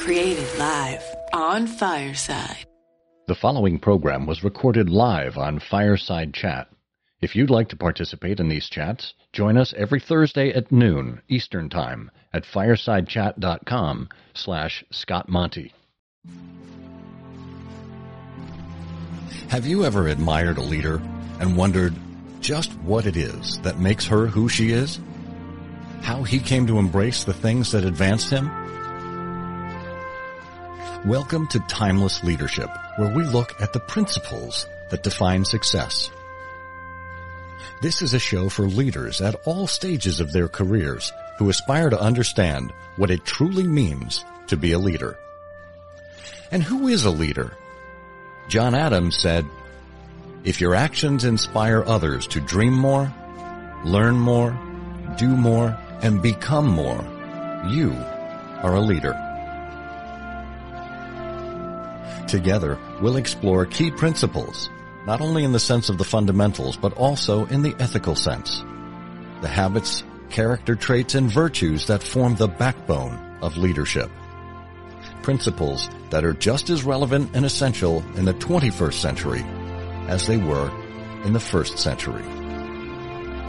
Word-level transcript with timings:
Created 0.00 0.48
live 0.58 1.04
on 1.34 1.66
Fireside. 1.66 2.64
The 3.28 3.34
following 3.34 3.78
program 3.78 4.24
was 4.26 4.42
recorded 4.42 4.88
live 4.88 5.36
on 5.36 5.60
Fireside 5.60 6.32
Chat. 6.32 6.68
If 7.20 7.36
you'd 7.36 7.50
like 7.50 7.68
to 7.68 7.76
participate 7.76 8.40
in 8.40 8.48
these 8.48 8.70
chats, 8.70 9.12
join 9.34 9.58
us 9.58 9.74
every 9.76 10.00
Thursday 10.00 10.54
at 10.54 10.72
noon 10.72 11.20
Eastern 11.28 11.68
Time 11.68 12.10
at 12.32 12.44
firesidechat.com 12.44 14.08
slash 14.32 14.82
Scott 14.90 15.28
Monty. 15.28 15.74
Have 19.50 19.66
you 19.66 19.84
ever 19.84 20.08
admired 20.08 20.56
a 20.56 20.62
leader 20.62 21.02
and 21.40 21.58
wondered 21.58 21.94
just 22.40 22.72
what 22.78 23.04
it 23.04 23.18
is 23.18 23.60
that 23.60 23.78
makes 23.78 24.06
her 24.06 24.26
who 24.26 24.48
she 24.48 24.72
is? 24.72 24.98
How 26.00 26.22
he 26.22 26.38
came 26.38 26.66
to 26.68 26.78
embrace 26.78 27.24
the 27.24 27.34
things 27.34 27.72
that 27.72 27.84
advanced 27.84 28.30
him? 28.30 28.50
Welcome 31.06 31.46
to 31.46 31.60
Timeless 31.60 32.22
Leadership, 32.24 32.68
where 32.96 33.10
we 33.10 33.24
look 33.24 33.58
at 33.62 33.72
the 33.72 33.80
principles 33.80 34.66
that 34.90 35.02
define 35.02 35.46
success. 35.46 36.10
This 37.80 38.02
is 38.02 38.12
a 38.12 38.18
show 38.18 38.50
for 38.50 38.68
leaders 38.68 39.22
at 39.22 39.40
all 39.46 39.66
stages 39.66 40.20
of 40.20 40.30
their 40.30 40.46
careers 40.46 41.10
who 41.38 41.48
aspire 41.48 41.88
to 41.88 41.98
understand 41.98 42.70
what 42.96 43.10
it 43.10 43.24
truly 43.24 43.66
means 43.66 44.26
to 44.48 44.58
be 44.58 44.72
a 44.72 44.78
leader. 44.78 45.18
And 46.50 46.62
who 46.62 46.86
is 46.88 47.06
a 47.06 47.10
leader? 47.10 47.56
John 48.48 48.74
Adams 48.74 49.16
said, 49.16 49.46
if 50.44 50.60
your 50.60 50.74
actions 50.74 51.24
inspire 51.24 51.82
others 51.82 52.26
to 52.26 52.42
dream 52.42 52.74
more, 52.74 53.10
learn 53.86 54.16
more, 54.16 54.50
do 55.16 55.28
more, 55.28 55.74
and 56.02 56.20
become 56.20 56.68
more, 56.68 57.02
you 57.70 57.92
are 58.62 58.74
a 58.74 58.80
leader. 58.80 59.29
Together, 62.30 62.78
we'll 63.02 63.16
explore 63.16 63.66
key 63.66 63.90
principles, 63.90 64.70
not 65.04 65.20
only 65.20 65.42
in 65.42 65.50
the 65.50 65.58
sense 65.58 65.88
of 65.88 65.98
the 65.98 66.04
fundamentals, 66.04 66.76
but 66.76 66.92
also 66.92 67.44
in 67.46 67.62
the 67.62 67.74
ethical 67.80 68.14
sense. 68.14 68.62
The 69.40 69.48
habits, 69.48 70.04
character 70.28 70.76
traits, 70.76 71.16
and 71.16 71.28
virtues 71.28 71.88
that 71.88 72.04
form 72.04 72.36
the 72.36 72.46
backbone 72.46 73.18
of 73.42 73.56
leadership. 73.56 74.08
Principles 75.22 75.90
that 76.10 76.24
are 76.24 76.32
just 76.32 76.70
as 76.70 76.84
relevant 76.84 77.32
and 77.34 77.44
essential 77.44 78.04
in 78.14 78.26
the 78.26 78.34
21st 78.34 78.94
century 78.94 79.44
as 80.06 80.28
they 80.28 80.36
were 80.36 80.70
in 81.24 81.32
the 81.32 81.40
first 81.40 81.78
century. 81.78 82.22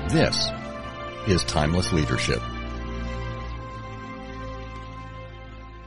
This 0.09 0.50
is 1.28 1.44
Timeless 1.44 1.94
Leadership. 1.94 2.41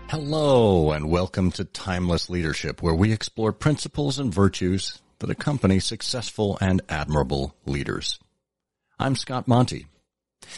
Hello 0.09 0.93
and 0.93 1.11
welcome 1.11 1.51
to 1.53 1.65
Timeless 1.65 2.31
Leadership, 2.31 2.83
where 2.83 2.95
we 2.95 3.13
explore 3.13 3.53
principles 3.53 4.19
and 4.19 4.33
virtues 4.33 5.01
that 5.19 5.31
accompany 5.31 5.81
successful 5.81 6.59
and 6.61 6.83
admirable 6.89 7.57
leaders. 7.67 8.19
I'm 8.99 9.17
Scott 9.17 9.49
Monty. 9.49 9.87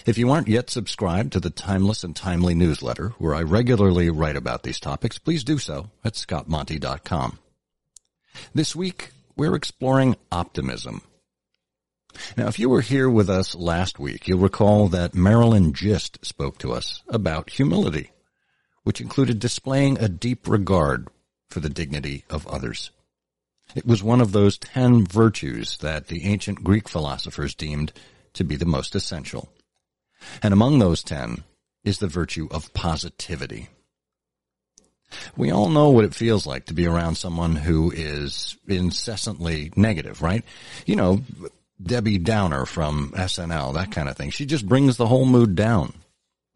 If 0.05 0.19
you 0.19 0.31
aren't 0.31 0.49
yet 0.49 0.69
subscribed 0.69 1.33
to 1.33 1.41
the 1.41 1.51
Timeless 1.51 2.05
and 2.05 2.15
Timely 2.15 2.55
newsletter, 2.55 3.11
where 3.19 3.35
I 3.35 3.43
regularly 3.43 4.11
write 4.11 4.37
about 4.37 4.63
these 4.63 4.81
topics, 4.81 5.19
please 5.19 5.45
do 5.45 5.59
so 5.59 5.91
at 6.05 6.15
scottmonty.com. 6.15 7.39
This 8.55 8.77
week, 8.77 9.11
we're 9.37 9.55
exploring 9.55 10.17
optimism. 10.33 11.03
Now, 12.37 12.49
if 12.49 12.59
you 12.59 12.69
were 12.69 12.81
here 12.81 13.09
with 13.09 13.31
us 13.31 13.55
last 13.55 13.99
week, 13.99 14.27
you'll 14.27 14.39
recall 14.39 14.89
that 14.89 15.15
Marilyn 15.15 15.73
Gist 15.73 16.25
spoke 16.25 16.59
to 16.59 16.73
us 16.73 17.03
about 17.09 17.51
humility, 17.51 18.11
which 18.87 19.01
included 19.01 19.41
displaying 19.41 19.99
a 19.99 20.09
deep 20.09 20.47
regard 20.47 21.09
for 21.51 21.59
the 21.59 21.69
dignity 21.69 22.23
of 22.31 22.47
others. 22.47 22.93
It 23.75 23.85
was 23.85 24.01
one 24.01 24.21
of 24.21 24.31
those 24.31 24.59
ten 24.59 25.05
virtues 25.05 25.79
that 25.79 26.07
the 26.07 26.25
ancient 26.25 26.63
Greek 26.63 26.89
philosophers 26.89 27.57
deemed 27.57 27.93
to 28.35 28.45
be 28.45 28.55
the 28.55 28.65
most 28.65 28.95
essential. 28.95 29.49
And 30.41 30.55
among 30.55 30.79
those 30.79 31.03
ten 31.03 31.43
is 31.83 31.99
the 31.99 32.07
virtue 32.07 32.47
of 32.53 32.73
positivity. 32.75 33.71
We 35.37 35.51
all 35.51 35.69
know 35.69 35.91
what 35.91 36.05
it 36.05 36.15
feels 36.15 36.47
like 36.47 36.67
to 36.67 36.75
be 36.75 36.87
around 36.87 37.17
someone 37.17 37.57
who 37.57 37.91
is 37.91 38.57
incessantly 38.69 39.73
negative, 39.75 40.23
right? 40.23 40.45
You 40.87 40.95
know, 40.95 41.23
Debbie 41.83 42.19
Downer 42.19 42.67
from 42.67 43.11
SNL, 43.17 43.75
that 43.75 43.91
kind 43.91 44.09
of 44.09 44.17
thing. 44.17 44.31
She 44.31 44.47
just 44.47 44.69
brings 44.69 44.97
the 44.97 45.09
whole 45.09 45.27
mood 45.27 45.57
down. 45.57 45.93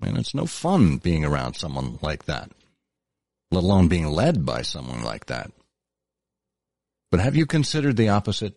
And 0.02 0.16
it's 0.16 0.34
no 0.34 0.46
fun 0.46 0.96
being 0.96 1.24
around 1.24 1.54
someone 1.54 1.98
like 2.00 2.24
that, 2.24 2.50
let 3.50 3.64
alone 3.64 3.88
being 3.88 4.08
led 4.08 4.46
by 4.46 4.62
someone 4.62 5.02
like 5.02 5.26
that. 5.26 5.52
But 7.10 7.20
have 7.20 7.36
you 7.36 7.44
considered 7.44 7.96
the 7.96 8.08
opposite? 8.08 8.56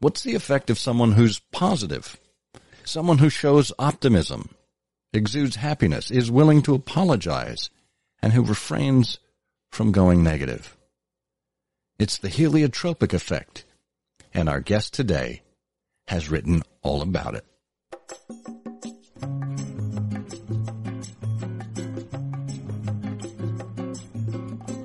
What's 0.00 0.22
the 0.22 0.34
effect 0.34 0.70
of 0.70 0.78
someone 0.78 1.12
who's 1.12 1.40
positive? 1.52 2.18
Someone 2.84 3.18
who 3.18 3.30
shows 3.30 3.72
optimism, 3.78 4.54
exudes 5.12 5.56
happiness, 5.56 6.10
is 6.10 6.30
willing 6.30 6.62
to 6.62 6.74
apologize, 6.74 7.70
and 8.22 8.32
who 8.32 8.42
refrains 8.42 9.18
from 9.70 9.92
going 9.92 10.22
negative. 10.22 10.76
It's 11.98 12.18
the 12.18 12.28
heliotropic 12.28 13.12
effect, 13.12 13.64
and 14.32 14.48
our 14.48 14.60
guest 14.60 14.94
today 14.94 15.42
has 16.08 16.30
written 16.30 16.62
all 16.82 17.02
about 17.02 17.34
it. 17.34 18.63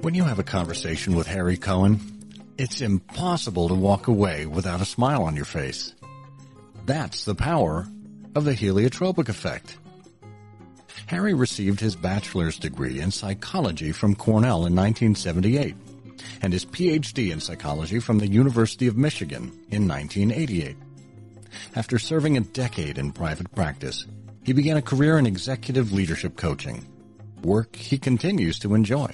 When 0.01 0.13
you 0.13 0.23
have 0.23 0.39
a 0.39 0.43
conversation 0.43 1.13
with 1.13 1.27
Harry 1.27 1.57
Cohen, 1.57 1.99
it's 2.57 2.79
impossible 2.79 3.67
to 3.67 3.73
walk 3.73 4.07
away 4.07 4.45
without 4.45 4.79
a 4.79 4.85
smile 4.85 5.23
on 5.23 5.35
your 5.35 5.43
face. 5.43 5.93
That's 6.85 7.25
the 7.25 7.35
power 7.35 7.85
of 8.33 8.45
the 8.45 8.53
heliotropic 8.53 9.27
effect. 9.27 9.77
Harry 11.07 11.33
received 11.33 11.81
his 11.81 11.97
bachelor's 11.97 12.57
degree 12.57 13.01
in 13.01 13.11
psychology 13.11 13.91
from 13.91 14.15
Cornell 14.15 14.65
in 14.65 14.73
1978 14.73 15.75
and 16.41 16.53
his 16.53 16.65
PhD 16.65 17.33
in 17.33 17.41
psychology 17.41 17.99
from 17.99 18.19
the 18.19 18.27
University 18.27 18.87
of 18.87 18.95
Michigan 18.95 19.51
in 19.69 19.85
1988. 19.85 20.77
After 21.75 21.99
serving 21.99 22.37
a 22.37 22.41
decade 22.41 22.97
in 22.97 23.11
private 23.11 23.53
practice, 23.53 24.05
he 24.45 24.53
began 24.53 24.77
a 24.77 24.81
career 24.81 25.19
in 25.19 25.25
executive 25.25 25.91
leadership 25.91 26.37
coaching, 26.37 26.87
work 27.43 27.75
he 27.75 27.97
continues 27.97 28.59
to 28.59 28.75
enjoy. 28.75 29.13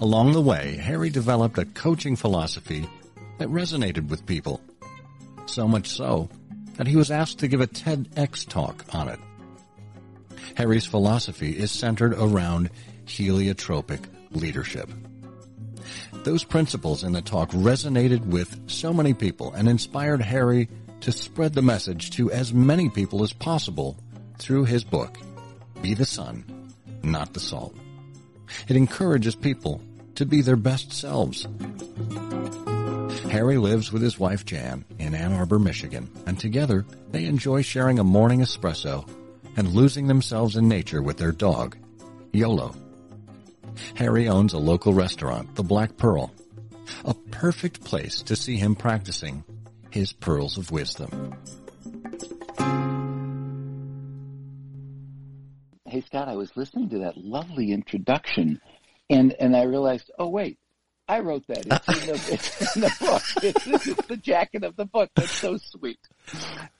Along 0.00 0.32
the 0.32 0.40
way, 0.40 0.76
Harry 0.76 1.10
developed 1.10 1.58
a 1.58 1.64
coaching 1.64 2.16
philosophy 2.16 2.88
that 3.38 3.48
resonated 3.48 4.08
with 4.08 4.26
people. 4.26 4.60
So 5.46 5.68
much 5.68 5.88
so 5.88 6.28
that 6.76 6.86
he 6.86 6.96
was 6.96 7.10
asked 7.10 7.38
to 7.40 7.48
give 7.48 7.60
a 7.60 7.66
TEDx 7.66 8.48
talk 8.48 8.84
on 8.92 9.08
it. 9.08 9.18
Harry's 10.56 10.86
philosophy 10.86 11.56
is 11.56 11.70
centered 11.70 12.14
around 12.14 12.70
heliotropic 13.06 14.06
leadership. 14.30 14.90
Those 16.24 16.44
principles 16.44 17.04
in 17.04 17.12
the 17.12 17.22
talk 17.22 17.50
resonated 17.50 18.24
with 18.24 18.70
so 18.70 18.92
many 18.92 19.12
people 19.14 19.52
and 19.52 19.68
inspired 19.68 20.22
Harry 20.22 20.68
to 21.00 21.12
spread 21.12 21.54
the 21.54 21.62
message 21.62 22.10
to 22.12 22.30
as 22.30 22.54
many 22.54 22.88
people 22.88 23.22
as 23.22 23.32
possible 23.32 23.96
through 24.38 24.64
his 24.64 24.84
book, 24.84 25.18
Be 25.82 25.94
the 25.94 26.06
Sun, 26.06 26.72
Not 27.02 27.34
the 27.34 27.40
Salt. 27.40 27.76
It 28.68 28.76
encourages 28.76 29.34
people 29.34 29.80
to 30.14 30.26
be 30.26 30.40
their 30.40 30.56
best 30.56 30.92
selves. 30.92 31.46
Harry 33.30 33.58
lives 33.58 33.92
with 33.92 34.02
his 34.02 34.18
wife 34.18 34.44
Jan 34.44 34.84
in 34.98 35.14
Ann 35.14 35.32
Arbor, 35.32 35.58
Michigan, 35.58 36.08
and 36.26 36.38
together 36.38 36.84
they 37.10 37.24
enjoy 37.24 37.62
sharing 37.62 37.98
a 37.98 38.04
morning 38.04 38.40
espresso 38.40 39.08
and 39.56 39.68
losing 39.68 40.06
themselves 40.06 40.56
in 40.56 40.68
nature 40.68 41.02
with 41.02 41.16
their 41.16 41.32
dog, 41.32 41.76
Yolo. 42.32 42.74
Harry 43.94 44.28
owns 44.28 44.52
a 44.52 44.58
local 44.58 44.94
restaurant, 44.94 45.54
the 45.56 45.62
Black 45.62 45.96
Pearl, 45.96 46.32
a 47.04 47.14
perfect 47.14 47.84
place 47.84 48.22
to 48.22 48.36
see 48.36 48.56
him 48.56 48.74
practicing 48.74 49.42
his 49.90 50.12
pearls 50.12 50.58
of 50.58 50.70
wisdom. 50.70 51.34
Hey 55.94 56.00
Scott, 56.00 56.26
I 56.26 56.34
was 56.34 56.50
listening 56.56 56.88
to 56.88 56.98
that 56.98 57.16
lovely 57.16 57.70
introduction 57.70 58.60
and 59.08 59.32
and 59.38 59.56
I 59.56 59.62
realized, 59.62 60.10
oh 60.18 60.28
wait, 60.28 60.58
I 61.06 61.20
wrote 61.20 61.46
that. 61.46 61.58
It's 61.64 61.88
in 61.88 62.06
the, 62.08 62.32
it's 62.32 62.74
in 62.74 62.82
the 62.82 62.96
book. 62.98 63.22
It's, 63.44 63.86
it's 63.86 64.06
the 64.08 64.16
jacket 64.16 64.64
of 64.64 64.74
the 64.74 64.86
book. 64.86 65.10
That's 65.14 65.30
so 65.30 65.56
sweet. 65.56 66.00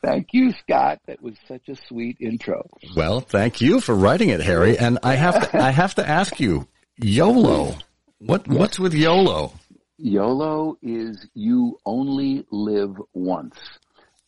Thank 0.03 0.31
you, 0.33 0.51
Scott. 0.51 0.99
That 1.07 1.23
was 1.23 1.37
such 1.47 1.69
a 1.69 1.77
sweet 1.77 2.17
intro. 2.19 2.69
Well, 2.97 3.21
thank 3.21 3.61
you 3.61 3.79
for 3.79 3.95
writing 3.95 4.31
it, 4.31 4.41
Harry. 4.41 4.77
And 4.77 4.99
I 5.05 5.15
have 5.15 5.49
to, 5.49 5.63
I 5.63 5.71
have 5.71 5.95
to 5.95 6.09
ask 6.09 6.41
you, 6.41 6.67
YOLO. 6.97 7.77
What, 8.19 8.49
what's 8.49 8.81
with 8.81 8.95
YOLO? 8.95 9.53
YOLO 9.97 10.77
is 10.83 11.25
you 11.35 11.79
only 11.87 12.45
live 12.51 12.97
once. 13.13 13.61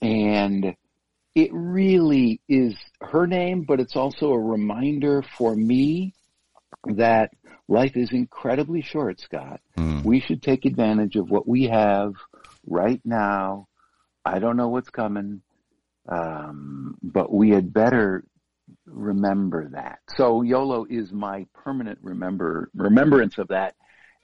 And 0.00 0.76
it 1.36 1.50
really 1.52 2.40
is 2.48 2.74
her 3.02 3.26
name, 3.26 3.64
but 3.68 3.78
it's 3.78 3.94
also 3.94 4.30
a 4.30 4.38
reminder 4.38 5.22
for 5.36 5.54
me 5.54 6.14
that 6.86 7.30
life 7.68 7.94
is 7.94 8.10
incredibly 8.10 8.80
short, 8.80 9.20
Scott. 9.20 9.60
Mm. 9.76 10.02
We 10.02 10.20
should 10.20 10.42
take 10.42 10.64
advantage 10.64 11.14
of 11.16 11.30
what 11.30 11.46
we 11.46 11.64
have 11.64 12.14
right 12.66 13.02
now. 13.04 13.68
I 14.24 14.38
don't 14.38 14.56
know 14.56 14.68
what's 14.68 14.88
coming, 14.88 15.42
um, 16.08 16.96
but 17.02 17.30
we 17.30 17.50
had 17.50 17.70
better 17.70 18.24
remember 18.86 19.68
that. 19.74 19.98
So 20.16 20.40
YOLO 20.40 20.86
is 20.88 21.12
my 21.12 21.46
permanent 21.52 21.98
remember 22.00 22.70
remembrance 22.74 23.36
of 23.36 23.48
that, 23.48 23.74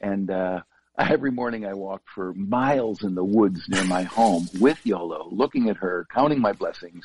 and 0.01 0.31
uh, 0.31 0.63
every 0.99 1.31
morning 1.31 1.67
I 1.67 1.75
walk 1.75 2.03
for 2.15 2.33
miles 2.35 3.03
in 3.03 3.15
the 3.15 3.25
woods 3.25 3.61
near 3.69 3.85
my 3.85 4.03
home 4.03 4.49
with 4.61 4.79
YOLO, 4.85 5.29
looking 5.31 5.69
at 5.69 5.77
her, 5.79 6.07
counting 6.13 6.41
my 6.41 6.53
blessings, 6.53 7.05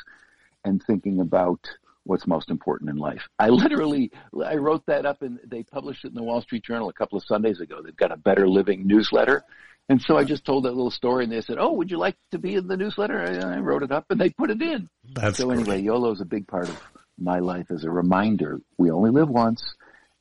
and 0.63 0.84
thinking 0.84 1.19
about 1.19 1.60
what's 2.04 2.28
most 2.28 2.50
important 2.50 2.89
in 2.89 2.98
life. 2.98 3.22
I 3.38 3.50
literally, 3.50 4.12
I 4.44 4.56
wrote 4.56 4.86
that 4.88 5.06
up 5.06 5.22
and 5.22 5.39
they 5.45 5.63
published 5.63 6.06
it 6.06 6.10
in 6.10 6.13
the 6.16 6.24
Wall 6.24 6.42
Street 6.42 6.63
Journal 6.63 6.89
a 6.89 6.94
couple 6.94 7.18
of 7.18 7.25
Sundays 7.25 7.60
ago. 7.60 7.81
They've 7.81 7.95
got 7.95 8.12
a 8.12 8.18
better 8.18 8.48
living 8.48 8.88
newsletter. 8.88 9.44
And 9.90 10.01
so 10.01 10.18
I 10.18 10.25
just 10.25 10.44
told 10.44 10.66
that 10.66 10.72
little 10.72 10.92
story 10.92 11.24
and 11.24 11.31
they 11.31 11.42
said, 11.42 11.57
Oh, 11.60 11.72
would 11.74 11.90
you 11.90 11.98
like 11.98 12.18
to 12.31 12.40
be 12.40 12.56
in 12.56 12.68
the 12.68 12.75
newsletter? 12.75 13.19
And 13.19 13.44
I 13.44 13.60
wrote 13.60 13.83
it 13.83 13.92
up 13.92 14.06
and 14.10 14.19
they 14.19 14.30
put 14.30 14.50
it 14.50 14.62
in. 14.62 14.90
That's 15.13 15.38
so 15.38 15.50
anyway, 15.50 15.81
YOLO 15.81 16.12
is 16.12 16.19
a 16.19 16.25
big 16.25 16.48
part 16.48 16.68
of 16.68 16.81
my 17.18 17.40
life 17.40 17.72
as 17.72 17.86
a 17.86 17.90
reminder. 17.90 18.60
We 18.78 18.92
only 18.92 19.12
live 19.12 19.30
once 19.30 19.63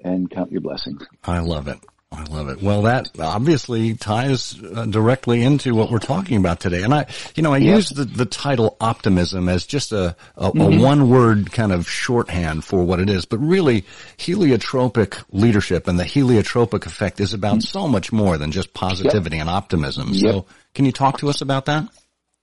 and 0.02 0.30
count 0.30 0.52
your 0.52 0.60
blessings. 0.60 1.04
I 1.24 1.40
love 1.40 1.66
it. 1.66 1.80
I 2.12 2.22
love 2.24 2.48
it. 2.48 2.62
Well, 2.62 2.82
that 2.82 3.08
obviously 3.18 3.94
ties 3.94 4.56
uh, 4.62 4.86
directly 4.86 5.42
into 5.42 5.74
what 5.74 5.90
we're 5.90 5.98
talking 5.98 6.36
about 6.38 6.60
today. 6.60 6.82
And 6.84 6.94
I, 6.94 7.06
you 7.34 7.42
know, 7.42 7.52
I 7.52 7.58
Yeah. 7.58 7.74
use 7.74 7.88
the, 7.90 8.04
the 8.04 8.24
title 8.24 8.76
optimism 8.80 9.48
as 9.48 9.66
just 9.66 9.90
a, 9.92 10.14
a, 10.36 10.50
Mm-hmm. 10.52 10.60
a 10.78 10.82
one 10.82 11.10
word 11.10 11.50
kind 11.52 11.72
of 11.72 11.88
shorthand 11.90 12.64
for 12.64 12.84
what 12.84 13.00
it 13.00 13.10
is. 13.10 13.24
But 13.24 13.38
really, 13.38 13.84
heliotropic 14.18 15.22
leadership 15.32 15.88
and 15.88 15.98
the 15.98 16.04
heliotropic 16.04 16.86
effect 16.86 17.18
is 17.20 17.34
about 17.34 17.62
so 17.62 17.88
much 17.88 18.12
more 18.12 18.38
than 18.38 18.52
just 18.52 18.72
positivity 18.72 19.38
and 19.38 19.50
optimism. 19.50 20.14
So 20.14 20.46
can 20.74 20.84
you 20.84 20.92
talk 20.92 21.18
to 21.18 21.28
us 21.28 21.40
about 21.40 21.64
that? 21.66 21.88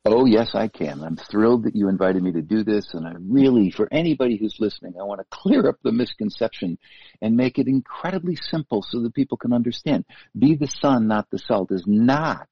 Oh, 0.06 0.26
yes, 0.26 0.54
I 0.54 0.68
can. 0.68 1.02
I'm 1.02 1.16
thrilled 1.16 1.64
that 1.64 1.78
you 1.78 1.88
invited 1.88 2.22
me 2.22 2.34
to 2.34 2.42
do 2.42 2.66
this. 2.66 2.94
And 2.94 3.08
I 3.08 3.14
really, 3.20 3.72
for 3.72 3.88
anybody 3.90 4.36
who's 4.36 4.60
listening, 4.60 4.96
I 5.00 5.04
want 5.04 5.22
to 5.22 5.28
clear 5.30 5.70
up 5.70 5.78
the 5.82 5.94
misconception 5.94 6.78
and 7.22 7.38
make 7.38 7.58
it 7.58 7.70
incredibly 7.70 8.36
simple 8.36 8.82
so 8.82 9.02
that 9.02 9.14
people 9.14 9.38
can 9.38 9.54
understand. 9.54 10.04
Be 10.38 10.56
the 10.56 10.68
sun, 10.68 11.08
not 11.08 11.30
the 11.30 11.40
salt 11.40 11.72
is 11.72 11.86
not 11.88 12.50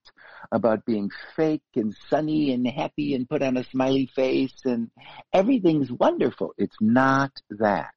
about 0.50 0.86
being 0.86 1.10
fake 1.36 1.60
and 1.76 1.94
sunny 2.08 2.52
and 2.54 2.66
happy 2.66 3.14
and 3.14 3.28
put 3.28 3.42
on 3.42 3.58
a 3.58 3.64
smiley 3.64 4.10
face 4.14 4.56
and 4.64 4.90
everything's 5.34 5.92
wonderful. 5.92 6.54
It's 6.56 6.76
not 6.80 7.32
that. 7.50 7.92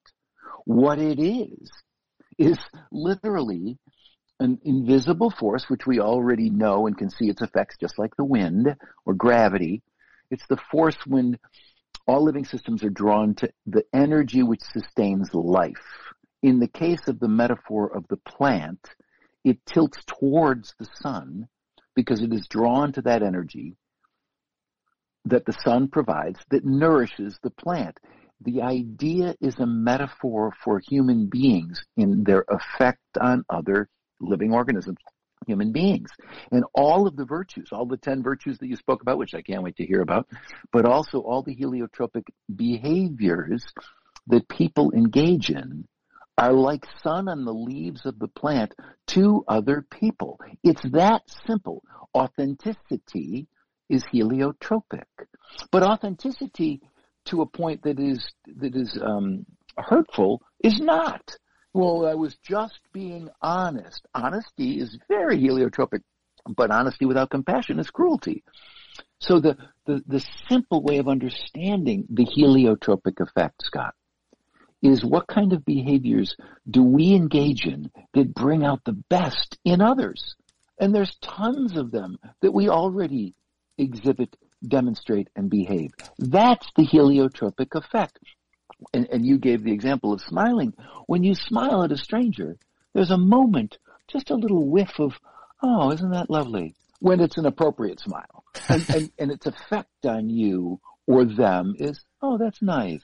What 0.65 0.99
it 0.99 1.19
is, 1.19 1.71
is 2.37 2.57
literally 2.91 3.77
an 4.39 4.59
invisible 4.63 5.31
force, 5.31 5.65
which 5.69 5.87
we 5.87 5.99
already 5.99 6.49
know 6.49 6.87
and 6.87 6.97
can 6.97 7.09
see 7.09 7.29
its 7.29 7.41
effects 7.41 7.77
just 7.79 7.97
like 7.97 8.15
the 8.15 8.25
wind 8.25 8.75
or 9.05 9.13
gravity. 9.13 9.81
It's 10.29 10.45
the 10.47 10.57
force 10.71 10.97
when 11.05 11.39
all 12.07 12.23
living 12.23 12.45
systems 12.45 12.83
are 12.83 12.89
drawn 12.89 13.35
to 13.35 13.49
the 13.65 13.85
energy 13.93 14.43
which 14.43 14.61
sustains 14.61 15.33
life. 15.33 16.13
In 16.43 16.59
the 16.59 16.67
case 16.67 17.07
of 17.07 17.19
the 17.19 17.27
metaphor 17.27 17.95
of 17.95 18.05
the 18.09 18.17
plant, 18.17 18.79
it 19.43 19.65
tilts 19.65 20.03
towards 20.05 20.73
the 20.77 20.87
sun 21.01 21.47
because 21.95 22.21
it 22.21 22.33
is 22.33 22.47
drawn 22.47 22.91
to 22.93 23.01
that 23.03 23.23
energy 23.23 23.77
that 25.25 25.45
the 25.45 25.53
sun 25.63 25.87
provides 25.87 26.39
that 26.51 26.65
nourishes 26.65 27.39
the 27.41 27.49
plant. 27.49 27.99
The 28.41 28.61
idea 28.61 29.35
is 29.41 29.55
a 29.57 29.65
metaphor 29.65 30.53
for 30.63 30.79
human 30.79 31.27
beings 31.27 31.83
in 31.97 32.23
their 32.23 32.45
effect 32.49 32.99
on 33.19 33.43
other 33.49 33.89
living 34.19 34.53
organisms, 34.53 34.97
human 35.47 35.71
beings. 35.71 36.09
And 36.51 36.63
all 36.73 37.07
of 37.07 37.15
the 37.15 37.25
virtues, 37.25 37.69
all 37.71 37.85
the 37.85 37.97
10 37.97 38.23
virtues 38.23 38.57
that 38.59 38.67
you 38.67 38.75
spoke 38.75 39.01
about, 39.01 39.17
which 39.17 39.33
I 39.33 39.41
can't 39.41 39.63
wait 39.63 39.77
to 39.77 39.85
hear 39.85 40.01
about, 40.01 40.27
but 40.71 40.85
also 40.85 41.19
all 41.19 41.43
the 41.43 41.55
heliotropic 41.55 42.23
behaviors 42.55 43.65
that 44.27 44.47
people 44.49 44.91
engage 44.93 45.49
in 45.49 45.87
are 46.37 46.53
like 46.53 46.85
sun 47.01 47.29
on 47.29 47.45
the 47.45 47.53
leaves 47.53 48.05
of 48.05 48.19
the 48.19 48.27
plant 48.27 48.73
to 49.07 49.45
other 49.47 49.85
people. 49.89 50.39
It's 50.63 50.83
that 50.91 51.21
simple. 51.47 51.83
Authenticity 52.13 53.47
is 53.89 54.03
heliotropic. 54.13 55.05
But 55.71 55.83
authenticity 55.83 56.81
to 57.25 57.41
a 57.41 57.45
point 57.45 57.83
that 57.83 57.99
is 57.99 58.33
that 58.57 58.75
is 58.75 58.99
um, 59.01 59.45
hurtful 59.77 60.41
is 60.63 60.79
not. 60.79 61.37
Well, 61.75 62.07
I 62.07 62.13
was 62.13 62.37
just 62.37 62.79
being 62.93 63.27
honest. 63.41 64.07
Honesty 64.13 64.79
is 64.79 64.97
very 65.09 65.37
heliotropic, 65.37 66.03
but 66.47 66.71
honesty 66.71 67.03
without 67.03 67.31
compassion 67.31 67.79
is 67.79 67.89
cruelty. 67.89 68.45
So 69.19 69.41
the, 69.41 69.57
the, 69.85 70.01
the 70.07 70.25
simple 70.47 70.81
way 70.81 70.99
of 70.99 71.09
understanding 71.09 72.05
the 72.09 72.23
heliotropic 72.25 73.19
effect, 73.19 73.61
Scott, 73.65 73.93
is 74.81 75.03
what 75.03 75.27
kind 75.27 75.51
of 75.51 75.65
behaviors 75.65 76.37
do 76.71 76.81
we 76.81 77.13
engage 77.13 77.65
in 77.65 77.91
that 78.13 78.33
bring 78.33 78.63
out 78.63 78.85
the 78.85 79.03
best 79.09 79.57
in 79.65 79.81
others? 79.81 80.37
And 80.79 80.95
there's 80.95 81.17
tons 81.21 81.75
of 81.75 81.91
them 81.91 82.15
that 82.41 82.53
we 82.53 82.69
already 82.69 83.35
exhibit, 83.77 84.33
demonstrate, 84.65 85.27
and 85.35 85.49
behave. 85.49 85.91
That's 86.19 86.67
the 86.77 86.87
heliotropic 86.87 87.75
effect. 87.75 88.19
And, 88.93 89.07
and 89.11 89.25
you 89.25 89.37
gave 89.37 89.63
the 89.63 89.71
example 89.71 90.13
of 90.13 90.21
smiling. 90.21 90.73
When 91.07 91.23
you 91.23 91.35
smile 91.35 91.83
at 91.83 91.91
a 91.91 91.97
stranger, 91.97 92.57
there's 92.93 93.11
a 93.11 93.17
moment, 93.17 93.77
just 94.07 94.29
a 94.29 94.35
little 94.35 94.69
whiff 94.69 94.99
of, 94.99 95.13
oh, 95.63 95.91
isn't 95.91 96.11
that 96.11 96.29
lovely? 96.29 96.75
When 96.99 97.19
it's 97.19 97.37
an 97.37 97.45
appropriate 97.45 97.99
smile. 97.99 98.43
And, 98.69 98.89
and, 98.89 99.11
and 99.19 99.31
its 99.31 99.45
effect 99.45 100.05
on 100.05 100.29
you 100.29 100.79
or 101.05 101.25
them 101.25 101.75
is, 101.77 102.03
oh, 102.21 102.37
that's 102.37 102.61
nice. 102.61 103.03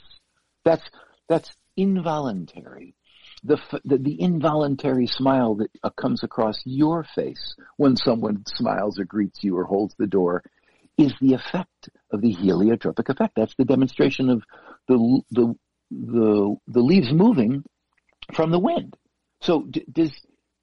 That's, 0.63 0.83
that's 1.27 1.51
involuntary. 1.77 2.95
The, 3.43 3.57
the, 3.83 3.97
the 3.97 4.21
involuntary 4.21 5.07
smile 5.07 5.55
that 5.55 5.71
uh, 5.83 5.89
comes 5.89 6.23
across 6.23 6.61
your 6.63 7.05
face 7.15 7.55
when 7.77 7.97
someone 7.97 8.43
smiles 8.47 8.97
or 8.97 9.03
greets 9.03 9.43
you 9.43 9.57
or 9.57 9.65
holds 9.65 9.93
the 9.97 10.07
door 10.07 10.43
is 10.97 11.13
the 11.19 11.33
effect 11.33 11.89
of 12.11 12.21
the 12.21 12.33
heliotropic 12.33 13.09
effect. 13.09 13.33
That's 13.35 13.55
the 13.55 13.65
demonstration 13.65 14.29
of 14.29 14.43
the 14.87 15.21
the 15.31 15.55
the, 15.91 16.55
the 16.67 16.79
leaves 16.79 17.11
moving 17.11 17.63
from 18.33 18.51
the 18.51 18.59
wind. 18.59 18.95
So 19.41 19.63
d- 19.63 19.85
does 19.91 20.13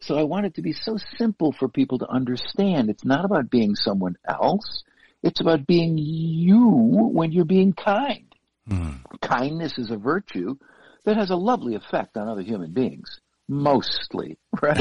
so 0.01 0.17
I 0.17 0.23
want 0.23 0.47
it 0.47 0.55
to 0.55 0.63
be 0.63 0.73
so 0.73 0.97
simple 1.17 1.53
for 1.53 1.69
people 1.69 1.99
to 1.99 2.09
understand. 2.09 2.89
It's 2.89 3.05
not 3.05 3.25
about 3.25 3.51
being 3.51 3.75
someone 3.75 4.17
else. 4.29 4.85
It's 5.23 5.41
about 5.41 5.67
being 5.67 5.99
you 5.99 6.69
when 7.13 7.33
you're 7.33 7.45
being 7.45 7.73
kind. 7.73 8.33
Hmm. 8.69 8.91
Kindness 9.21 9.77
is 9.79 9.91
a 9.91 9.97
virtue 9.97 10.57
that 11.05 11.17
has 11.17 11.31
a 11.31 11.37
lovely 11.37 11.75
effect 11.75 12.17
on 12.17 12.29
other 12.29 12.43
human 12.43 12.73
beings. 12.73 13.19
Mostly, 13.49 14.39
right? 14.63 14.79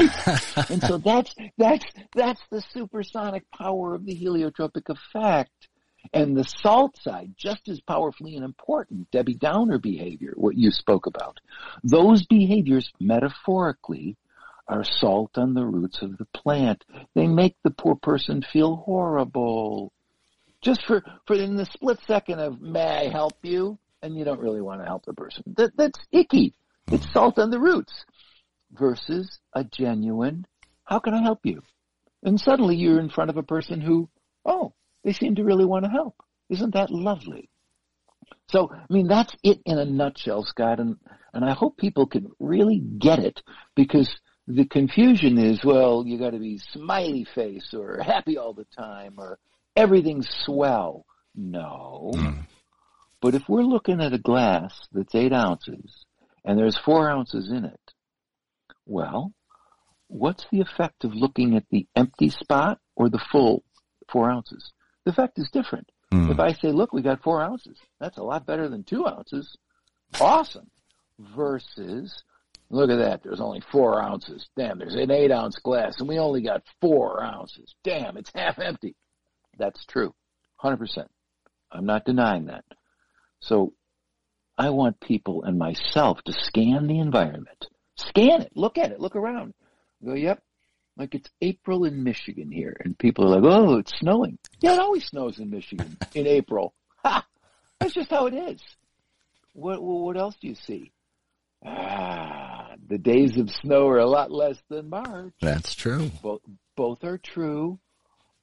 and 0.70 0.82
so 0.82 0.98
that's, 0.98 1.34
that's, 1.56 1.84
that's 2.14 2.40
the 2.50 2.62
supersonic 2.72 3.50
power 3.50 3.94
of 3.94 4.04
the 4.04 4.14
heliotropic 4.14 4.88
effect. 4.88 5.68
And 6.12 6.36
the 6.36 6.44
salt 6.44 6.96
side, 7.02 7.34
just 7.36 7.68
as 7.68 7.80
powerfully 7.80 8.36
and 8.36 8.44
important, 8.44 9.10
Debbie 9.10 9.34
Downer 9.34 9.78
behavior, 9.78 10.32
what 10.36 10.56
you 10.56 10.70
spoke 10.70 11.06
about. 11.06 11.38
Those 11.82 12.24
behaviors, 12.26 12.90
metaphorically, 13.00 14.16
are 14.66 14.84
salt 14.84 15.38
on 15.38 15.54
the 15.54 15.64
roots 15.64 16.02
of 16.02 16.18
the 16.18 16.26
plant. 16.26 16.84
They 17.14 17.26
make 17.26 17.56
the 17.64 17.70
poor 17.70 17.94
person 17.94 18.42
feel 18.52 18.76
horrible. 18.76 19.92
Just 20.60 20.84
for, 20.84 21.02
for 21.26 21.36
in 21.36 21.56
the 21.56 21.66
split 21.66 21.98
second 22.06 22.40
of, 22.40 22.60
may 22.60 23.06
I 23.06 23.10
help 23.10 23.34
you? 23.42 23.78
And 24.02 24.16
you 24.16 24.24
don't 24.24 24.40
really 24.40 24.60
want 24.60 24.80
to 24.80 24.86
help 24.86 25.06
the 25.06 25.14
person. 25.14 25.42
That, 25.56 25.76
that's 25.76 25.98
icky. 26.12 26.54
It's 26.90 27.10
salt 27.12 27.38
on 27.38 27.50
the 27.50 27.58
roots 27.58 28.04
versus 28.72 29.38
a 29.52 29.64
genuine, 29.64 30.46
how 30.84 30.98
can 30.98 31.14
I 31.14 31.22
help 31.22 31.40
you? 31.44 31.62
And 32.22 32.40
suddenly 32.40 32.76
you're 32.76 33.00
in 33.00 33.10
front 33.10 33.30
of 33.30 33.36
a 33.36 33.42
person 33.42 33.80
who, 33.80 34.08
oh, 34.44 34.72
they 35.04 35.12
seem 35.12 35.36
to 35.36 35.44
really 35.44 35.64
want 35.64 35.84
to 35.84 35.90
help. 35.90 36.14
Isn't 36.48 36.74
that 36.74 36.90
lovely? 36.90 37.50
So, 38.50 38.70
I 38.72 38.92
mean, 38.92 39.08
that's 39.08 39.34
it 39.42 39.60
in 39.66 39.78
a 39.78 39.84
nutshell, 39.84 40.44
Scott, 40.44 40.80
and, 40.80 40.96
and 41.34 41.44
I 41.44 41.52
hope 41.52 41.76
people 41.76 42.06
can 42.06 42.30
really 42.38 42.78
get 42.78 43.18
it 43.18 43.42
because 43.74 44.10
the 44.46 44.64
confusion 44.64 45.38
is, 45.38 45.62
well, 45.62 46.04
you 46.06 46.18
gotta 46.18 46.38
be 46.38 46.58
smiley 46.58 47.26
face 47.34 47.74
or 47.74 48.00
happy 48.02 48.38
all 48.38 48.54
the 48.54 48.66
time 48.76 49.14
or 49.18 49.38
everything's 49.76 50.28
swell. 50.44 51.04
No. 51.34 52.12
Mm. 52.14 52.46
But 53.20 53.34
if 53.34 53.42
we're 53.48 53.62
looking 53.62 54.00
at 54.00 54.14
a 54.14 54.18
glass 54.18 54.88
that's 54.92 55.14
eight 55.14 55.32
ounces 55.32 56.06
and 56.44 56.58
there's 56.58 56.78
four 56.78 57.10
ounces 57.10 57.50
in 57.50 57.64
it, 57.66 57.80
well, 58.86 59.32
what's 60.06 60.46
the 60.50 60.60
effect 60.60 61.04
of 61.04 61.14
looking 61.14 61.54
at 61.54 61.64
the 61.70 61.86
empty 61.94 62.30
spot 62.30 62.78
or 62.96 63.10
the 63.10 63.22
full 63.30 63.64
four 64.10 64.30
ounces? 64.30 64.72
The 65.08 65.12
effect 65.12 65.38
is 65.38 65.48
different. 65.50 65.90
Hmm. 66.12 66.30
If 66.30 66.38
I 66.38 66.52
say, 66.52 66.68
look, 66.68 66.92
we 66.92 67.00
got 67.00 67.22
four 67.22 67.40
ounces, 67.40 67.78
that's 67.98 68.18
a 68.18 68.22
lot 68.22 68.44
better 68.44 68.68
than 68.68 68.84
two 68.84 69.06
ounces. 69.06 69.56
Awesome. 70.20 70.68
Versus 71.34 72.22
Look 72.68 72.90
at 72.90 72.98
that. 72.98 73.22
There's 73.22 73.40
only 73.40 73.62
four 73.72 74.02
ounces. 74.02 74.46
Damn, 74.54 74.78
there's 74.78 74.96
an 74.96 75.10
eight 75.10 75.32
ounce 75.32 75.58
glass 75.60 75.98
and 75.98 76.08
we 76.10 76.18
only 76.18 76.42
got 76.42 76.62
four 76.82 77.22
ounces. 77.22 77.74
Damn, 77.84 78.18
it's 78.18 78.30
half 78.34 78.58
empty. 78.58 78.94
That's 79.56 79.82
true. 79.86 80.14
100%. 80.62 81.06
I'm 81.72 81.86
not 81.86 82.04
denying 82.04 82.44
that. 82.48 82.66
So 83.40 83.72
I 84.58 84.68
want 84.68 85.00
people 85.00 85.44
and 85.44 85.58
myself 85.58 86.22
to 86.26 86.34
scan 86.34 86.86
the 86.86 86.98
environment. 86.98 87.66
Scan 87.96 88.42
it. 88.42 88.52
Look 88.54 88.76
at 88.76 88.92
it. 88.92 89.00
Look 89.00 89.16
around. 89.16 89.54
Go, 90.04 90.12
yep. 90.12 90.42
Like 90.98 91.14
it's 91.14 91.30
April 91.40 91.84
in 91.84 92.02
Michigan 92.02 92.50
here 92.50 92.76
and 92.84 92.98
people 92.98 93.24
are 93.24 93.40
like, 93.40 93.50
oh, 93.50 93.78
it's 93.78 93.96
snowing. 93.98 94.36
Yeah, 94.60 94.74
it 94.74 94.80
always 94.80 95.06
snows 95.06 95.38
in 95.38 95.48
Michigan 95.48 95.96
in 96.14 96.26
April. 96.26 96.74
Ha! 97.04 97.24
That's 97.78 97.94
just 97.94 98.10
how 98.10 98.26
it 98.26 98.34
is. 98.34 98.60
What, 99.52 99.80
what 99.80 100.16
else 100.16 100.34
do 100.40 100.48
you 100.48 100.56
see? 100.56 100.90
Ah, 101.64 102.72
the 102.88 102.98
days 102.98 103.36
of 103.36 103.50
snow 103.50 103.86
are 103.86 103.98
a 103.98 104.06
lot 104.06 104.32
less 104.32 104.60
than 104.68 104.88
March. 104.88 105.32
That's 105.40 105.76
true. 105.76 106.10
Both, 106.20 106.40
both 106.76 107.04
are 107.04 107.18
true. 107.18 107.78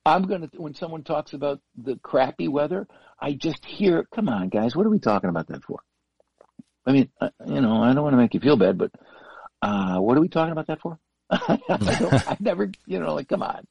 I'm 0.06 0.24
gonna 0.24 0.50
when 0.56 0.74
someone 0.74 1.04
talks 1.04 1.34
about 1.34 1.60
the 1.76 1.98
crappy 1.98 2.48
weather, 2.48 2.88
I 3.20 3.34
just 3.34 3.66
hear, 3.66 4.08
"Come 4.14 4.30
on, 4.30 4.50
guys, 4.50 4.76
what 4.76 4.86
are 4.86 4.90
we 4.90 5.00
talking 5.00 5.30
about 5.30 5.48
that 5.48 5.64
for?" 5.64 5.80
I 6.86 6.92
mean, 6.92 7.10
uh, 7.20 7.30
you 7.46 7.60
know, 7.60 7.82
I 7.82 7.94
don't 7.94 8.04
want 8.04 8.14
to 8.14 8.18
make 8.18 8.34
you 8.34 8.40
feel 8.40 8.58
bad, 8.58 8.78
but 8.78 8.92
uh, 9.62 9.98
what 9.98 10.18
are 10.18 10.22
we 10.22 10.30
talking 10.30 10.52
about 10.52 10.68
that 10.68 10.82
for? 10.82 11.00
I, 11.32 12.24
I 12.28 12.38
never, 12.40 12.72
you 12.86 13.00
know, 13.00 13.14
like, 13.16 13.28
come 13.30 13.44
on. 13.44 13.66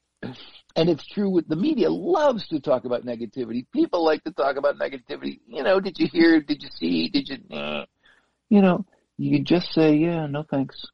And 0.76 0.88
it's 0.88 1.06
true 1.06 1.30
with 1.30 1.46
the 1.48 1.56
media 1.56 1.90
loves 1.90 2.48
to 2.48 2.58
talk 2.58 2.84
about 2.84 3.04
negativity. 3.04 3.64
People 3.72 4.04
like 4.04 4.24
to 4.24 4.32
talk 4.32 4.56
about 4.56 4.76
negativity. 4.78 5.38
You 5.46 5.62
know, 5.62 5.78
did 5.78 5.98
you 5.98 6.08
hear? 6.08 6.40
Did 6.40 6.62
you 6.62 6.68
see? 6.76 7.08
Did 7.08 7.28
you? 7.28 7.56
Uh, 7.56 7.84
you 8.48 8.60
know, 8.60 8.84
you 9.16 9.38
just 9.40 9.72
say, 9.72 9.94
yeah, 9.94 10.26
no 10.26 10.42
thanks. 10.42 10.84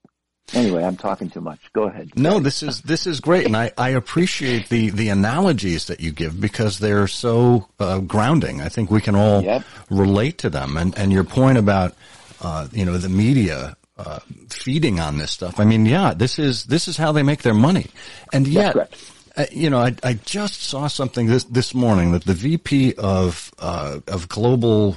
Anyway, 0.52 0.82
I'm 0.82 0.96
talking 0.96 1.30
too 1.30 1.40
much. 1.40 1.60
Go 1.72 1.84
ahead. 1.84 2.10
No, 2.16 2.40
this 2.40 2.62
is 2.62 2.82
this 2.82 3.06
is 3.06 3.20
great, 3.20 3.46
and 3.46 3.56
I, 3.56 3.70
I 3.78 3.90
appreciate 3.90 4.68
the 4.68 4.90
the 4.90 5.08
analogies 5.08 5.86
that 5.86 6.00
you 6.00 6.10
give 6.10 6.40
because 6.40 6.80
they're 6.80 7.06
so 7.06 7.68
uh, 7.78 8.00
grounding. 8.00 8.60
I 8.60 8.68
think 8.68 8.90
we 8.90 9.00
can 9.00 9.14
all 9.14 9.42
Yep. 9.42 9.62
relate 9.90 10.38
to 10.38 10.50
them. 10.50 10.76
And 10.76 10.96
and 10.98 11.12
your 11.12 11.24
point 11.24 11.56
about 11.56 11.94
uh, 12.42 12.66
you 12.72 12.84
know 12.84 12.98
the 12.98 13.08
media 13.08 13.76
uh, 14.06 14.18
feeding 14.48 15.00
on 15.00 15.18
this 15.18 15.30
stuff. 15.30 15.60
I 15.60 15.64
mean, 15.64 15.86
yeah, 15.86 16.14
this 16.14 16.38
is 16.38 16.64
this 16.64 16.88
is 16.88 16.96
how 16.96 17.12
they 17.12 17.22
make 17.22 17.42
their 17.42 17.54
money, 17.54 17.86
and 18.32 18.46
yet. 18.46 18.76
Uh, 19.36 19.44
you 19.52 19.70
know, 19.70 19.78
I, 19.78 19.94
I 20.02 20.14
just 20.14 20.60
saw 20.60 20.88
something 20.88 21.26
this 21.28 21.44
this 21.44 21.72
morning 21.72 22.10
that 22.12 22.24
the 22.24 22.34
VP 22.34 22.94
of 22.98 23.52
uh, 23.60 24.00
of 24.08 24.28
global 24.28 24.96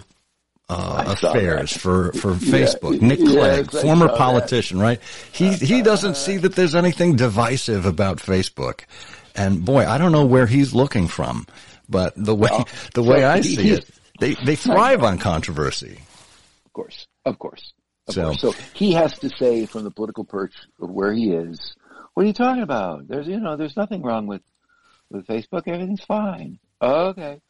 uh, 0.70 1.04
affairs 1.08 1.72
that. 1.74 1.80
for 1.80 2.12
for 2.14 2.32
Yeah, 2.32 2.38
Facebook, 2.66 3.00
Nick 3.00 3.20
Clegg, 3.20 3.68
I 3.76 3.82
former 3.82 4.08
saw 4.08 4.12
that. 4.14 4.18
politician, 4.18 4.80
right? 4.80 5.00
He 5.32 5.54
he 5.54 5.84
doesn't 5.84 6.18
see 6.18 6.38
that 6.38 6.56
there's 6.56 6.74
anything 6.74 7.16
divisive 7.16 7.86
about 7.86 8.18
Facebook, 8.18 8.82
and 9.36 9.64
boy, 9.64 9.86
I 9.88 10.00
don't 10.00 10.12
know 10.12 10.26
where 10.26 10.48
he's 10.48 10.74
looking 10.74 11.08
from, 11.08 11.46
but 11.88 12.14
the 12.18 12.36
way 12.36 12.50
the 12.96 13.04
way 13.04 13.24
I 13.24 13.38
he- 13.38 13.56
see 13.56 13.64
he's- 13.64 13.80
it, 13.80 13.90
they 14.20 14.34
they 14.46 14.56
thrive 14.56 15.04
on 15.04 15.20
controversy. 15.20 16.00
Of 16.66 16.74
course, 16.74 17.06
of 17.24 17.38
course, 17.38 17.72
So- 18.10 18.24
course. 18.24 18.42
So 18.42 18.52
he 18.74 18.94
has 18.94 19.18
to 19.20 19.30
say 19.30 19.66
from 19.66 19.84
the 19.84 19.92
political 19.92 20.24
perch 20.24 20.54
of 20.82 20.90
where 20.90 21.14
he 21.14 21.32
is, 21.32 21.76
what 22.14 22.24
are 22.24 22.28
you 22.28 22.34
talking 22.34 22.64
about? 22.64 23.08
There's, 23.08 23.28
you 23.28 23.40
know, 23.40 23.56
there's 23.58 23.78
nothing 23.78 24.04
wrong 24.04 24.28
with, 24.28 24.42
with 25.10 25.26
Facebook. 25.26 25.64
Everything's 25.68 26.04
fine. 26.04 26.60
Okay. 26.82 27.42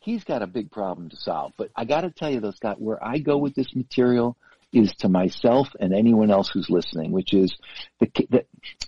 He's 0.00 0.24
got 0.24 0.42
a 0.42 0.46
big 0.46 0.70
problem 0.70 1.10
to 1.10 1.16
solve. 1.16 1.52
But 1.56 1.70
I 1.76 1.84
got 1.84 2.02
to 2.02 2.10
tell 2.10 2.30
you 2.30 2.40
though, 2.40 2.50
Scott, 2.50 2.80
where 2.80 3.02
I 3.02 3.18
go 3.18 3.36
with 3.38 3.54
this 3.54 3.74
material 3.74 4.36
is 4.72 4.92
to 4.98 5.08
myself 5.08 5.68
and 5.78 5.94
anyone 5.94 6.30
else 6.30 6.48
who's 6.48 6.70
listening, 6.70 7.12
which 7.12 7.34
is 7.34 7.54
the, 7.98 8.08
the 8.30 8.44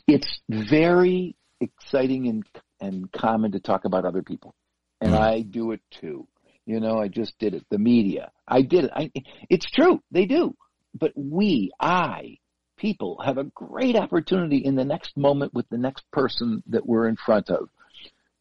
it's 0.06 0.40
very 0.48 1.36
exciting 1.60 2.28
and, 2.28 2.44
and 2.80 3.12
common 3.12 3.52
to 3.52 3.60
talk 3.60 3.84
about 3.84 4.04
other 4.04 4.22
people. 4.22 4.54
And 5.00 5.12
mm-hmm. 5.12 5.22
I 5.22 5.40
do 5.42 5.72
it 5.72 5.80
too. 5.90 6.26
You 6.66 6.78
know, 6.78 6.98
I 6.98 7.08
just 7.08 7.38
did 7.38 7.54
it. 7.54 7.66
The 7.70 7.78
media. 7.78 8.30
I 8.46 8.62
did 8.62 8.84
it. 8.84 8.90
I, 8.94 9.10
it's 9.50 9.68
true. 9.70 10.00
They 10.10 10.26
do. 10.26 10.54
But 10.94 11.12
we, 11.14 11.70
I, 11.80 12.38
people 12.76 13.20
have 13.24 13.38
a 13.38 13.44
great 13.44 13.96
opportunity 13.96 14.58
in 14.58 14.74
the 14.74 14.84
next 14.84 15.16
moment 15.16 15.54
with 15.54 15.68
the 15.68 15.78
next 15.78 16.10
person 16.10 16.62
that 16.68 16.86
we're 16.86 17.08
in 17.08 17.16
front 17.16 17.50
of 17.50 17.68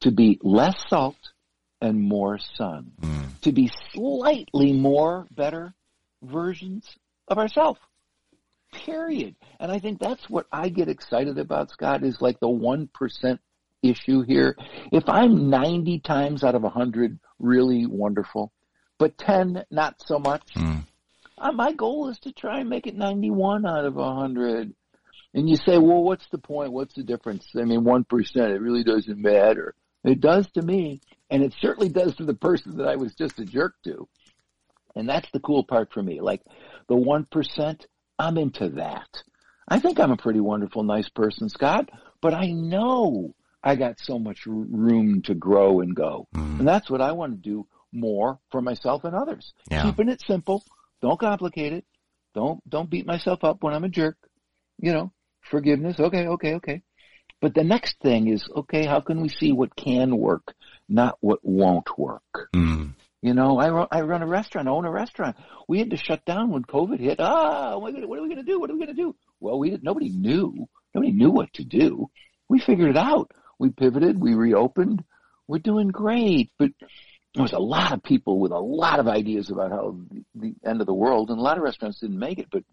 to 0.01 0.11
be 0.11 0.39
less 0.41 0.75
salt 0.87 1.15
and 1.81 1.99
more 1.99 2.39
sun. 2.55 2.91
To 3.41 3.51
be 3.51 3.71
slightly 3.93 4.73
more 4.73 5.27
better 5.31 5.73
versions 6.21 6.87
of 7.27 7.37
ourselves. 7.37 7.79
Period. 8.71 9.35
And 9.59 9.71
I 9.71 9.79
think 9.79 9.99
that's 9.99 10.29
what 10.29 10.47
I 10.51 10.69
get 10.69 10.89
excited 10.89 11.37
about, 11.37 11.71
Scott, 11.71 12.03
is 12.03 12.21
like 12.21 12.39
the 12.39 12.47
1% 12.47 13.39
issue 13.83 14.21
here. 14.21 14.55
If 14.91 15.03
I'm 15.07 15.49
90 15.49 15.99
times 15.99 16.43
out 16.43 16.55
of 16.55 16.61
100 16.61 17.19
really 17.39 17.85
wonderful, 17.85 18.51
but 18.97 19.17
10 19.17 19.65
not 19.71 19.95
so 20.05 20.19
much, 20.19 20.43
Mm. 20.55 20.85
Uh, 21.41 21.51
my 21.51 21.73
goal 21.73 22.09
is 22.09 22.19
to 22.19 22.31
try 22.31 22.59
and 22.59 22.69
make 22.69 22.87
it 22.87 22.95
91 22.95 23.65
out 23.65 23.85
of 23.85 23.95
100. 23.95 24.73
And 25.33 25.49
you 25.49 25.55
say, 25.55 25.77
well, 25.77 26.03
what's 26.03 26.27
the 26.31 26.37
point? 26.37 26.71
What's 26.71 26.93
the 26.93 27.03
difference? 27.03 27.47
I 27.57 27.63
mean, 27.63 27.81
1%, 27.81 28.35
it 28.35 28.61
really 28.61 28.83
doesn't 28.83 29.17
matter. 29.17 29.73
It 30.03 30.19
does 30.19 30.49
to 30.51 30.61
me, 30.61 31.01
and 31.29 31.43
it 31.43 31.53
certainly 31.61 31.89
does 31.89 32.15
to 32.15 32.25
the 32.25 32.33
person 32.33 32.77
that 32.77 32.87
I 32.87 32.95
was 32.95 33.13
just 33.15 33.39
a 33.39 33.45
jerk 33.45 33.75
to. 33.85 34.07
And 34.95 35.07
that's 35.07 35.29
the 35.31 35.39
cool 35.39 35.63
part 35.63 35.93
for 35.93 36.03
me. 36.03 36.19
Like 36.19 36.41
the 36.87 36.95
1%, 36.95 37.85
I'm 38.19 38.37
into 38.37 38.69
that. 38.69 39.07
I 39.67 39.79
think 39.79 39.99
I'm 39.99 40.11
a 40.11 40.17
pretty 40.17 40.41
wonderful, 40.41 40.83
nice 40.83 41.07
person, 41.09 41.49
Scott, 41.49 41.89
but 42.19 42.33
I 42.33 42.47
know 42.47 43.33
I 43.63 43.75
got 43.75 43.99
so 43.99 44.19
much 44.19 44.45
room 44.45 45.21
to 45.23 45.33
grow 45.33 45.79
and 45.79 45.95
go. 45.95 46.27
And 46.59 46.67
that's 46.67 46.89
what 46.89 46.99
I 46.99 47.13
want 47.13 47.33
to 47.33 47.49
do 47.49 47.67
more 47.93 48.39
for 48.51 48.61
myself 48.61 49.03
and 49.05 49.15
others. 49.15 49.53
Yeah. 49.69 49.83
Keeping 49.83 50.09
it 50.09 50.21
simple. 50.25 50.63
Don't 51.01 51.19
complicate 51.19 51.73
it. 51.73 51.85
Don't, 52.33 52.67
don't 52.69 52.89
beat 52.89 53.05
myself 53.05 53.43
up 53.43 53.61
when 53.61 53.73
I'm 53.73 53.83
a 53.83 53.89
jerk. 53.89 54.17
You 54.79 54.93
know, 54.93 55.11
forgiveness. 55.49 55.99
Okay, 55.99 56.27
okay, 56.27 56.53
okay. 56.55 56.81
But 57.41 57.55
the 57.55 57.63
next 57.63 57.95
thing 58.01 58.27
is, 58.27 58.47
okay, 58.55 58.85
how 58.85 59.01
can 59.01 59.21
we 59.21 59.29
see 59.29 59.51
what 59.51 59.75
can 59.75 60.15
work, 60.17 60.53
not 60.87 61.17
what 61.21 61.39
won't 61.43 61.97
work? 61.97 62.49
Mm. 62.55 62.93
You 63.21 63.33
know, 63.33 63.59
I 63.59 63.69
run, 63.69 63.87
I 63.91 64.01
run 64.01 64.21
a 64.21 64.27
restaurant, 64.27 64.67
I 64.67 64.71
own 64.71 64.85
a 64.85 64.91
restaurant. 64.91 65.35
We 65.67 65.79
had 65.79 65.91
to 65.91 65.97
shut 65.97 66.25
down 66.25 66.51
when 66.51 66.63
COVID 66.63 66.99
hit. 66.99 67.19
Ah, 67.19 67.77
what 67.77 67.93
are 67.95 68.07
we 68.07 68.07
going 68.07 68.35
to 68.35 68.43
do? 68.43 68.59
What 68.59 68.69
are 68.69 68.73
we 68.73 68.79
going 68.79 68.95
to 68.95 69.01
do? 69.01 69.15
Well, 69.39 69.59
we 69.59 69.71
didn't, 69.71 69.83
nobody 69.83 70.09
knew. 70.09 70.67
Nobody 70.93 71.11
knew 71.11 71.31
what 71.31 71.53
to 71.53 71.63
do. 71.63 72.09
We 72.47 72.59
figured 72.59 72.89
it 72.91 72.97
out. 72.97 73.31
We 73.59 73.69
pivoted. 73.69 74.19
We 74.19 74.33
reopened. 74.33 75.03
We're 75.47 75.59
doing 75.59 75.89
great. 75.89 76.51
But 76.57 76.71
there 77.33 77.43
was 77.43 77.53
a 77.53 77.59
lot 77.59 77.93
of 77.93 78.03
people 78.03 78.39
with 78.39 78.51
a 78.51 78.59
lot 78.59 78.99
of 78.99 79.07
ideas 79.07 79.49
about 79.49 79.71
how 79.71 79.97
the 80.35 80.53
end 80.65 80.81
of 80.81 80.87
the 80.87 80.93
world, 80.93 81.29
and 81.29 81.39
a 81.39 81.41
lot 81.41 81.57
of 81.57 81.63
restaurants 81.63 81.99
didn't 81.99 82.19
make 82.19 82.39
it. 82.39 82.47
But 82.51 82.63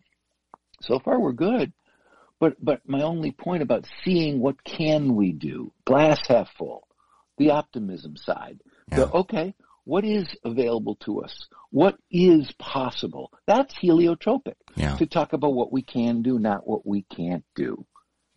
so 0.82 0.98
far, 0.98 1.20
we're 1.20 1.32
good. 1.32 1.72
But 2.40 2.62
but 2.62 2.80
my 2.86 3.02
only 3.02 3.32
point 3.32 3.62
about 3.62 3.86
seeing 4.04 4.40
what 4.40 4.62
can 4.64 5.14
we 5.14 5.32
do, 5.32 5.72
glass 5.84 6.18
half 6.28 6.48
full, 6.56 6.86
the 7.36 7.50
optimism 7.50 8.16
side. 8.16 8.60
The, 8.90 9.10
okay, 9.12 9.54
what 9.84 10.04
is 10.04 10.26
available 10.44 10.96
to 11.04 11.20
us? 11.20 11.46
What 11.70 11.96
is 12.10 12.52
possible? 12.58 13.32
That's 13.46 13.74
heliotropic. 13.82 14.54
Yeah. 14.76 14.96
To 14.96 15.06
talk 15.06 15.32
about 15.32 15.54
what 15.54 15.72
we 15.72 15.82
can 15.82 16.22
do, 16.22 16.38
not 16.38 16.66
what 16.66 16.86
we 16.86 17.02
can't 17.02 17.44
do. 17.54 17.84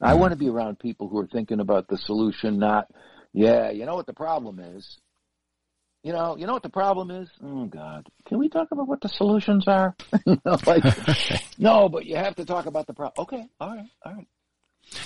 I 0.02 0.16
want 0.16 0.32
to 0.32 0.38
be 0.38 0.50
around 0.50 0.80
people 0.80 1.08
who 1.08 1.20
are 1.20 1.28
thinking 1.28 1.60
about 1.60 1.88
the 1.88 1.98
solution, 1.98 2.58
not, 2.58 2.88
yeah, 3.34 3.70
you 3.70 3.86
know 3.86 3.96
what 3.96 4.08
the 4.08 4.14
problem 4.14 4.60
is. 4.60 4.98
You 6.04 6.14
know, 6.14 6.36
you 6.36 6.48
know 6.48 6.54
what 6.54 6.64
the 6.64 6.70
problem 6.70 7.12
is? 7.12 7.30
Oh 7.44 7.66
God, 7.66 8.08
can 8.26 8.40
we 8.40 8.50
talk 8.50 8.70
about 8.72 8.88
what 8.88 9.02
the 9.02 9.10
solutions 9.10 9.68
are? 9.68 9.96
you 10.26 10.42
like, 10.66 10.84
no, 11.60 11.90
but 11.90 12.06
you 12.06 12.16
have 12.16 12.36
to 12.38 12.46
talk 12.46 12.66
about 12.66 12.88
the 12.88 12.94
problem. 12.94 13.24
Okay, 13.24 13.46
all 13.60 13.76
right, 13.76 13.86
all 14.04 14.14
right. 14.14 14.28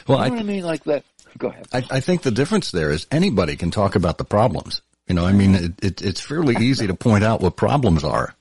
Well, 0.08 0.20
You 0.20 0.24
I 0.24 0.28
know 0.30 0.36
what 0.36 0.40
I 0.42 0.46
mean? 0.46 0.64
Like 0.64 0.84
that. 0.86 1.04
Go 1.38 1.50
ahead. 1.50 1.68
I, 1.74 1.84
I 1.92 2.00
think 2.00 2.22
the 2.22 2.32
difference 2.32 2.72
there 2.72 2.92
is 2.92 3.08
anybody 3.12 3.58
can 3.58 3.72
talk 3.72 3.96
about 3.96 4.18
the 4.18 4.24
problems. 4.24 4.82
You 5.08 5.16
know, 5.16 5.26
I 5.26 5.34
mean, 5.34 5.54
it, 5.54 5.84
it, 5.84 6.02
it's 6.02 6.22
fairly 6.22 6.56
easy 6.66 6.88
to 6.88 6.96
point 6.96 7.24
out 7.24 7.42
what 7.42 7.58
problems 7.58 8.04
are, 8.04 8.34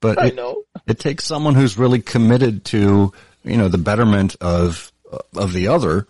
but 0.00 0.18
I 0.20 0.26
it, 0.26 0.36
know. 0.36 0.62
it 0.86 1.00
takes 1.00 1.24
someone 1.24 1.54
who's 1.54 1.78
really 1.78 2.00
committed 2.00 2.64
to, 2.66 3.12
you 3.42 3.56
know, 3.56 3.68
the 3.68 3.78
betterment 3.78 4.36
of, 4.40 4.92
of 5.34 5.52
the 5.52 5.68
other 5.68 6.06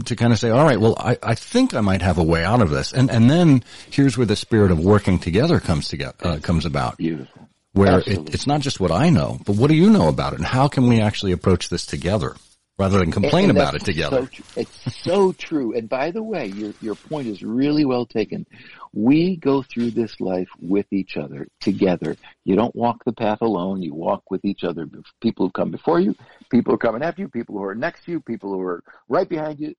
to 0.00 0.16
kind 0.16 0.32
of 0.32 0.38
say, 0.38 0.50
all 0.50 0.64
right, 0.64 0.80
well, 0.80 0.94
I, 0.98 1.18
I 1.22 1.34
think 1.34 1.74
I 1.74 1.80
might 1.80 2.02
have 2.02 2.18
a 2.18 2.22
way 2.22 2.44
out 2.44 2.62
of 2.62 2.70
this. 2.70 2.92
And, 2.92 3.10
and 3.10 3.28
then 3.28 3.62
here's 3.90 4.16
where 4.16 4.26
the 4.26 4.36
spirit 4.36 4.70
of 4.70 4.80
working 4.80 5.18
together 5.18 5.60
comes 5.60 5.88
together, 5.88 6.14
uh, 6.22 6.38
comes 6.42 6.64
about 6.64 6.96
Beautiful. 6.96 7.48
where 7.72 7.98
it, 8.00 8.34
it's 8.34 8.46
not 8.46 8.60
just 8.60 8.80
what 8.80 8.90
I 8.90 9.10
know, 9.10 9.38
but 9.44 9.56
what 9.56 9.68
do 9.68 9.74
you 9.74 9.90
know 9.90 10.08
about 10.08 10.32
it? 10.32 10.38
And 10.38 10.46
how 10.46 10.68
can 10.68 10.88
we 10.88 11.00
actually 11.00 11.32
approach 11.32 11.68
this 11.68 11.84
together 11.84 12.36
rather 12.78 12.98
than 12.98 13.12
complain 13.12 13.50
And 13.50 13.58
about 13.58 13.74
it 13.74 13.84
together? 13.84 14.22
So, 14.22 14.26
tr- 14.26 14.42
it's 14.60 15.02
so 15.02 15.32
true. 15.32 15.76
And 15.76 15.88
by 15.88 16.10
the 16.10 16.22
way, 16.22 16.46
your 16.46 16.72
your 16.80 16.94
point 16.94 17.28
is 17.28 17.42
really 17.42 17.84
well 17.84 18.06
taken. 18.06 18.46
We 18.94 19.36
go 19.36 19.62
through 19.62 19.92
this 19.92 20.20
life 20.20 20.48
with 20.60 20.86
each 20.92 21.16
other 21.16 21.48
together. 21.60 22.16
You 22.44 22.56
don't 22.56 22.76
walk 22.76 23.04
the 23.04 23.12
path 23.12 23.40
alone. 23.40 23.80
You 23.80 23.94
walk 23.94 24.30
with 24.30 24.44
each 24.44 24.64
other. 24.64 24.86
People 25.22 25.46
who 25.46 25.52
come 25.52 25.70
before 25.70 25.98
you, 25.98 26.14
people 26.50 26.72
who 26.72 26.74
are 26.74 26.78
coming 26.78 27.02
after 27.02 27.22
you, 27.22 27.28
people 27.28 27.56
who 27.56 27.64
are 27.64 27.74
next 27.74 28.04
to 28.04 28.12
you, 28.12 28.20
people 28.20 28.52
who 28.52 28.60
are 28.60 28.82
right 29.08 29.28
behind 29.28 29.60
you. 29.60 29.74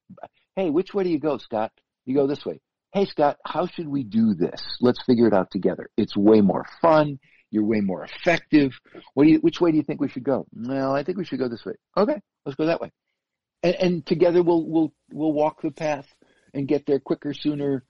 Hey, 0.56 0.70
which 0.72 0.94
way 0.94 1.04
do 1.04 1.10
you 1.10 1.20
go, 1.20 1.38
Scott? 1.38 1.72
You 2.06 2.16
go 2.16 2.26
this 2.26 2.44
way. 2.44 2.60
Hey, 2.92 3.06
Scott, 3.06 3.38
how 3.46 3.68
should 3.68 3.88
we 3.88 4.04
do 4.04 4.34
this? 4.34 4.62
Let's 4.82 5.04
figure 5.04 5.28
it 5.28 5.34
out 5.34 5.52
together. 5.52 5.90
It's 5.98 6.18
way 6.18 6.42
more 6.42 6.66
fun. 6.82 7.20
You're 7.50 7.66
way 7.66 7.82
more 7.82 8.04
effective. 8.04 8.72
You, 9.16 9.38
which 9.38 9.62
way 9.62 9.72
do 9.72 9.78
you 9.78 9.84
think 9.84 10.02
we 10.02 10.10
should 10.10 10.24
go? 10.24 10.48
Well, 10.56 10.96
I 10.96 11.04
think 11.04 11.20
we 11.20 11.26
should 11.26 11.40
go 11.40 11.48
this 11.48 11.66
way. 11.66 11.74
Okay, 11.96 12.20
let's 12.46 12.56
go 12.56 12.66
that 12.66 12.82
way. 12.82 12.92
And, 13.62 13.76
and 13.76 14.06
together 14.06 14.42
we'll, 14.42 14.68
we'll, 14.68 14.94
we'll 15.12 15.34
walk 15.34 15.62
the 15.62 15.72
path 15.72 16.08
and 16.54 16.68
get 16.68 16.86
there 16.88 17.00
quicker, 17.00 17.34
sooner, 17.34 17.84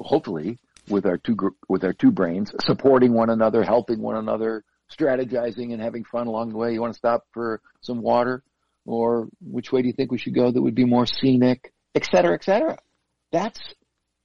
hopefully 0.00 0.58
with 0.88 1.06
our 1.06 1.18
two, 1.18 1.36
with 1.68 1.84
our 1.84 1.92
two 1.92 2.10
brains, 2.10 2.52
supporting 2.64 3.12
one 3.12 3.30
another, 3.30 3.62
helping 3.62 4.00
one 4.00 4.16
another, 4.16 4.64
strategizing 4.90 5.72
and 5.72 5.80
having 5.80 6.04
fun 6.04 6.26
along 6.26 6.50
the 6.50 6.56
way. 6.56 6.72
You 6.72 6.80
want 6.80 6.94
to 6.94 6.98
stop 6.98 7.26
for 7.32 7.60
some 7.80 8.02
water? 8.02 8.42
Or 8.86 9.28
which 9.40 9.70
way 9.70 9.82
do 9.82 9.88
you 9.88 9.94
think 9.94 10.10
we 10.10 10.18
should 10.18 10.34
go 10.34 10.50
that 10.50 10.60
would 10.60 10.74
be 10.74 10.84
more 10.84 11.06
scenic, 11.06 11.72
et 11.94 12.06
cetera, 12.10 12.34
et 12.34 12.44
cetera? 12.44 12.78
That's 13.30 13.60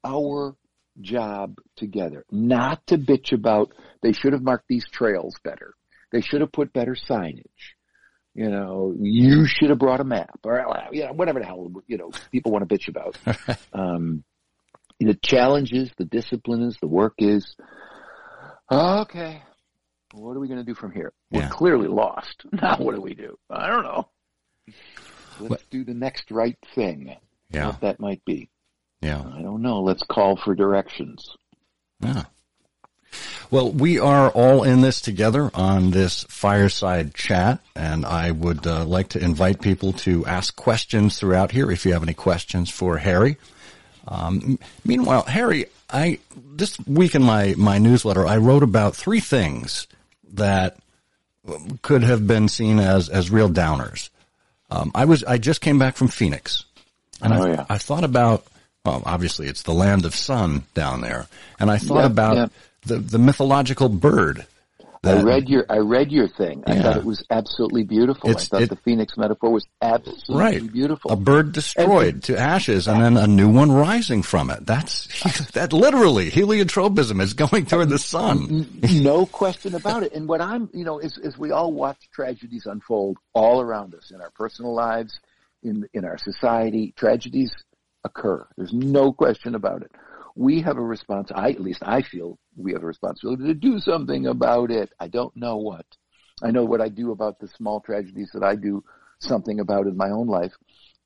our 0.03 0.55
job 1.01 1.57
together. 1.75 2.25
Not 2.31 2.85
to 2.87 2.97
bitch 2.97 3.33
about 3.33 3.73
they 4.01 4.13
should 4.13 4.33
have 4.33 4.41
marked 4.41 4.67
these 4.67 4.85
trails 4.89 5.35
better. 5.43 5.73
They 6.11 6.21
should 6.21 6.41
have 6.41 6.51
put 6.51 6.73
better 6.73 6.95
signage. 6.95 7.43
You 8.33 8.49
know, 8.49 8.93
you 8.99 9.45
should 9.45 9.69
have 9.69 9.79
brought 9.79 10.01
a 10.01 10.05
map 10.05 10.39
or 10.43 10.63
you 10.91 11.05
know, 11.05 11.13
whatever 11.13 11.39
the 11.39 11.45
hell 11.45 11.71
you 11.87 11.97
know 11.97 12.11
people 12.31 12.51
want 12.51 12.67
to 12.67 12.75
bitch 12.75 12.87
about. 12.89 13.17
um, 13.73 14.23
the 14.99 15.13
challenge 15.21 15.73
is, 15.73 15.91
the 15.97 16.05
discipline 16.05 16.61
is, 16.63 16.77
the 16.81 16.87
work 16.87 17.13
is. 17.19 17.55
Okay, 18.71 19.41
what 20.13 20.35
are 20.35 20.39
we 20.39 20.47
going 20.47 20.59
to 20.59 20.65
do 20.65 20.73
from 20.75 20.91
here? 20.91 21.13
We're 21.31 21.41
Yeah. 21.41 21.49
clearly 21.49 21.87
lost. 21.87 22.43
Now 22.51 22.77
what 22.77 22.95
do 22.95 23.01
we 23.01 23.13
do? 23.13 23.37
I 23.49 23.67
don't 23.67 23.83
know. 23.83 24.07
Let's 25.39 25.49
What- 25.49 25.69
do 25.69 25.83
the 25.83 25.93
next 25.93 26.31
right 26.31 26.57
thing. 26.73 27.15
Yeah. 27.51 27.67
What 27.67 27.81
that 27.81 27.99
might 27.99 28.23
be. 28.25 28.49
Yeah. 29.01 29.21
I 29.21 29.41
don't 29.41 29.61
know. 29.61 29.81
Let's 29.81 30.03
call 30.03 30.35
for 30.35 30.55
directions. 30.55 31.29
Yeah. 31.99 32.23
Well, 33.51 33.71
we 33.71 33.99
are 33.99 34.29
all 34.31 34.63
in 34.63 34.81
this 34.81 34.99
together 34.99 35.51
on 35.53 35.91
this 35.91 36.25
fireside 36.27 37.13
chat, 37.13 37.61
and 37.75 38.03
I 38.05 38.31
would 38.31 38.65
uh, 38.65 38.83
like 38.85 39.09
to 39.09 39.23
invite 39.23 39.61
people 39.61 39.93
to 39.93 40.25
ask 40.25 40.55
questions 40.55 41.19
throughout 41.19 41.51
here 41.51 41.71
if 41.71 41.85
you 41.85 41.93
have 41.93 42.01
any 42.03 42.15
questions 42.15 42.69
for 42.71 42.97
Harry. 42.97 43.37
Um, 44.07 44.59
meanwhile, 44.83 45.23
Harry, 45.23 45.65
I 45.89 46.19
this 46.53 46.77
week 46.87 47.15
in 47.15 47.23
my 47.23 47.53
my 47.57 47.77
newsletter, 47.77 48.25
I 48.25 48.37
wrote 48.37 48.63
about 48.63 48.95
three 48.95 49.19
things 49.19 49.87
that 50.33 50.77
could 51.81 52.03
have 52.03 52.25
been 52.27 52.47
seen 52.47 52.79
as 52.79 53.09
as 53.09 53.29
real 53.29 53.49
downers. 53.49 54.09
Um, 54.69 54.91
I 54.95 55.05
was 55.05 55.23
I 55.23 55.37
just 55.37 55.61
came 55.61 55.77
back 55.79 55.95
from 55.95 56.07
Phoenix, 56.07 56.63
and 57.21 57.33
Oh, 57.33 57.43
I, 57.43 57.49
yeah. 57.49 57.65
I 57.69 57.77
thought 57.77 58.03
about 58.03 58.45
well, 58.83 59.01
obviously 59.05 59.47
it's 59.47 59.63
the 59.63 59.73
land 59.73 60.05
of 60.05 60.15
sun 60.15 60.63
down 60.73 61.01
there, 61.01 61.27
and 61.59 61.71
I 61.71 61.77
thought 61.77 62.01
Yep, 62.03 62.11
about 62.11 62.35
yep. 62.37 62.51
the 62.85 62.97
the 62.97 63.19
mythological 63.19 63.89
bird. 63.89 64.45
I 65.07 65.21
read 65.21 65.49
your 65.49 65.65
I 65.69 65.77
read 65.77 66.11
your 66.11 66.27
thing. 66.27 66.63
I 66.67 66.81
thought 66.81 66.97
it 66.97 67.05
was 67.05 67.23
absolutely 67.29 67.83
beautiful. 67.83 68.29
It's- 68.29 68.45
I 68.45 68.47
thought 68.49 68.61
it- 68.63 68.69
the 68.69 68.75
phoenix 68.77 69.17
metaphor 69.17 69.51
was 69.51 69.65
absolutely 69.81 70.35
right, 70.35 70.71
beautiful. 70.73 71.11
a 71.11 71.15
bird 71.15 71.51
destroyed 71.51 72.23
to 72.23 72.37
ashes, 72.39 72.87
and 72.87 73.01
then 73.01 73.17
a 73.17 73.27
new 73.27 73.49
one 73.49 73.71
rising 73.71 74.21
from 74.23 74.49
it. 74.49 74.65
That's 74.65 75.07
that 75.53 75.73
literally 75.73 76.29
heliotropism 76.31 77.21
is 77.21 77.33
going 77.33 77.65
toward 77.65 77.89
the 77.89 77.99
sun. 77.99 78.67
no 78.91 79.25
question 79.25 79.75
about 79.75 80.03
it. 80.03 80.13
And 80.13 80.27
what 80.27 80.41
I'm, 80.41 80.69
you 80.73 80.85
know, 80.85 80.99
is, 80.99 81.17
is 81.17 81.37
we 81.37 81.51
all 81.51 81.71
watch 81.71 82.09
tragedies 82.11 82.65
unfold 82.65 83.17
all 83.33 83.61
around 83.61 83.93
us 83.95 84.11
in 84.11 84.21
our 84.21 84.31
personal 84.31 84.73
lives, 84.73 85.19
in 85.63 85.87
in 85.93 86.05
our 86.05 86.17
society. 86.17 86.93
Tragedies 86.97 87.51
occur. 88.03 88.45
There's 88.57 88.73
no 88.73 89.11
question 89.11 89.55
about 89.55 89.81
it. 89.81 89.91
We 90.35 90.61
have 90.61 90.77
a 90.77 90.81
response. 90.81 91.31
I 91.33 91.49
at 91.51 91.61
least 91.61 91.81
I 91.83 92.01
feel 92.01 92.37
we 92.55 92.73
have 92.73 92.83
a 92.83 92.87
responsibility 92.87 93.43
to 93.45 93.53
do 93.53 93.79
something 93.79 94.27
about 94.27 94.71
it. 94.71 94.91
I 94.99 95.07
don't 95.07 95.35
know 95.35 95.57
what. 95.57 95.85
I 96.43 96.51
know 96.51 96.65
what 96.65 96.81
I 96.81 96.89
do 96.89 97.11
about 97.11 97.39
the 97.39 97.47
small 97.47 97.79
tragedies 97.81 98.31
that 98.33 98.43
I 98.43 98.55
do 98.55 98.83
something 99.19 99.59
about 99.59 99.87
in 99.87 99.95
my 99.97 100.09
own 100.09 100.27
life. 100.27 100.53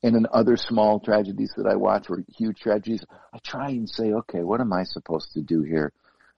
And 0.01 0.15
in 0.15 0.25
other 0.31 0.55
small 0.55 0.99
tragedies 0.99 1.53
that 1.57 1.67
I 1.67 1.75
watch 1.75 2.09
or 2.09 2.23
huge 2.37 2.59
tragedies, 2.59 3.03
I 3.33 3.39
try 3.43 3.69
and 3.69 3.89
say, 3.89 4.13
okay, 4.13 4.43
what 4.43 4.61
am 4.61 4.71
I 4.73 4.83
supposed 4.83 5.33
to 5.33 5.41
do 5.41 5.61
here? 5.61 5.91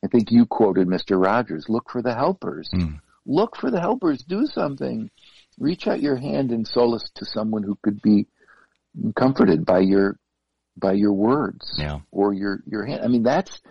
I 0.03 0.07
think 0.07 0.31
you 0.31 0.45
quoted 0.47 0.87
Mr. 0.87 1.23
Rogers, 1.23 1.67
look 1.69 1.89
for 1.91 2.01
the 2.01 2.15
helpers. 2.15 2.69
Mm. 2.73 2.99
Look 3.25 3.55
for 3.55 3.69
the 3.69 3.79
helpers. 3.79 4.23
Do 4.23 4.47
something. 4.47 5.11
Reach 5.59 5.85
out 5.85 6.01
your 6.01 6.15
hand 6.15 6.51
in 6.51 6.65
solace 6.65 7.07
to 7.15 7.25
someone 7.25 7.61
who 7.61 7.77
could 7.83 8.01
be 8.01 8.25
comforted 9.15 9.65
by 9.65 9.79
your 9.79 10.17
by 10.77 10.93
your 10.93 11.13
words 11.13 11.75
Yeah. 11.77 11.99
or 12.11 12.33
your 12.33 12.63
your 12.65 12.85
hand. 12.85 13.01
I 13.03 13.07
mean, 13.09 13.23
that's 13.23 13.61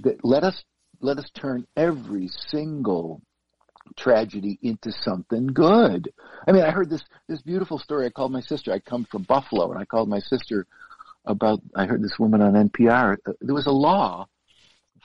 that. 0.00 0.24
Let 0.24 0.44
us 0.44 0.62
let 1.00 1.18
us 1.18 1.30
turn 1.34 1.66
every 1.76 2.28
single 2.48 3.22
tragedy 3.96 4.58
into 4.62 4.92
something 4.92 5.48
good. 5.48 6.12
I 6.46 6.52
mean, 6.52 6.62
I 6.62 6.70
heard 6.70 6.90
this 6.90 7.04
this 7.28 7.42
beautiful 7.42 7.78
story. 7.78 8.06
I 8.06 8.10
called 8.10 8.32
my 8.32 8.40
sister. 8.40 8.72
I 8.72 8.78
come 8.78 9.06
from 9.10 9.22
Buffalo, 9.22 9.70
and 9.70 9.80
I 9.80 9.84
called 9.84 10.08
my 10.08 10.20
sister 10.20 10.66
about. 11.24 11.60
I 11.74 11.86
heard 11.86 12.02
this 12.02 12.18
woman 12.18 12.42
on 12.42 12.52
NPR. 12.52 13.16
Uh, 13.26 13.32
There 13.40 13.54
was 13.54 13.66
a 13.66 13.72
law 13.72 14.26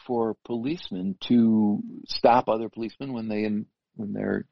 for 0.06 0.36
policemen 0.46 1.18
to 1.22 1.82
stop 2.08 2.48
other 2.48 2.70
policemen 2.70 3.14
when 3.14 3.28
they 3.28 3.44
when 3.96 4.14
they're 4.14 4.46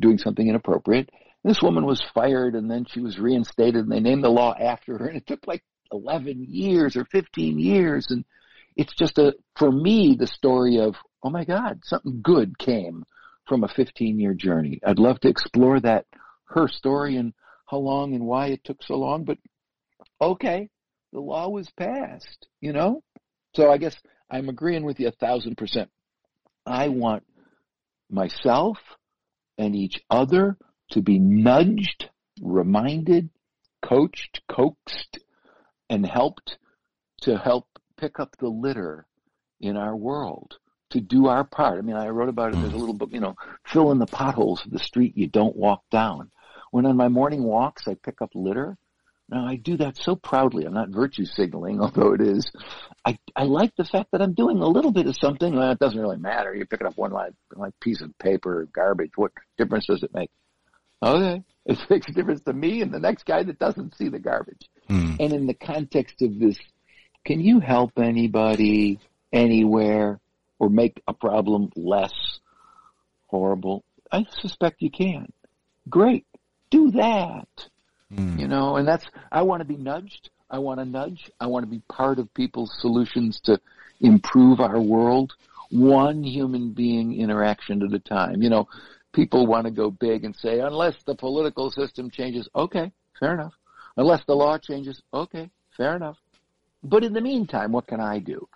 doing 0.00 0.18
something 0.18 0.48
inappropriate. 0.48 1.10
This 1.44 1.62
woman 1.62 1.86
was 1.86 2.02
fired, 2.12 2.54
and 2.54 2.70
then 2.70 2.86
she 2.88 3.00
was 3.00 3.18
reinstated, 3.18 3.84
and 3.84 3.92
they 3.92 4.00
named 4.00 4.24
the 4.24 4.30
law 4.30 4.54
after 4.58 4.98
her. 4.98 5.06
And 5.06 5.16
it 5.16 5.26
took 5.26 5.46
like 5.46 5.62
11 5.92 6.46
years 6.48 6.96
or 6.96 7.04
15 7.04 7.58
years, 7.58 8.08
and 8.10 8.24
it's 8.76 8.94
just 8.94 9.18
a 9.18 9.34
for 9.56 9.70
me 9.70 10.16
the 10.18 10.26
story 10.26 10.78
of 10.78 10.94
oh 11.22 11.30
my 11.30 11.44
God, 11.44 11.80
something 11.84 12.20
good 12.22 12.58
came 12.58 13.04
from 13.46 13.64
a 13.64 13.68
15 13.68 14.20
year 14.20 14.34
journey. 14.34 14.80
I'd 14.84 14.98
love 14.98 15.18
to 15.20 15.28
explore 15.28 15.80
that 15.80 16.06
her 16.46 16.68
story 16.68 17.16
and 17.16 17.32
how 17.66 17.78
long 17.78 18.14
and 18.14 18.24
why 18.24 18.48
it 18.48 18.62
took 18.64 18.82
so 18.82 18.94
long, 18.94 19.24
but 19.24 19.38
okay, 20.20 20.68
the 21.12 21.20
law 21.20 21.48
was 21.48 21.68
passed, 21.70 22.46
you 22.60 22.72
know? 22.72 23.02
So 23.54 23.70
I 23.70 23.78
guess 23.78 23.96
I'm 24.30 24.48
agreeing 24.48 24.84
with 24.84 25.00
you 25.00 25.08
a 25.08 25.12
thousand 25.12 25.56
percent. 25.56 25.90
I 26.64 26.88
want 26.88 27.24
myself 28.10 28.78
and 29.58 29.74
each 29.74 30.00
other 30.10 30.56
to 30.90 31.00
be 31.00 31.18
nudged, 31.18 32.08
reminded, 32.40 33.30
coached, 33.82 34.42
coaxed, 34.48 35.18
and 35.88 36.04
helped 36.06 36.58
to 37.22 37.36
help 37.36 37.66
pick 37.96 38.20
up 38.20 38.36
the 38.38 38.48
litter 38.48 39.06
in 39.60 39.76
our 39.76 39.96
world, 39.96 40.58
to 40.90 41.00
do 41.00 41.26
our 41.26 41.44
part. 41.44 41.78
I 41.78 41.82
mean, 41.82 41.96
I 41.96 42.08
wrote 42.08 42.28
about 42.28 42.52
it. 42.52 42.60
There's 42.60 42.72
a 42.72 42.78
little 42.78 42.94
book, 42.94 43.10
you 43.12 43.20
know, 43.20 43.34
fill 43.64 43.90
in 43.92 43.98
the 43.98 44.06
potholes 44.06 44.64
of 44.64 44.70
the 44.70 44.78
street 44.78 45.16
you 45.16 45.26
don't 45.26 45.56
walk 45.56 45.82
down. 45.90 46.30
When 46.70 46.86
on 46.86 46.96
my 46.96 47.08
morning 47.08 47.42
walks, 47.42 47.88
I 47.88 47.94
pick 47.94 48.22
up 48.22 48.30
litter. 48.34 48.76
Now 49.28 49.44
I 49.44 49.56
do 49.56 49.76
that 49.78 49.96
so 49.96 50.14
proudly. 50.14 50.64
I'm 50.64 50.74
not 50.74 50.90
virtue 50.90 51.24
signaling, 51.24 51.80
although 51.82 52.12
it 52.12 52.20
is. 52.20 52.50
I, 53.04 53.18
I 53.34 53.44
like 53.44 53.74
the 53.76 53.84
fact 53.84 54.12
that 54.12 54.22
I'm 54.22 54.34
doing 54.34 54.58
a 54.58 54.68
little 54.68 54.92
bit 54.92 55.06
of 55.06 55.16
something. 55.16 55.56
Well, 55.56 55.72
it 55.72 55.78
doesn't 55.78 56.00
really 56.00 56.18
matter. 56.18 56.54
You're 56.54 56.66
picking 56.66 56.86
up 56.86 56.96
one 56.96 57.12
like, 57.12 57.32
like 57.54 57.78
piece 57.80 58.02
of 58.02 58.16
paper 58.18 58.60
or 58.60 58.66
garbage. 58.66 59.12
What 59.16 59.32
difference 59.58 59.86
does 59.86 60.02
it 60.02 60.14
make? 60.14 60.30
Okay. 61.02 61.42
It 61.66 61.78
makes 61.90 62.08
a 62.08 62.12
difference 62.12 62.42
to 62.42 62.52
me 62.52 62.82
and 62.82 62.92
the 62.92 63.00
next 63.00 63.26
guy 63.26 63.42
that 63.42 63.58
doesn't 63.58 63.96
see 63.96 64.08
the 64.08 64.18
garbage. 64.18 64.68
Mm. 64.88 65.16
And 65.18 65.32
in 65.32 65.46
the 65.46 65.54
context 65.54 66.22
of 66.22 66.38
this, 66.38 66.58
can 67.26 67.40
you 67.40 67.58
help 67.60 67.98
anybody 67.98 69.00
anywhere 69.32 70.20
or 70.58 70.70
make 70.70 71.02
a 71.08 71.12
problem 71.12 71.70
less 71.74 72.14
horrible? 73.26 73.84
I 74.10 74.24
suspect 74.40 74.80
you 74.80 74.90
can. 74.90 75.32
Great. 75.90 76.24
Do 76.70 76.92
that. 76.92 77.48
Mm. 78.14 78.38
You 78.38 78.46
know, 78.46 78.76
and 78.76 78.86
that's, 78.86 79.04
I 79.32 79.42
want 79.42 79.60
to 79.60 79.66
be 79.66 79.76
nudged. 79.76 80.30
I 80.48 80.60
want 80.60 80.78
to 80.78 80.86
nudge. 80.86 81.28
I 81.40 81.48
want 81.48 81.64
to 81.64 81.70
be 81.70 81.82
part 81.88 82.20
of 82.20 82.32
people's 82.32 82.72
solutions 82.78 83.40
to 83.44 83.60
improve 84.00 84.60
our 84.60 84.80
world, 84.80 85.32
one 85.70 86.22
human 86.22 86.72
being 86.72 87.18
interaction 87.18 87.82
at 87.82 87.92
a 87.92 87.98
time. 87.98 88.40
You 88.40 88.50
know, 88.50 88.68
people 89.12 89.48
want 89.48 89.64
to 89.64 89.72
go 89.72 89.90
big 89.90 90.24
and 90.24 90.36
say, 90.36 90.60
unless 90.60 90.94
the 91.04 91.16
political 91.16 91.72
system 91.72 92.08
changes, 92.08 92.48
okay, 92.54 92.92
fair 93.18 93.34
enough. 93.34 93.54
Unless 93.96 94.24
the 94.26 94.36
law 94.36 94.58
changes, 94.58 95.02
okay, 95.12 95.50
fair 95.76 95.96
enough. 95.96 96.18
But 96.88 97.04
in 97.04 97.12
the 97.12 97.20
meantime, 97.20 97.72
what 97.72 97.86
can 97.86 98.00
I 98.00 98.18
do? 98.18 98.48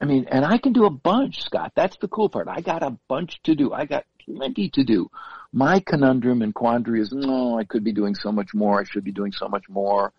I 0.00 0.04
mean, 0.04 0.26
and 0.30 0.44
I 0.44 0.58
can 0.58 0.72
do 0.72 0.84
a 0.84 0.90
bunch, 0.90 1.42
Scott. 1.42 1.72
That's 1.74 1.96
the 1.98 2.08
cool 2.08 2.28
part. 2.28 2.48
I 2.48 2.60
got 2.60 2.82
a 2.82 2.96
bunch 3.08 3.42
to 3.44 3.54
do. 3.54 3.72
I 3.72 3.86
got 3.86 4.04
plenty 4.24 4.68
to 4.70 4.84
do. 4.84 5.10
My 5.52 5.80
conundrum 5.80 6.42
and 6.42 6.54
quandary 6.54 7.00
is, 7.00 7.12
no, 7.12 7.58
I 7.58 7.64
could 7.64 7.82
be 7.82 7.92
doing 7.92 8.14
so 8.14 8.30
much 8.30 8.52
more. 8.52 8.80
I 8.80 8.84
should 8.84 9.04
be 9.04 9.12
doing 9.12 9.32
so 9.32 9.48
much 9.48 9.68
more. 9.68 10.12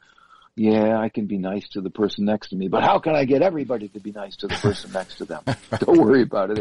yeah, 0.56 0.98
I 1.00 1.10
can 1.10 1.28
be 1.28 1.38
nice 1.38 1.68
to 1.70 1.82
the 1.82 1.92
person 1.92 2.26
next 2.26 2.50
to 2.50 2.56
me, 2.56 2.68
but 2.68 2.82
how 2.84 2.98
can 2.98 3.16
I 3.16 3.26
get 3.26 3.44
everybody 3.44 3.90
to 3.90 4.00
be 4.00 4.12
nice 4.12 4.36
to 4.38 4.48
the 4.48 4.56
person 4.56 4.92
next 4.92 5.18
to 5.18 5.26
them? 5.26 5.44
Don't 5.80 6.00
worry 6.00 6.24
about 6.24 6.50
it, 6.50 6.58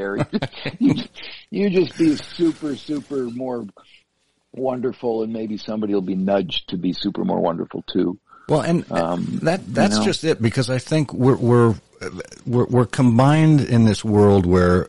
you, 0.79 0.95
you 1.51 1.71
just 1.71 1.97
be 1.97 2.17
super, 2.17 2.77
super 2.77 3.25
more 3.25 3.67
wonderful 4.53 5.23
and 5.23 5.33
maybe 5.33 5.57
somebody 5.57 5.95
will 5.95 6.03
be 6.03 6.15
nudged 6.15 6.69
to 6.69 6.77
be 6.77 6.93
super 6.93 7.25
more 7.25 7.41
wonderful 7.41 7.83
too. 7.91 8.19
Well, 8.49 8.61
and 8.61 8.91
um, 8.93 9.41
that 9.43 9.67
that's 9.67 9.95
you 9.95 10.01
know? 10.01 10.07
just 10.07 10.25
it 10.25 10.41
because 10.41 10.71
I 10.71 10.79
think 10.79 11.13
we're, 11.13 11.37
we're 11.37 11.75
we're 12.47 12.67
we're 12.67 12.87
combined 12.87 13.61
in 13.61 13.85
this 13.85 14.05
world 14.05 14.47
where, 14.47 14.89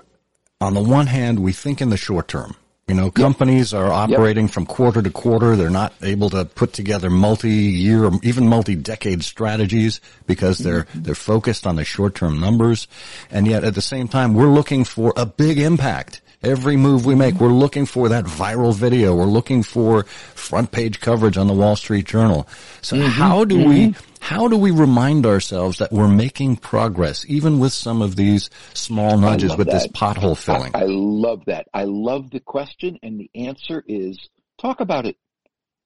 on 0.62 0.74
the 0.74 0.82
one 0.82 1.08
hand, 1.08 1.40
we 1.40 1.54
think 1.54 1.82
in 1.82 1.90
the 1.90 1.98
short 1.98 2.28
term. 2.28 2.56
You 2.88 2.96
know, 2.96 3.12
companies 3.12 3.74
yep. 3.74 3.82
are 3.82 3.92
operating 3.92 4.46
yep. 4.46 4.54
from 4.54 4.66
quarter 4.66 5.02
to 5.02 5.10
quarter. 5.10 5.58
They're 5.58 5.70
not 5.70 5.94
able 6.02 6.30
to 6.30 6.46
put 6.46 6.72
together 6.72 7.10
multi-year 7.10 8.06
or 8.06 8.12
even 8.24 8.48
multi-decade 8.48 9.26
strategies 9.26 10.00
because 10.26 10.60
they're 10.60 10.84
mm-hmm. 10.84 11.02
they're 11.02 11.16
focused 11.16 11.68
on 11.68 11.76
the 11.76 11.84
short-term 11.84 12.40
numbers, 12.40 12.88
and 13.30 13.46
yet 13.46 13.66
at 13.66 13.76
the 13.76 13.82
same 13.82 14.08
time, 14.08 14.36
we're 14.36 14.48
looking 14.48 14.86
for 14.86 15.14
a 15.18 15.26
big 15.26 15.58
impact 15.58 16.22
Every 16.44 16.78
move 16.78 17.06
we 17.06 17.16
make, 17.16 17.36
we're 17.36 17.48
looking 17.48 17.88
for 17.88 18.10
that 18.10 18.26
viral 18.26 18.74
video. 18.74 19.16
We're 19.16 19.26
looking 19.26 19.64
for 19.64 20.04
front 20.04 20.72
page 20.72 21.00
coverage 21.00 21.36
on 21.36 21.48
the 21.48 21.54
Wall 21.54 21.76
Street 21.76 22.06
Journal. 22.06 22.48
So 22.82 22.96
mm-hmm. 22.96 23.08
how 23.08 23.44
do 23.44 23.58
mm-hmm. 23.58 23.70
we, 23.70 23.96
how 24.20 24.48
do 24.48 24.56
we 24.56 24.70
remind 24.70 25.26
ourselves 25.26 25.80
that 25.80 25.92
we're 25.92 26.08
making 26.08 26.58
progress, 26.58 27.26
even 27.28 27.58
with 27.58 27.74
some 27.74 28.04
of 28.04 28.16
these 28.16 28.52
small 28.76 29.18
nudges 29.18 29.58
with 29.58 29.66
that. 29.66 29.74
this 29.74 29.88
pothole 29.88 30.38
filling? 30.38 30.76
I, 30.76 30.82
I 30.82 30.86
love 30.86 31.44
that. 31.48 31.68
I 31.74 31.86
love 31.86 32.30
the 32.30 32.40
question 32.40 33.00
and 33.02 33.20
the 33.20 33.32
answer 33.34 33.84
is 33.88 34.30
talk 34.62 34.80
about 34.80 35.08
it 35.08 35.18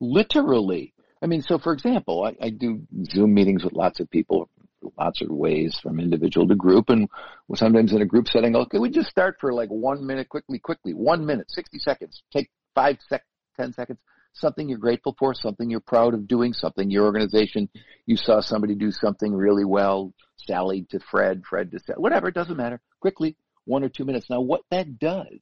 literally. 0.01 0.93
I 1.21 1.27
mean, 1.27 1.43
so 1.43 1.59
for 1.59 1.71
example, 1.71 2.25
I, 2.25 2.35
I, 2.45 2.49
do 2.49 2.81
Zoom 3.05 3.33
meetings 3.33 3.63
with 3.63 3.73
lots 3.73 3.99
of 3.99 4.09
people 4.09 4.49
lots 4.97 5.21
of 5.21 5.29
ways 5.29 5.79
from 5.81 5.99
individual 5.99 6.47
to 6.47 6.55
group. 6.55 6.89
And 6.89 7.07
sometimes 7.55 7.93
in 7.93 8.01
a 8.01 8.05
group 8.05 8.27
setting, 8.27 8.55
okay, 8.55 8.79
we 8.79 8.89
just 8.89 9.09
start 9.09 9.37
for 9.39 9.53
like 9.53 9.69
one 9.69 10.05
minute 10.05 10.29
quickly, 10.29 10.59
quickly, 10.59 10.93
one 10.93 11.25
minute, 11.25 11.49
60 11.49 11.79
seconds, 11.79 12.23
take 12.31 12.49
five 12.75 12.97
sec, 13.07 13.23
10 13.57 13.73
seconds, 13.73 13.99
something 14.33 14.69
you're 14.69 14.77
grateful 14.77 15.15
for, 15.19 15.33
something 15.33 15.69
you're 15.69 15.79
proud 15.79 16.13
of 16.13 16.27
doing, 16.27 16.53
something 16.53 16.89
your 16.89 17.05
organization, 17.05 17.69
you 18.05 18.17
saw 18.17 18.41
somebody 18.41 18.75
do 18.75 18.91
something 18.91 19.33
really 19.33 19.65
well, 19.65 20.13
Sally 20.37 20.85
to 20.89 20.99
Fred, 20.99 21.43
Fred 21.49 21.71
to 21.71 21.79
Sally, 21.79 21.99
whatever, 21.99 22.29
it 22.29 22.35
doesn't 22.35 22.57
matter, 22.57 22.79
quickly, 22.99 23.35
one 23.65 23.83
or 23.83 23.89
two 23.89 24.05
minutes. 24.05 24.29
Now 24.29 24.41
what 24.41 24.61
that 24.71 24.99
does, 24.99 25.39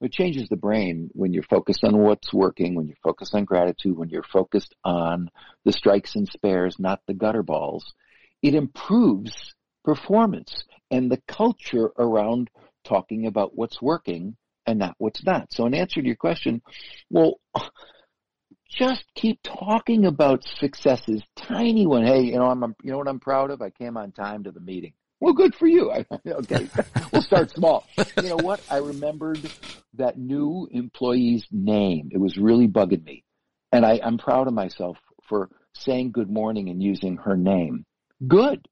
it 0.00 0.12
changes 0.12 0.48
the 0.48 0.56
brain 0.56 1.10
when 1.12 1.32
you're 1.32 1.42
focused 1.44 1.84
on 1.84 1.96
what's 1.98 2.32
working, 2.32 2.74
when 2.74 2.86
you're 2.86 2.96
focused 3.02 3.34
on 3.34 3.44
gratitude, 3.44 3.96
when 3.96 4.08
you're 4.08 4.24
focused 4.24 4.74
on 4.84 5.30
the 5.64 5.72
strikes 5.72 6.16
and 6.16 6.28
spares, 6.28 6.76
not 6.78 7.00
the 7.06 7.14
gutter 7.14 7.42
balls 7.42 7.92
it 8.42 8.54
improves 8.54 9.54
performance 9.84 10.64
and 10.90 11.10
the 11.10 11.20
culture 11.26 11.90
around 11.98 12.50
talking 12.84 13.26
about 13.26 13.56
what's 13.56 13.80
working 13.80 14.36
and 14.66 14.78
not 14.78 14.94
what's 14.98 15.24
not. 15.24 15.52
So 15.52 15.66
in 15.66 15.74
answer 15.74 16.00
to 16.00 16.06
your 16.06 16.16
question, 16.16 16.62
well, 17.10 17.40
just 18.68 19.04
keep 19.14 19.40
talking 19.42 20.06
about 20.06 20.44
successes, 20.44 21.22
tiny 21.36 21.86
one. 21.86 22.04
Hey, 22.04 22.22
you 22.22 22.38
know, 22.38 22.46
I'm, 22.46 22.74
you 22.82 22.90
know 22.90 22.98
what 22.98 23.08
I'm 23.08 23.20
proud 23.20 23.50
of? 23.50 23.62
I 23.62 23.70
came 23.70 23.96
on 23.96 24.12
time 24.12 24.44
to 24.44 24.50
the 24.50 24.60
meeting. 24.60 24.92
Well, 25.20 25.34
good 25.34 25.54
for 25.54 25.68
you. 25.68 25.92
okay, 26.26 26.68
we'll 27.12 27.22
start 27.22 27.50
small. 27.50 27.86
You 28.20 28.30
know 28.30 28.36
what? 28.36 28.60
I 28.68 28.78
remembered 28.78 29.38
that 29.94 30.18
new 30.18 30.68
employee's 30.72 31.46
name. 31.52 32.10
It 32.12 32.18
was 32.18 32.36
really 32.36 32.66
bugging 32.66 33.04
me, 33.04 33.24
and 33.70 33.86
I, 33.86 34.00
I'm 34.02 34.18
proud 34.18 34.48
of 34.48 34.54
myself 34.54 34.96
for 35.28 35.48
saying 35.74 36.10
good 36.12 36.28
morning 36.28 36.70
and 36.70 36.82
using 36.82 37.18
her 37.18 37.36
name. 37.36 37.84
Good. 38.26 38.66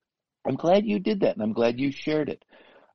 I'm 0.47 0.57
glad 0.57 0.87
you 0.87 0.99
did 0.99 1.21
that 1.21 1.35
and 1.35 1.43
I'm 1.43 1.53
glad 1.53 1.79
you 1.79 1.93
shared 1.93 2.29
it. 2.29 2.45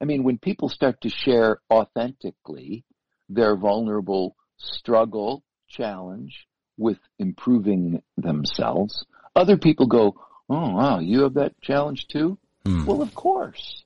I 0.01 0.05
mean, 0.05 0.23
when 0.23 0.37
people 0.37 0.69
start 0.69 1.01
to 1.01 1.09
share 1.09 1.59
authentically 1.71 2.83
their 3.29 3.55
vulnerable 3.55 4.35
struggle, 4.57 5.43
challenge 5.67 6.47
with 6.77 6.97
improving 7.19 8.01
themselves, 8.17 9.05
other 9.35 9.57
people 9.57 9.87
go, 9.87 10.15
Oh, 10.49 10.75
wow, 10.75 10.99
you 10.99 11.23
have 11.23 11.33
that 11.35 11.59
challenge 11.61 12.07
too? 12.07 12.37
Hmm. 12.65 12.85
Well, 12.85 13.01
of 13.01 13.13
course. 13.15 13.83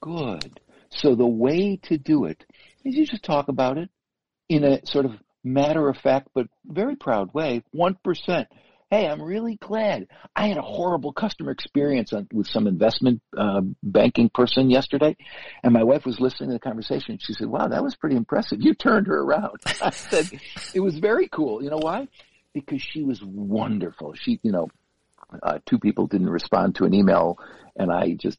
Good. 0.00 0.60
So 0.90 1.14
the 1.14 1.26
way 1.26 1.78
to 1.84 1.98
do 1.98 2.24
it 2.24 2.44
is 2.84 2.96
you 2.96 3.06
just 3.06 3.24
talk 3.24 3.48
about 3.48 3.78
it 3.78 3.90
in 4.48 4.64
a 4.64 4.84
sort 4.86 5.04
of 5.04 5.12
matter 5.44 5.88
of 5.88 5.96
fact 5.96 6.28
but 6.34 6.48
very 6.64 6.96
proud 6.96 7.32
way. 7.32 7.62
1%. 7.74 8.46
Hey, 8.90 9.08
I'm 9.08 9.20
really 9.20 9.56
glad. 9.56 10.06
I 10.36 10.46
had 10.46 10.58
a 10.58 10.62
horrible 10.62 11.12
customer 11.12 11.50
experience 11.50 12.12
on, 12.12 12.28
with 12.32 12.46
some 12.46 12.68
investment 12.68 13.20
uh, 13.36 13.62
banking 13.82 14.28
person 14.28 14.70
yesterday, 14.70 15.16
and 15.64 15.72
my 15.72 15.82
wife 15.82 16.06
was 16.06 16.20
listening 16.20 16.50
to 16.50 16.54
the 16.54 16.60
conversation. 16.60 17.12
And 17.12 17.22
She 17.22 17.32
said, 17.32 17.48
"Wow, 17.48 17.66
that 17.66 17.82
was 17.82 17.96
pretty 17.96 18.14
impressive. 18.14 18.58
You 18.60 18.74
turned 18.74 19.08
her 19.08 19.20
around." 19.20 19.58
I 19.82 19.90
said, 19.90 20.40
"It 20.72 20.78
was 20.78 20.98
very 20.98 21.26
cool. 21.26 21.64
You 21.64 21.70
know 21.70 21.80
why? 21.80 22.06
Because 22.54 22.80
she 22.80 23.02
was 23.02 23.20
wonderful. 23.24 24.14
She, 24.14 24.38
you 24.44 24.52
know, 24.52 24.68
uh, 25.42 25.58
two 25.66 25.80
people 25.80 26.06
didn't 26.06 26.30
respond 26.30 26.76
to 26.76 26.84
an 26.84 26.94
email, 26.94 27.40
and 27.74 27.90
I 27.90 28.12
just 28.14 28.38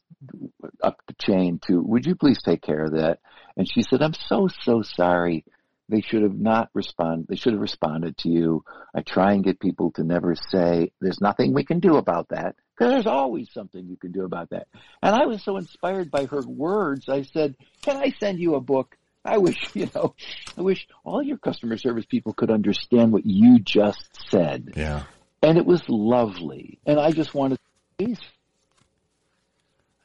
up 0.82 0.98
the 1.06 1.14
chain 1.20 1.60
to, 1.66 1.82
"Would 1.82 2.06
you 2.06 2.14
please 2.14 2.40
take 2.42 2.62
care 2.62 2.84
of 2.84 2.92
that?" 2.92 3.18
And 3.58 3.70
she 3.70 3.82
said, 3.82 4.00
"I'm 4.00 4.14
so 4.14 4.48
so 4.62 4.80
sorry." 4.80 5.44
They 5.88 6.00
should 6.00 6.22
have 6.22 6.38
not 6.38 6.70
responded. 6.74 7.28
They 7.28 7.36
should 7.36 7.54
have 7.54 7.62
responded 7.62 8.18
to 8.18 8.28
you. 8.28 8.64
I 8.94 9.00
try 9.00 9.32
and 9.32 9.44
get 9.44 9.60
people 9.60 9.90
to 9.92 10.04
never 10.04 10.34
say, 10.34 10.92
there's 11.00 11.20
nothing 11.20 11.54
we 11.54 11.64
can 11.64 11.80
do 11.80 11.96
about 11.96 12.28
that. 12.28 12.56
Because 12.76 12.92
there's 12.92 13.06
always 13.06 13.50
something 13.52 13.86
you 13.86 13.96
can 13.96 14.12
do 14.12 14.24
about 14.24 14.50
that. 14.50 14.68
And 15.02 15.14
I 15.14 15.26
was 15.26 15.42
so 15.42 15.56
inspired 15.56 16.10
by 16.10 16.26
her 16.26 16.42
words. 16.42 17.08
I 17.08 17.22
said, 17.22 17.56
can 17.82 17.96
I 17.96 18.14
send 18.20 18.38
you 18.38 18.54
a 18.54 18.60
book? 18.60 18.96
I 19.24 19.38
wish, 19.38 19.56
you 19.74 19.90
know, 19.94 20.14
I 20.56 20.62
wish 20.62 20.86
all 21.04 21.22
your 21.22 21.38
customer 21.38 21.76
service 21.76 22.06
people 22.06 22.32
could 22.32 22.50
understand 22.50 23.12
what 23.12 23.26
you 23.26 23.58
just 23.58 24.08
said. 24.30 24.74
Yeah. 24.76 25.04
And 25.42 25.56
it 25.56 25.66
was 25.66 25.82
lovely. 25.88 26.78
And 26.86 27.00
I 27.00 27.12
just 27.12 27.34
wanted 27.34 27.58
to 27.98 28.16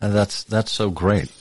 and 0.03 0.13
that's, 0.13 0.43
that's 0.43 0.71
so 0.71 0.89
great. 0.89 1.31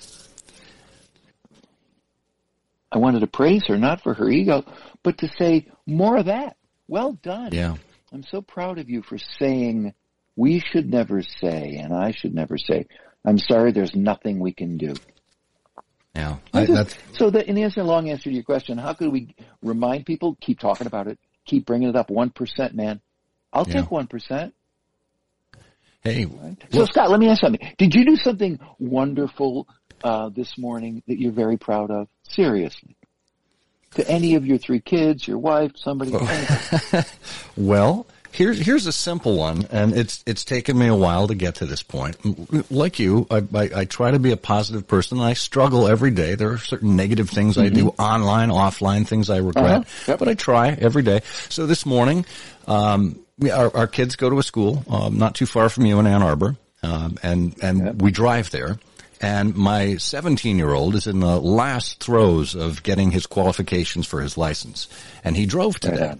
I 2.92 2.98
wanted 2.98 3.20
to 3.20 3.26
praise 3.26 3.62
her, 3.68 3.78
not 3.78 4.02
for 4.02 4.12
her 4.12 4.28
ego, 4.28 4.64
but 5.02 5.18
to 5.18 5.28
say 5.38 5.66
more 5.87 6.18
of 6.18 6.26
that. 6.26 6.57
Well 6.88 7.12
done. 7.12 7.50
Yeah. 7.52 7.76
I'm 8.12 8.22
so 8.22 8.42
proud 8.42 8.78
of 8.78 8.90
you 8.90 9.02
for 9.02 9.16
saying 9.38 9.94
we 10.37 10.61
should 10.61 10.90
never 10.90 11.22
say, 11.22 11.76
and 11.76 11.94
I 11.94 12.12
should 12.12 12.35
never 12.35 12.59
say, 12.59 12.87
I'm 13.24 13.38
sorry, 13.38 13.72
there's 13.72 13.94
nothing 13.94 14.40
we 14.40 14.52
can 14.52 14.76
do. 14.76 14.94
Yeah. 16.14 16.37
I, 16.52 16.66
just, 16.66 16.98
so 17.14 17.31
the, 17.31 17.48
in 17.48 17.57
answer, 17.57 17.83
long 17.83 18.11
answer 18.11 18.24
to 18.24 18.35
your 18.35 18.42
question, 18.42 18.76
how 18.76 18.92
could 18.92 19.11
we 19.11 19.35
remind 19.62 20.05
people? 20.05 20.37
Keep 20.42 20.61
talking 20.61 20.87
about 20.87 21.07
it. 21.07 21.18
Keep 21.46 21.64
bringing 21.64 21.88
it 21.88 21.96
up. 21.96 22.09
1%, 22.09 22.74
man. 22.74 23.00
I'll 23.55 23.66
yeah. 23.66 23.81
take 23.81 23.90
1%. 23.90 24.52
Hey. 26.02 26.26
Right? 26.26 26.57
So 26.72 26.85
Scott, 26.85 27.11
let 27.11 27.20
me 27.20 27.28
ask 27.28 27.40
something. 27.40 27.74
Did 27.78 27.94
you 27.94 28.05
do 28.05 28.16
something 28.16 28.59
wonderful 28.78 29.66
uh, 30.05 30.28
this 30.28 30.59
morning 30.59 31.02
that 31.07 31.18
you're 31.18 31.33
very 31.33 31.57
proud 31.57 31.90
of? 31.90 32.09
Seriously. 32.33 32.97
To 33.95 34.09
any 34.09 34.35
of 34.35 34.47
your 34.47 34.59
three 34.59 34.81
kids, 34.81 35.29
your 35.29 35.38
wife, 35.38 35.73
somebody. 35.77 36.12
well, 37.57 38.07
here's 38.33 38.59
here's 38.59 38.87
a 38.87 38.92
simple 38.92 39.37
one, 39.37 39.66
and 39.71 39.95
it's 39.95 40.23
it's 40.27 40.45
taken 40.45 40.79
me 40.79 40.87
a 40.88 40.95
while 40.95 41.29
to 41.29 41.35
get 41.35 41.57
to 41.57 41.66
this 41.66 41.83
point. 41.83 42.16
Like 42.71 42.99
you, 42.99 43.27
I, 43.31 43.42
I, 43.55 43.71
I 43.77 43.85
try 43.85 44.11
to 44.11 44.18
be 44.18 44.33
a 44.33 44.37
positive 44.37 44.88
person. 44.88 45.21
I 45.21 45.35
struggle 45.35 45.87
every 45.87 46.11
day. 46.11 46.35
There 46.35 46.53
are 46.53 46.59
certain 46.59 46.97
negative 46.97 47.29
things 47.31 47.57
mm-hmm. 47.57 47.66
I 47.66 47.68
do 47.68 47.85
mm-hmm. 47.90 48.03
online, 48.03 48.49
offline, 48.49 49.07
things 49.07 49.31
I 49.31 49.38
regret, 49.38 49.83
uh-huh. 49.83 49.85
yep. 50.09 50.18
but 50.18 50.29
I 50.29 50.35
try 50.35 50.71
every 50.71 51.03
day. 51.03 51.21
So 51.51 51.66
this 51.66 51.85
morning, 51.87 52.25
um, 52.66 53.21
we, 53.38 53.51
our, 53.51 53.75
our 53.77 53.87
kids 53.87 54.16
go 54.16 54.31
to 54.31 54.38
a 54.38 54.42
school 54.42 54.85
um, 54.88 55.18
not 55.18 55.35
too 55.35 55.47
far 55.47 55.68
from 55.68 55.87
you 55.87 55.99
in 56.01 56.07
Ann 56.07 56.23
Arbor, 56.23 56.57
um, 56.83 57.18
and 57.23 57.55
and 57.62 57.85
yep. 57.85 57.95
we 57.97 58.11
drive 58.11 58.51
there. 58.51 58.79
And 59.23 59.55
my 59.55 59.97
17 59.97 60.59
year 60.59 60.73
old 60.73 60.97
is 60.97 61.07
in 61.07 61.21
the 61.21 61.41
last 61.41 62.03
throes 62.03 62.57
of 62.57 62.83
getting 62.83 63.13
his 63.13 63.27
qualifications 63.27 64.05
for 64.05 64.21
his 64.21 64.37
license. 64.37 64.89
And 65.23 65.37
he 65.37 65.47
drove 65.47 65.79
today. 65.79 66.17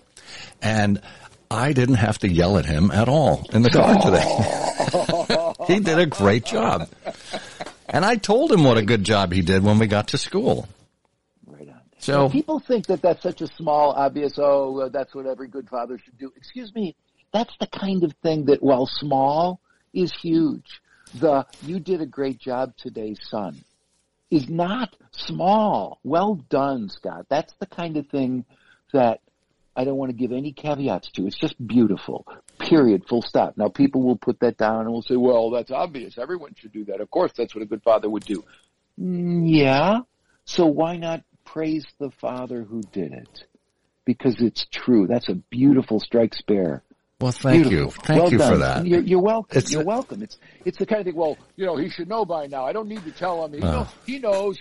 And 0.63 1.03
I 1.51 1.73
didn't 1.73 1.97
have 1.97 2.21
to 2.21 2.29
yell 2.29 2.57
at 2.59 2.65
him 2.65 2.93
at 2.93 3.09
all 3.09 3.45
in 3.53 3.63
the 3.63 3.71
car 3.71 3.97
today. 5.67 5.75
he 5.75 5.81
did 5.81 5.99
a 5.99 6.07
great 6.07 6.45
job. 6.45 6.89
And 7.89 8.05
I 8.05 8.15
told 8.17 8.53
him 8.53 8.63
what 8.63 8.79
a 8.79 8.83
good 8.83 9.03
job 9.03 9.33
he 9.33 9.43
did 9.43 9.65
when 9.65 9.81
we 9.81 9.89
got 9.89 10.09
to 10.09 10.19
school. 10.19 10.69
Right 11.45 11.69
on. 11.69 11.81
So 11.99 12.29
people 12.29 12.61
think 12.61 12.87
that 12.87 13.03
that's 13.03 13.23
such 13.23 13.41
a 13.41 13.49
small, 13.49 13.91
obvious, 13.91 14.35
oh, 14.39 14.89
that's 14.91 15.13
what 15.13 15.27
every 15.27 15.49
good 15.49 15.69
father 15.69 15.99
should 15.99 16.19
do. 16.19 16.33
Excuse 16.37 16.73
me. 16.73 16.95
That's 17.33 17.53
the 17.59 17.67
kind 17.67 18.05
of 18.05 18.13
thing 18.23 18.45
that, 18.45 18.63
while 18.63 18.87
small, 18.87 19.59
is 19.93 20.13
huge 20.23 20.82
the 21.15 21.47
you 21.63 21.81
did 21.81 22.01
a 22.01 22.07
great 22.07 22.39
job 22.39 22.77
today, 22.77 23.15
son, 23.21 23.57
is 24.31 24.49
not 24.49 24.97
small. 25.13 25.99
Well 26.05 26.35
done, 26.49 26.89
Scott. 26.89 27.27
That's 27.29 27.53
the 27.61 27.67
kind 27.67 27.97
of 27.97 28.07
thing 28.09 28.45
that 28.93 29.21
I 29.75 29.85
don't 29.85 29.97
want 29.97 30.11
to 30.11 30.17
give 30.17 30.33
any 30.33 30.53
caveats 30.53 31.11
to. 31.13 31.27
It's 31.27 31.39
just 31.39 31.55
beautiful. 31.65 32.27
Period. 32.59 33.05
Full 33.09 33.23
stop. 33.23 33.57
Now 33.57 33.69
people 33.69 34.03
will 34.03 34.17
put 34.17 34.41
that 34.41 34.59
down 34.59 34.81
and 34.83 34.91
will 34.91 35.03
say, 35.03 35.17
well, 35.17 35.51
that's 35.51 35.71
obvious. 35.71 36.19
Everyone 36.19 36.55
should 36.55 36.73
do 36.73 36.85
that. 36.87 37.01
Of 37.01 37.11
course, 37.11 37.33
that's 37.37 37.55
what 37.55 37.63
a 37.63 37.67
good 37.67 37.83
father 37.83 38.09
would 38.09 38.25
do. 38.25 38.45
Mm, 39.01 39.45
yeah. 39.47 40.01
So 40.45 40.67
why 40.67 40.97
not 40.97 41.23
praise 41.45 41.87
the 41.99 42.11
father 42.21 42.63
who 42.63 42.83
did 42.93 43.13
it? 43.13 43.45
Because 44.05 44.37
it's 44.41 44.67
true. 44.71 45.07
That's 45.07 45.29
a 45.29 45.35
beautiful 45.35 46.01
strike 46.01 46.35
spare. 46.35 46.83
Well, 47.23 47.31
thank 47.31 47.69
Beautiful. 47.69 47.85
you. 47.85 47.91
Thank 48.05 48.23
well 48.23 48.33
you 48.33 48.39
done. 48.39 48.53
for 48.53 48.59
that. 48.59 48.85
You're, 48.87 49.01
you're 49.03 49.21
welcome. 49.21 49.57
It's- 49.57 49.73
you're 49.73 49.85
welcome. 49.85 50.23
It's 50.23 50.39
it's 50.65 50.77
the 50.79 50.87
kind 50.87 51.01
of 51.01 51.07
thing. 51.07 51.15
Well, 51.15 51.39
you 51.55 51.65
know, 51.65 51.77
he 51.77 51.89
should 51.89 52.09
know 52.09 52.25
by 52.25 52.49
now. 52.49 52.65
I 52.67 52.73
don't 52.73 52.89
need 52.89 53.05
to 53.05 53.13
tell 53.13 53.45
him. 53.45 53.53
He, 53.53 53.63
Oh. 53.63 53.71
know, 53.71 53.89
he 54.07 54.19
knows. 54.19 54.59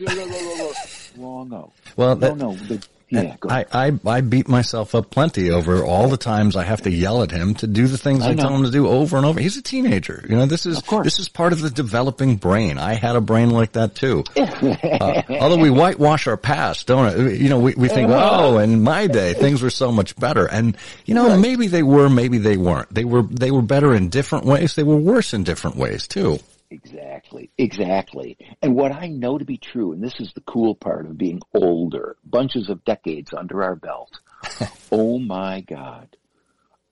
Wrong. 1.18 1.50
No. 1.50 1.74
Well, 1.96 2.16
no, 2.16 2.28
that- 2.28 2.38
no. 2.38 2.54
The, 2.56 2.88
yeah. 3.12 3.36
I. 3.48 3.66
I, 3.72 4.00
I 4.06 4.22
beat 4.22 4.48
myself 4.48 4.96
up 4.96 5.10
plenty 5.10 5.50
over 5.50 5.84
all 5.84 6.08
the 6.10 6.18
times 6.18 6.56
I 6.56 6.64
have 6.64 6.82
to 6.84 6.92
yell 6.92 7.24
at 7.24 7.32
him 7.32 7.54
to 7.56 7.68
do 7.68 7.88
the 7.88 7.98
things 7.98 8.24
I, 8.24 8.32
I 8.32 8.36
tell 8.36 8.56
him 8.56 8.64
to 8.64 8.72
do 8.72 8.88
over 8.88 9.18
and 9.18 9.26
over. 9.26 9.40
He's 9.40 9.58
a 9.58 9.62
teenager. 9.62 10.24
You 10.28 10.36
know, 10.36 10.46
this 10.46 10.66
is, 10.66 10.82
this 11.04 11.20
is 11.20 11.30
part 11.30 11.54
of 11.54 11.62
the 11.62 11.70
developing 11.70 12.36
brain. 12.36 12.78
I 12.78 12.94
had 12.94 13.16
a 13.16 13.22
brain 13.22 13.50
like 13.50 13.74
that 13.74 13.96
too. 13.96 14.24
Uh, 14.62 15.22
although 15.30 15.58
we 15.58 15.70
whitewash 15.70 16.28
our 16.28 16.38
past, 16.38 16.86
don't 16.86 17.08
it? 17.08 17.40
You 17.40 17.50
know, 17.50 17.60
we, 17.60 17.74
we 17.76 17.88
think, 17.88 18.10
oh, 18.14 18.58
in 18.58 18.84
my 18.84 19.08
day, 19.08 19.34
things 19.34 19.62
were 19.62 19.70
so 19.70 19.92
much 19.92 20.16
better. 20.16 20.46
And, 20.46 20.78
you 21.06 21.16
know, 21.16 21.38
maybe 21.38 21.68
they 21.68 21.82
were, 21.82 22.10
maybe 22.10 22.38
they 22.38 22.58
weren't. 22.58 22.94
They 22.94 23.06
were, 23.06 23.24
they 23.24 23.52
were 23.52 23.62
better 23.62 23.94
in 23.96 24.10
different 24.10 24.46
ways. 24.46 24.76
They 24.76 24.84
were 24.84 24.98
worse 24.98 25.34
in 25.34 25.44
different 25.44 25.78
ways 25.78 26.08
too. 26.08 26.40
Exactly, 26.72 27.52
exactly. 27.58 28.38
And 28.62 28.76
what 28.76 28.94
I 28.94 29.08
know 29.08 29.38
to 29.38 29.44
be 29.44 29.58
true, 29.58 29.92
and 29.92 30.02
this 30.02 30.20
is 30.22 30.32
the 30.34 30.42
cool 30.42 30.74
part 30.74 31.06
of 31.06 31.18
being 31.18 31.42
older, 31.54 32.16
bunches 32.24 32.70
of 32.70 32.86
decades 32.86 33.34
under 33.38 33.62
our 33.62 33.76
belt. 33.76 34.18
oh 34.92 35.20
my 35.20 35.60
God. 35.62 36.16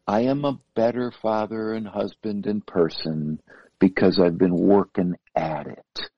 I 0.05 0.21
am 0.21 0.43
a 0.43 0.59
better 0.75 1.13
father 1.21 1.73
and 1.73 1.87
husband 1.87 2.45
and 2.45 2.65
person 2.65 3.41
because 3.79 4.19
I've 4.19 4.37
been 4.37 4.57
working 4.57 5.15
at 5.33 5.67
it. 5.67 6.09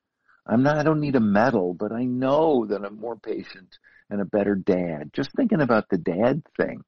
I'm 0.44 0.64
not, 0.64 0.78
I 0.78 0.82
don't 0.82 1.00
need 1.00 1.14
a 1.14 1.20
medal, 1.20 1.72
but 1.72 1.92
I 1.92 2.02
know 2.02 2.66
that 2.66 2.84
I'm 2.84 2.98
more 2.98 3.16
patient 3.16 3.78
and 4.10 4.20
a 4.20 4.24
better 4.24 4.56
dad. 4.56 5.12
Just 5.12 5.30
thinking 5.36 5.60
about 5.60 5.88
the 5.88 5.98
dad 5.98 6.42
thing, 6.56 6.82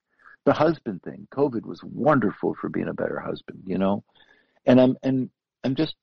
the 0.44 0.52
husband 0.52 1.02
thing. 1.04 1.28
COVID 1.30 1.64
was 1.64 1.84
wonderful 1.84 2.56
for 2.60 2.68
being 2.68 2.88
a 2.88 2.94
better 2.94 3.20
husband, 3.20 3.62
you 3.64 3.78
know? 3.78 4.02
And 4.66 4.80
I'm, 4.80 4.96
and 5.04 5.30
I'm 5.62 5.76
just 5.76 5.94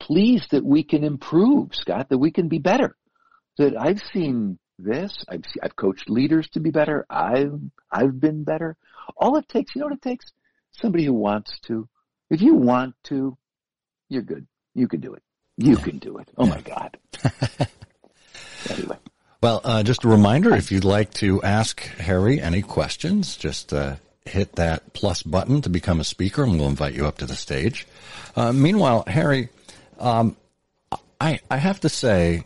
pleased 0.00 0.50
that 0.52 0.64
we 0.64 0.82
can 0.82 1.04
improve, 1.04 1.74
Scott, 1.74 2.08
that 2.08 2.18
we 2.18 2.30
can 2.30 2.48
be 2.48 2.58
better. 2.58 2.96
That 3.56 3.80
I've 3.80 4.02
seen 4.12 4.58
this, 4.78 5.24
I've 5.28 5.44
se- 5.44 5.60
I've 5.62 5.76
coached 5.76 6.08
leaders 6.08 6.48
to 6.50 6.60
be 6.60 6.70
better. 6.70 7.04
I've 7.10 7.60
I've 7.90 8.20
been 8.20 8.44
better. 8.44 8.76
All 9.16 9.36
it 9.36 9.48
takes, 9.48 9.74
you 9.74 9.80
know 9.80 9.86
what 9.86 9.96
it 9.96 10.02
takes? 10.02 10.26
Somebody 10.72 11.04
who 11.04 11.14
wants 11.14 11.58
to. 11.66 11.88
If 12.30 12.40
you 12.40 12.54
want 12.54 12.94
to, 13.04 13.36
you're 14.08 14.22
good. 14.22 14.46
You 14.74 14.86
can 14.86 15.00
do 15.00 15.14
it. 15.14 15.22
You 15.56 15.76
can 15.76 15.98
do 15.98 16.18
it. 16.18 16.28
Oh 16.36 16.46
my 16.46 16.60
God. 16.60 16.96
anyway. 18.70 18.96
Well, 19.42 19.60
uh, 19.64 19.82
just 19.82 20.04
a 20.04 20.08
reminder, 20.08 20.54
if 20.54 20.70
you'd 20.70 20.84
like 20.84 21.12
to 21.14 21.42
ask 21.42 21.80
Harry 21.80 22.40
any 22.40 22.62
questions, 22.62 23.36
just 23.36 23.72
uh, 23.72 23.96
hit 24.24 24.56
that 24.56 24.92
plus 24.92 25.22
button 25.22 25.62
to 25.62 25.68
become 25.68 26.00
a 26.00 26.04
speaker, 26.04 26.44
and 26.44 26.58
we'll 26.58 26.68
invite 26.68 26.94
you 26.94 27.06
up 27.06 27.18
to 27.18 27.26
the 27.26 27.36
stage. 27.36 27.86
Uh, 28.36 28.52
meanwhile, 28.52 29.04
Harry, 29.06 29.48
um, 29.98 30.36
I 31.20 31.40
I 31.50 31.56
have 31.56 31.80
to 31.80 31.88
say, 31.88 32.44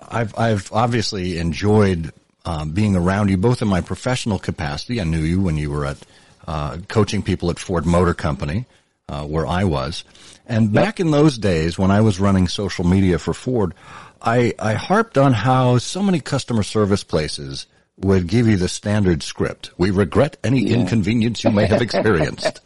I've 0.00 0.36
I've 0.38 0.72
obviously 0.72 1.38
enjoyed 1.38 2.12
um, 2.44 2.70
being 2.70 2.96
around 2.96 3.30
you, 3.30 3.36
both 3.36 3.62
in 3.62 3.68
my 3.68 3.80
professional 3.80 4.38
capacity. 4.38 5.00
I 5.00 5.04
knew 5.04 5.20
you 5.20 5.40
when 5.40 5.56
you 5.56 5.70
were 5.70 5.86
at 5.86 5.98
uh, 6.46 6.78
coaching 6.88 7.22
people 7.22 7.50
at 7.50 7.58
Ford 7.58 7.84
Motor 7.84 8.14
Company, 8.14 8.66
uh, 9.08 9.24
where 9.24 9.46
I 9.46 9.64
was, 9.64 10.04
and 10.46 10.72
back 10.72 11.00
in 11.00 11.10
those 11.10 11.36
days 11.36 11.78
when 11.78 11.90
I 11.90 12.00
was 12.00 12.20
running 12.20 12.48
social 12.48 12.86
media 12.86 13.18
for 13.18 13.34
Ford, 13.34 13.74
I 14.22 14.54
I 14.58 14.74
harped 14.74 15.18
on 15.18 15.32
how 15.32 15.78
so 15.78 16.02
many 16.02 16.20
customer 16.20 16.62
service 16.62 17.04
places 17.04 17.66
would 18.00 18.28
give 18.28 18.46
you 18.46 18.56
the 18.56 18.68
standard 18.68 19.22
script. 19.22 19.72
We 19.76 19.90
regret 19.90 20.36
any 20.44 20.70
inconvenience 20.70 21.42
you 21.42 21.50
may 21.50 21.66
have 21.66 21.82
experienced. 21.88 22.60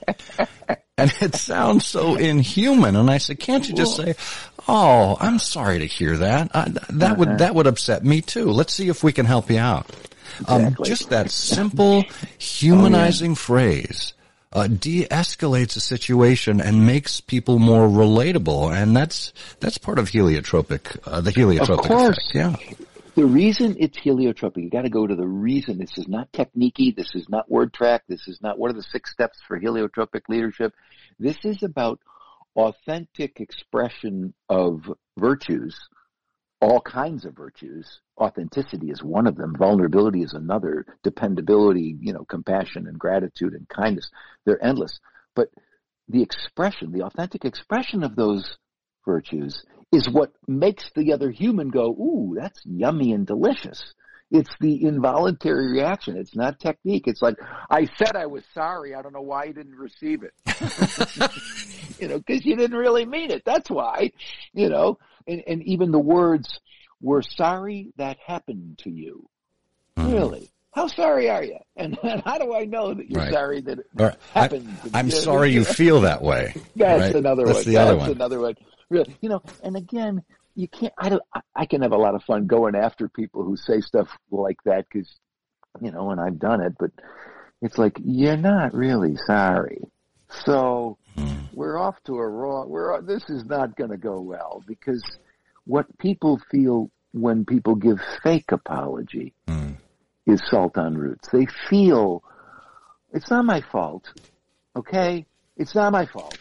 And 0.98 1.12
it 1.20 1.34
sounds 1.34 1.86
so 1.86 2.16
inhuman. 2.16 2.96
And 2.96 3.10
I 3.10 3.18
said, 3.18 3.40
can't 3.40 3.66
you 3.66 3.74
just 3.74 3.96
say, 3.96 4.14
"Oh, 4.68 5.16
I'm 5.20 5.38
sorry 5.38 5.78
to 5.78 5.86
hear 5.86 6.18
that. 6.18 6.50
I, 6.54 6.68
that 6.90 7.16
would 7.16 7.38
that 7.38 7.54
would 7.54 7.66
upset 7.66 8.04
me 8.04 8.20
too. 8.20 8.50
Let's 8.50 8.74
see 8.74 8.88
if 8.88 9.02
we 9.02 9.12
can 9.12 9.24
help 9.24 9.50
you 9.50 9.58
out." 9.58 9.86
Um, 10.48 10.76
just 10.84 11.08
that 11.10 11.30
simple, 11.56 12.04
humanizing 12.38 13.34
phrase 13.34 14.12
uh, 14.52 14.66
de-escalates 14.66 15.76
a 15.76 15.80
situation 15.80 16.60
and 16.60 16.86
makes 16.86 17.20
people 17.20 17.58
more 17.58 17.88
relatable, 17.88 18.74
and 18.74 18.94
that's 18.94 19.32
that's 19.60 19.78
part 19.78 19.98
of 19.98 20.10
heliotropic, 20.10 20.98
uh, 21.06 21.22
the 21.22 21.32
heliotropic 21.32 21.78
Of 21.80 21.88
course. 21.88 22.34
effect. 22.34 22.34
Yeah, 22.70 22.74
The 23.14 23.26
reason 23.26 23.76
it's 23.78 23.98
heliotropic, 23.98 24.62
you 24.62 24.70
got 24.70 24.82
to 24.82 24.88
go 24.88 25.06
to 25.06 25.14
the 25.14 25.26
reason. 25.26 25.76
This 25.76 25.98
is 25.98 26.08
not 26.08 26.32
techniquey. 26.32 26.96
This 26.96 27.10
is 27.14 27.28
not 27.28 27.50
word 27.50 27.74
track. 27.74 28.04
This 28.08 28.26
is 28.26 28.38
not 28.40 28.58
what 28.58 28.70
are 28.70 28.74
the 28.74 28.82
six 28.82 29.12
steps 29.12 29.38
for 29.46 29.60
heliotropic 29.60 30.22
leadership. 30.30 30.72
This 31.18 31.36
is 31.44 31.62
about 31.62 32.00
authentic 32.56 33.38
expression 33.38 34.32
of 34.48 34.90
virtues, 35.18 35.78
all 36.62 36.80
kinds 36.80 37.26
of 37.26 37.36
virtues. 37.36 38.00
Authenticity 38.18 38.90
is 38.90 39.02
one 39.02 39.26
of 39.26 39.36
them. 39.36 39.56
Vulnerability 39.58 40.22
is 40.22 40.32
another. 40.32 40.86
Dependability, 41.02 41.98
you 42.00 42.14
know, 42.14 42.24
compassion 42.24 42.86
and 42.86 42.98
gratitude 42.98 43.52
and 43.52 43.68
kindness. 43.68 44.10
They're 44.46 44.64
endless. 44.64 45.00
But 45.36 45.50
the 46.08 46.22
expression, 46.22 46.92
the 46.92 47.04
authentic 47.04 47.44
expression 47.44 48.04
of 48.04 48.16
those 48.16 48.56
virtues 49.04 49.62
is 49.92 50.08
what 50.08 50.32
makes 50.48 50.90
the 50.96 51.12
other 51.12 51.30
human 51.30 51.68
go, 51.68 51.90
ooh, 51.90 52.34
that's 52.38 52.60
yummy 52.64 53.12
and 53.12 53.26
delicious. 53.26 53.94
It's 54.30 54.50
the 54.60 54.82
involuntary 54.86 55.72
reaction. 55.72 56.16
It's 56.16 56.34
not 56.34 56.58
technique. 56.58 57.04
It's 57.06 57.20
like, 57.20 57.36
I 57.70 57.86
said 57.98 58.16
I 58.16 58.24
was 58.26 58.42
sorry. 58.54 58.94
I 58.94 59.02
don't 59.02 59.12
know 59.12 59.20
why 59.20 59.44
you 59.44 59.52
didn't 59.52 59.76
receive 59.76 60.22
it. 60.22 60.32
you 62.00 62.08
know, 62.08 62.18
cause 62.20 62.40
you 62.44 62.56
didn't 62.56 62.78
really 62.78 63.04
mean 63.04 63.30
it. 63.30 63.42
That's 63.44 63.68
why, 63.68 64.12
you 64.54 64.70
know, 64.70 64.98
and, 65.26 65.42
and 65.46 65.62
even 65.64 65.92
the 65.92 65.98
words, 65.98 66.58
we're 67.02 67.20
sorry 67.20 67.92
that 67.98 68.16
happened 68.26 68.78
to 68.84 68.90
you. 68.90 69.28
Hmm. 69.98 70.12
Really? 70.12 70.50
How 70.70 70.86
sorry 70.86 71.28
are 71.28 71.44
you? 71.44 71.58
And, 71.76 71.98
how 72.24 72.38
do 72.38 72.54
I 72.54 72.64
know 72.64 72.94
that 72.94 73.10
you're 73.10 73.20
Right. 73.20 73.32
sorry 73.32 73.60
that 73.60 73.80
it 73.80 73.86
Or, 73.98 74.14
I, 74.34 74.40
happened? 74.40 74.74
to 74.84 74.90
I'm 74.94 75.06
you? 75.06 75.12
sorry 75.12 75.50
you 75.50 75.64
feel 75.64 76.00
that 76.02 76.22
way. 76.22 76.54
That's 76.76 77.00
right? 77.02 77.14
another 77.16 77.44
That's 77.44 77.58
one. 77.58 77.64
the 77.66 77.72
That's 77.74 77.88
other 77.90 77.96
one. 77.98 78.10
another 78.12 78.40
one. 78.40 78.54
Really, 78.92 79.16
you 79.22 79.30
know, 79.30 79.42
and 79.62 79.74
again, 79.74 80.22
you 80.54 80.68
can't. 80.68 80.92
I 80.98 81.08
don't. 81.08 81.22
I, 81.56 81.64
can 81.64 81.80
have 81.80 81.92
a 81.92 81.96
lot 81.96 82.14
of 82.14 82.22
fun 82.24 82.46
going 82.46 82.74
after 82.74 83.08
people 83.08 83.42
who 83.42 83.56
say 83.56 83.80
stuff 83.80 84.06
like 84.30 84.58
that 84.66 84.84
because, 84.92 85.10
you 85.80 85.90
know, 85.90 86.10
and 86.10 86.20
I've 86.20 86.38
done 86.38 86.60
it. 86.60 86.74
But 86.78 86.90
it's 87.62 87.78
like 87.78 87.96
you're 88.04 88.36
not 88.36 88.74
really 88.74 89.16
sorry, 89.26 89.80
so 90.44 90.98
Hmm. 91.16 91.44
we're 91.54 91.78
off 91.78 91.96
to 92.04 92.16
a 92.16 92.28
wrong. 92.28 92.68
We're 92.68 93.00
this 93.00 93.24
is 93.30 93.46
not 93.46 93.76
going 93.76 93.92
to 93.92 93.96
go 93.96 94.20
well 94.20 94.62
because 94.66 95.02
what 95.64 95.86
people 95.98 96.38
feel 96.50 96.90
when 97.12 97.46
people 97.46 97.74
give 97.76 97.98
fake 98.22 98.52
apology 98.52 99.32
Hmm. 99.48 99.72
is 100.26 100.42
salt 100.50 100.76
on 100.76 100.98
roots. 100.98 101.28
They 101.32 101.46
feel 101.70 102.22
it's 103.10 103.30
not 103.30 103.46
my 103.46 103.62
fault. 103.72 104.04
Okay? 104.76 105.24
It's 105.56 105.74
not 105.74 105.92
my 105.92 106.04
fault. 106.04 106.38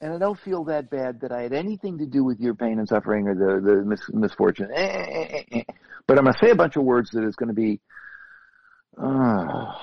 And 0.00 0.14
I 0.14 0.18
don't 0.18 0.38
feel 0.38 0.64
that 0.64 0.88
bad 0.88 1.20
that 1.20 1.32
I 1.32 1.42
had 1.42 1.52
anything 1.52 1.98
to 1.98 2.06
do 2.06 2.24
with 2.24 2.40
your 2.40 2.54
pain 2.54 2.78
and 2.78 2.88
suffering 2.88 3.28
or 3.28 3.34
the, 3.34 3.60
the 3.60 3.84
mis- 3.84 4.10
misfortune. 4.12 4.70
Eh, 4.74 4.82
eh, 4.82 5.42
eh. 5.52 5.62
But 6.06 6.16
I'm 6.16 6.24
going 6.24 6.34
to 6.34 6.38
say 6.38 6.50
a 6.50 6.54
bunch 6.54 6.76
of 6.76 6.84
words 6.84 7.10
that 7.10 7.22
is 7.22 7.36
going 7.36 7.48
to 7.48 7.54
be 7.54 7.80
uh, 8.96 9.74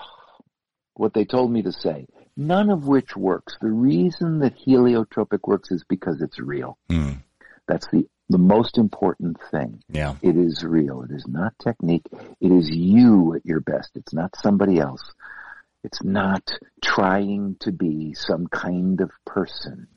what 0.95 1.13
they 1.13 1.23
told 1.23 1.51
me 1.51 1.61
to 1.61 1.71
say. 1.71 2.07
None 2.35 2.69
of 2.69 2.87
which 2.87 3.15
works. 3.15 3.57
The 3.61 3.69
reason 3.69 4.39
that 4.39 4.57
heliotropic 4.57 5.39
works 5.47 5.71
is 5.71 5.83
because 5.87 6.21
it's 6.21 6.39
real. 6.39 6.77
Hmm. 6.89 7.13
That's 7.67 7.87
the, 7.91 8.07
the 8.29 8.37
most 8.39 8.77
important 8.77 9.37
thing. 9.51 9.83
Yeah. 9.89 10.15
It 10.21 10.35
is 10.35 10.63
real. 10.63 11.03
It 11.03 11.11
is 11.11 11.25
not 11.27 11.53
technique. 11.63 12.05
It 12.41 12.51
is 12.51 12.69
you 12.69 13.35
at 13.35 13.45
your 13.45 13.59
best. 13.59 13.91
It's 13.95 14.13
not 14.13 14.35
somebody 14.35 14.79
else. 14.79 15.03
It's 15.83 16.03
not 16.03 16.51
trying 16.83 17.57
to 17.61 17.71
be 17.71 18.13
some 18.13 18.47
kind 18.47 18.99
of 18.99 19.11
person. 19.25 19.87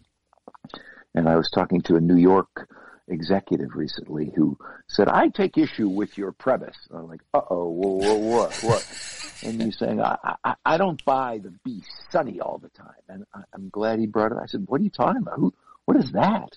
And 1.14 1.29
I 1.29 1.37
was 1.37 1.51
talking 1.51 1.81
to 1.83 1.96
a 1.96 2.01
New 2.01 2.16
York 2.16 2.68
executive 3.09 3.75
recently 3.75 4.33
who 4.37 4.57
said, 4.88 5.09
I 5.09 5.29
take 5.29 5.59
issue 5.59 5.88
with 5.88 6.16
your 6.16 6.33
premise. 6.33 6.77
I'm 6.92 7.09
like, 7.09 7.23
uh 7.35 7.40
oh, 7.51 7.68
what, 7.70 8.55
what? 8.62 9.40
and 9.42 9.61
he's 9.61 9.79
saying, 9.79 10.01
I, 10.01 10.37
I, 10.44 10.55
I 10.64 10.77
don't 10.79 11.05
buy 11.05 11.38
the 11.42 11.53
be 11.64 11.83
sunny 12.11 12.40
all 12.40 12.59
the 12.59 12.68
time. 12.70 12.94
And 13.09 13.25
I, 13.35 13.40
I'm 13.55 13.68
glad 13.70 13.99
he 13.99 14.07
brought 14.07 14.33
it. 14.33 14.38
I 14.40 14.46
said, 14.46 14.64
what 14.66 14.81
are 14.81 14.85
you 14.85 14.90
talking 14.90 15.23
about? 15.23 15.38
Who, 15.38 15.53
what 15.85 15.96
is 15.96 16.12
that? 16.12 16.57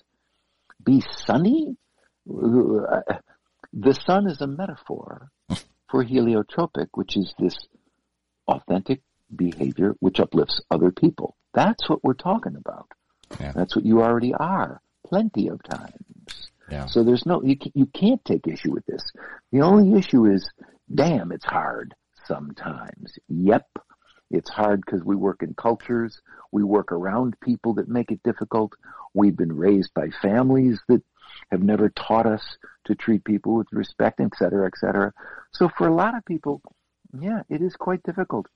Be 0.84 1.02
sunny? 1.26 1.76
Uh, 2.30 3.00
The 3.72 3.94
sun 4.06 4.28
is 4.28 4.40
a 4.40 4.46
metaphor 4.46 5.30
for 5.90 6.04
heliotropic, 6.04 6.88
which 6.92 7.16
is 7.16 7.34
this 7.40 7.56
authentic 8.46 9.02
behavior 9.34 9.96
which 9.98 10.20
uplifts 10.20 10.60
other 10.70 10.92
people. 10.92 11.36
That's 11.54 11.88
what 11.88 12.04
we're 12.04 12.14
talking 12.14 12.54
about. 12.54 12.88
Yeah. 13.40 13.52
That's 13.52 13.74
what 13.76 13.84
you 13.84 14.02
already 14.02 14.34
are 14.34 14.80
plenty 15.06 15.48
of 15.48 15.62
times. 15.62 16.50
Yeah. 16.70 16.86
So 16.86 17.04
there's 17.04 17.26
no, 17.26 17.42
you, 17.42 17.56
you 17.74 17.86
can't 17.86 18.24
take 18.24 18.46
issue 18.46 18.72
with 18.72 18.86
this. 18.86 19.02
The 19.52 19.60
only 19.60 19.98
issue 19.98 20.26
is, 20.26 20.50
damn, 20.94 21.30
it's 21.30 21.44
hard 21.44 21.94
sometimes. 22.26 23.18
Yep. 23.28 23.66
It's 24.30 24.50
hard 24.50 24.80
because 24.84 25.04
we 25.04 25.14
work 25.14 25.42
in 25.42 25.54
cultures. 25.54 26.20
We 26.52 26.64
work 26.64 26.90
around 26.90 27.38
people 27.40 27.74
that 27.74 27.88
make 27.88 28.10
it 28.10 28.22
difficult. 28.24 28.72
We've 29.12 29.36
been 29.36 29.54
raised 29.54 29.92
by 29.94 30.08
families 30.22 30.80
that 30.88 31.02
have 31.50 31.62
never 31.62 31.90
taught 31.90 32.26
us 32.26 32.42
to 32.86 32.94
treat 32.94 33.24
people 33.24 33.54
with 33.54 33.68
respect, 33.72 34.20
et 34.20 34.32
cetera, 34.36 34.66
et 34.66 34.78
cetera. 34.78 35.12
So 35.52 35.68
for 35.76 35.86
a 35.86 35.94
lot 35.94 36.16
of 36.16 36.24
people, 36.24 36.62
yeah, 37.18 37.42
it 37.48 37.60
is 37.60 37.76
quite 37.76 38.02
difficult. 38.02 38.46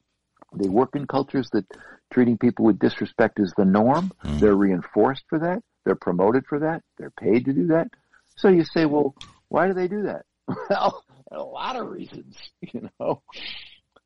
They 0.54 0.68
work 0.68 0.96
in 0.96 1.06
cultures 1.06 1.48
that 1.52 1.66
treating 2.12 2.38
people 2.38 2.64
with 2.64 2.78
disrespect 2.78 3.38
is 3.38 3.52
the 3.56 3.64
norm. 3.64 4.12
Mm. 4.24 4.40
They're 4.40 4.54
reinforced 4.54 5.24
for 5.28 5.38
that. 5.40 5.62
They're 5.84 5.94
promoted 5.94 6.46
for 6.46 6.58
that. 6.60 6.82
They're 6.98 7.10
paid 7.10 7.44
to 7.46 7.52
do 7.52 7.66
that. 7.68 7.88
So 8.36 8.48
you 8.48 8.64
say, 8.64 8.86
well, 8.86 9.14
why 9.48 9.66
do 9.66 9.74
they 9.74 9.88
do 9.88 10.02
that? 10.02 10.24
Well, 10.70 11.04
a 11.30 11.42
lot 11.42 11.76
of 11.76 11.90
reasons, 11.90 12.36
you 12.62 12.88
know. 12.98 13.20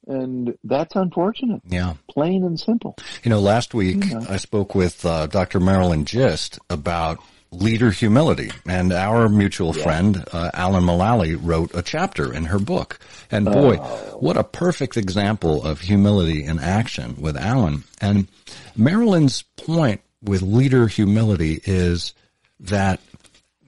And 0.09 0.57
that's 0.65 0.97
unfortunate. 0.97 1.63
Yeah. 1.69 1.95
Plain 2.11 2.43
and 2.43 2.59
simple. 2.59 2.97
You 3.23 3.31
know, 3.31 3.39
last 3.39 3.75
week 3.75 4.11
Yeah. 4.11 4.25
I 4.29 4.37
spoke 4.39 4.75
with 4.75 5.07
uh, 5.07 5.29
Dr. 5.29 5.61
Marilyn 5.61 6.05
Gist 6.05 6.59
about 6.69 7.21
leader 7.53 7.91
humility, 7.91 8.51
and 8.67 8.93
our 8.93 9.29
mutual 9.29 9.73
friend 9.73 10.25
uh, 10.33 10.51
Alan 10.55 10.85
Mulally 10.85 11.39
wrote 11.41 11.75
a 11.75 11.83
chapter 11.83 12.33
in 12.33 12.47
her 12.47 12.59
book. 12.59 12.99
And 13.31 13.45
boy, 13.45 13.77
what 14.17 14.37
a 14.37 14.45
perfect 14.45 14.97
example 14.97 15.63
of 15.63 15.81
humility 15.81 16.45
in 16.45 16.59
action 16.59 17.21
with 17.21 17.37
Alan. 17.37 17.85
And 18.01 18.27
Marilyn's 18.75 19.43
point 19.57 20.01
with 20.23 20.41
leader 20.41 20.87
humility 20.87 21.61
is 21.65 22.15
that 22.61 23.01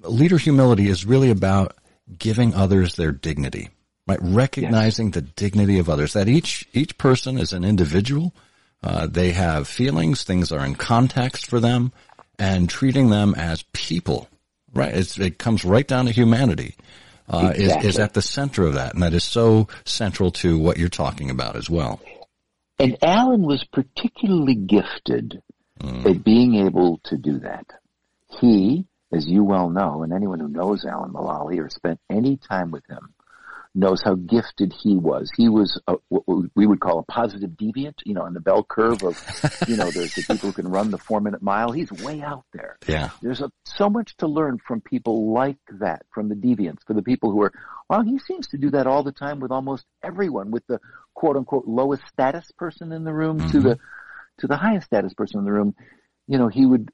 leader 0.03 0.39
humility 0.39 0.89
is 0.89 1.05
really 1.05 1.31
about 1.31 1.77
giving 2.19 2.55
others 2.55 2.97
their 2.97 3.13
dignity, 3.13 3.69
right? 4.07 4.19
Recognizing 4.23 5.11
the 5.11 5.23
dignity 5.23 5.79
of 5.79 5.91
others, 5.91 6.15
that 6.15 6.29
each, 6.29 6.67
each 6.73 6.97
person 6.97 7.39
is 7.39 7.53
an 7.53 7.65
individual. 7.65 8.35
Uh, 8.83 9.07
they 9.07 9.33
have 9.33 9.67
feelings, 9.69 10.25
things 10.25 10.53
are 10.53 10.65
in 10.65 10.75
context 10.75 11.47
for 11.47 11.61
them 11.61 11.93
and 12.39 12.69
treating 12.69 13.11
them 13.11 13.35
as 13.37 13.63
people, 13.73 14.29
right? 14.73 14.95
It's, 14.95 15.19
it 15.19 15.39
comes 15.39 15.65
right 15.65 15.87
down 15.87 16.07
to 16.07 16.13
humanity, 16.13 16.75
uh, 17.29 17.53
is, 17.55 17.75
is 17.85 17.99
at 17.99 18.15
the 18.15 18.23
center 18.23 18.67
of 18.67 18.75
that. 18.75 18.95
And 18.95 19.03
that 19.03 19.15
is 19.15 19.25
so 19.25 19.69
central 19.85 20.31
to 20.33 20.59
what 20.59 20.77
you're 20.77 20.89
talking 20.89 21.31
about 21.31 21.57
as 21.57 21.71
well. 21.71 22.01
And 22.79 22.99
Alan 23.03 23.43
was 23.43 23.65
particularly 23.65 24.57
gifted 24.57 25.43
at 25.81 26.25
being 26.25 26.55
able 26.67 26.99
to 27.05 27.17
do 27.17 27.39
that. 27.41 27.67
He, 28.41 28.87
as 29.13 29.27
you 29.27 29.45
well 29.45 29.71
know, 29.71 30.03
and 30.03 30.13
anyone 30.13 30.41
who 30.41 30.49
knows 30.49 30.85
Alan 30.85 31.13
Mulally 31.13 31.65
or 31.65 31.71
spent 31.71 32.01
any 32.11 32.37
time 32.37 32.71
with 32.71 32.85
him, 32.89 33.14
knows 33.75 34.03
how 34.03 34.15
gifted 34.15 34.73
he 34.73 34.97
was. 34.97 35.31
He 35.37 35.49
was 35.49 35.81
a, 35.89 35.97
what 36.09 36.25
we 36.55 36.67
would 36.67 36.81
call 36.81 37.01
a 37.01 37.03
positive 37.03 37.51
deviant, 37.51 37.95
you 38.05 38.15
know, 38.15 38.23
on 38.23 38.33
the 38.33 38.41
bell 38.41 38.63
curve 38.63 39.03
of, 39.03 39.21
you 39.69 39.77
know, 39.77 39.91
there's 39.91 40.15
the 40.15 40.23
people 40.23 40.51
who 40.51 40.53
can 40.53 40.69
run 40.69 40.91
the 40.91 40.99
four 40.99 41.21
minute 41.21 41.43
mile. 41.43 41.73
He's 41.73 41.91
way 41.91 42.23
out 42.23 42.45
there. 42.53 42.79
Yeah. 42.87 43.11
There's 43.21 43.41
a, 43.41 43.51
so 43.65 43.91
much 43.91 44.17
to 44.19 44.29
learn 44.29 44.59
from 44.65 44.81
people 44.81 45.33
like 45.33 45.59
that, 45.81 46.03
from 46.13 46.29
the 46.29 46.37
deviants, 46.37 46.85
for 46.87 46.95
the 46.95 47.03
people 47.03 47.33
who 47.33 47.43
are, 47.43 47.53
well, 47.91 48.03
he 48.03 48.19
seems 48.19 48.47
to 48.49 48.59
do 48.59 48.71
that 48.71 48.87
all 48.87 49.03
the 49.03 49.13
time 49.13 49.41
with 49.41 49.51
almost 49.51 49.85
everyone, 50.03 50.53
with 50.53 50.67
the 50.69 50.81
quote 51.15 51.37
unquote 51.37 51.67
lowest 51.67 52.07
status 52.07 52.51
person 52.57 52.93
in 52.93 53.05
the 53.05 53.13
room 53.13 53.39
to 53.39 53.45
mm-hmm. 53.45 53.61
the, 53.61 53.79
to 54.39 54.47
the 54.47 54.57
highest 54.57 54.87
status 54.87 55.15
person 55.15 55.39
in 55.41 55.45
the 55.45 55.53
room. 55.53 55.75
You 56.27 56.39
know, 56.39 56.49
he 56.49 56.65
would 56.65 56.91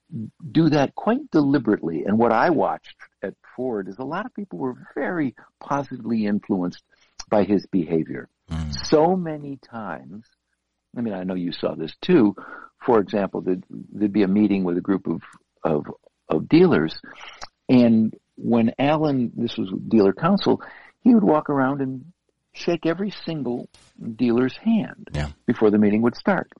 do 0.50 0.70
that 0.70 0.94
quite 0.94 1.30
deliberately. 1.30 2.04
And 2.04 2.18
what 2.18 2.32
I 2.32 2.50
watched 2.50 2.96
at 3.22 3.34
Ford 3.54 3.88
is 3.88 3.98
a 3.98 4.04
lot 4.04 4.26
of 4.26 4.34
people 4.34 4.58
were 4.58 4.74
very 4.94 5.34
positively 5.60 6.26
influenced 6.26 6.82
by 7.28 7.44
his 7.44 7.64
behavior. 7.66 8.28
Mm. 8.50 8.86
So 8.86 9.14
many 9.14 9.56
times, 9.56 10.24
I 10.96 11.00
mean, 11.00 11.14
I 11.14 11.22
know 11.22 11.34
you 11.34 11.52
saw 11.52 11.74
this 11.76 11.94
too. 12.02 12.34
For 12.84 12.98
example, 12.98 13.40
there'd, 13.42 13.64
there'd 13.70 14.12
be 14.12 14.24
a 14.24 14.28
meeting 14.28 14.64
with 14.64 14.76
a 14.78 14.80
group 14.80 15.06
of, 15.06 15.22
of, 15.62 15.86
of 16.28 16.48
dealers. 16.48 17.00
And 17.68 18.14
when 18.36 18.72
Alan, 18.78 19.30
this 19.36 19.56
was 19.56 19.72
dealer 19.86 20.12
council, 20.12 20.60
he 21.02 21.14
would 21.14 21.22
walk 21.22 21.50
around 21.50 21.82
and 21.82 22.06
shake 22.52 22.84
every 22.84 23.12
single 23.24 23.68
dealer's 24.16 24.56
hand 24.56 25.08
Yeah. 25.12 25.28
before 25.46 25.70
the 25.70 25.78
meeting 25.78 26.02
would 26.02 26.16
start. 26.16 26.50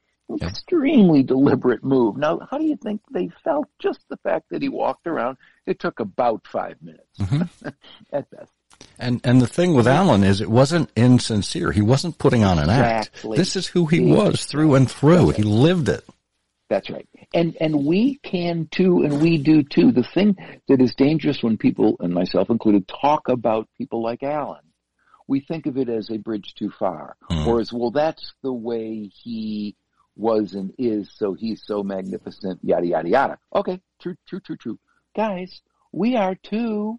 Extremely 0.43 1.23
deliberate 1.23 1.83
move. 1.83 2.17
Now, 2.17 2.41
how 2.51 2.59
do 2.59 2.65
you 2.65 2.77
think 2.77 3.01
they 3.11 3.31
felt? 3.43 3.67
Just 3.79 4.01
the 4.09 4.17
fact 4.19 4.51
that 4.51 4.63
he 4.63 4.69
walked 4.69 5.07
around. 5.07 5.39
It 5.67 5.79
took 5.79 6.01
about 6.01 6.47
five 6.47 6.77
minutes 6.83 7.19
mm-hmm. 7.19 7.69
at 8.13 8.31
best. 8.31 8.53
And 8.99 9.21
and 9.25 9.41
the 9.41 9.47
thing 9.47 9.75
with 9.75 9.87
Alan 9.87 10.25
is 10.25 10.41
it 10.41 10.51
wasn't 10.51 10.91
insincere. 10.97 11.73
He 11.73 11.83
wasn't 11.83 12.19
putting 12.19 12.45
on 12.45 12.59
an 12.59 12.71
act. 12.71 13.23
This 13.23 13.57
is 13.57 13.67
who 13.67 13.87
he 13.87 14.01
was 14.01 14.45
through 14.45 14.75
and 14.75 14.91
through. 14.91 15.31
He 15.31 15.43
lived 15.43 15.89
it. 15.89 16.05
That's 16.69 16.89
right. 16.89 17.09
And 17.35 17.57
and 17.61 17.85
we 17.85 18.21
can 18.23 18.69
too, 18.71 19.03
and 19.03 19.21
we 19.21 19.39
do 19.39 19.63
too. 19.63 19.91
The 19.93 20.07
thing 20.15 20.37
that 20.69 20.81
is 20.81 20.95
dangerous 20.95 21.43
when 21.43 21.59
people, 21.59 21.97
and 22.01 22.15
myself 22.15 22.49
included, 22.49 22.89
talk 22.89 23.29
about 23.29 23.69
people 23.77 24.03
like 24.03 24.23
Alan, 24.23 24.63
we 25.27 25.41
think 25.41 25.67
of 25.67 25.77
it 25.77 25.89
as 25.89 26.11
a 26.11 26.19
bridge 26.19 26.55
too 26.55 26.71
far, 26.71 27.17
mm. 27.31 27.47
or 27.47 27.61
as 27.61 27.73
well, 27.73 27.91
that's 27.91 28.35
the 28.43 28.53
way 28.53 29.11
he 29.13 29.77
was 30.17 30.55
and 30.55 30.73
is, 30.79 31.11
so 31.15 31.35
he's 31.35 31.63
so 31.65 31.83
magnificent, 31.83 32.61
yada 32.63 32.87
yada 32.87 33.09
yada. 33.09 33.39
Okay, 33.55 33.81
true, 34.01 34.17
true, 34.27 34.41
true, 34.41 34.57
true. 34.57 34.79
Guys, 35.17 35.61
we 35.93 36.17
are 36.17 36.35
too. 36.35 36.99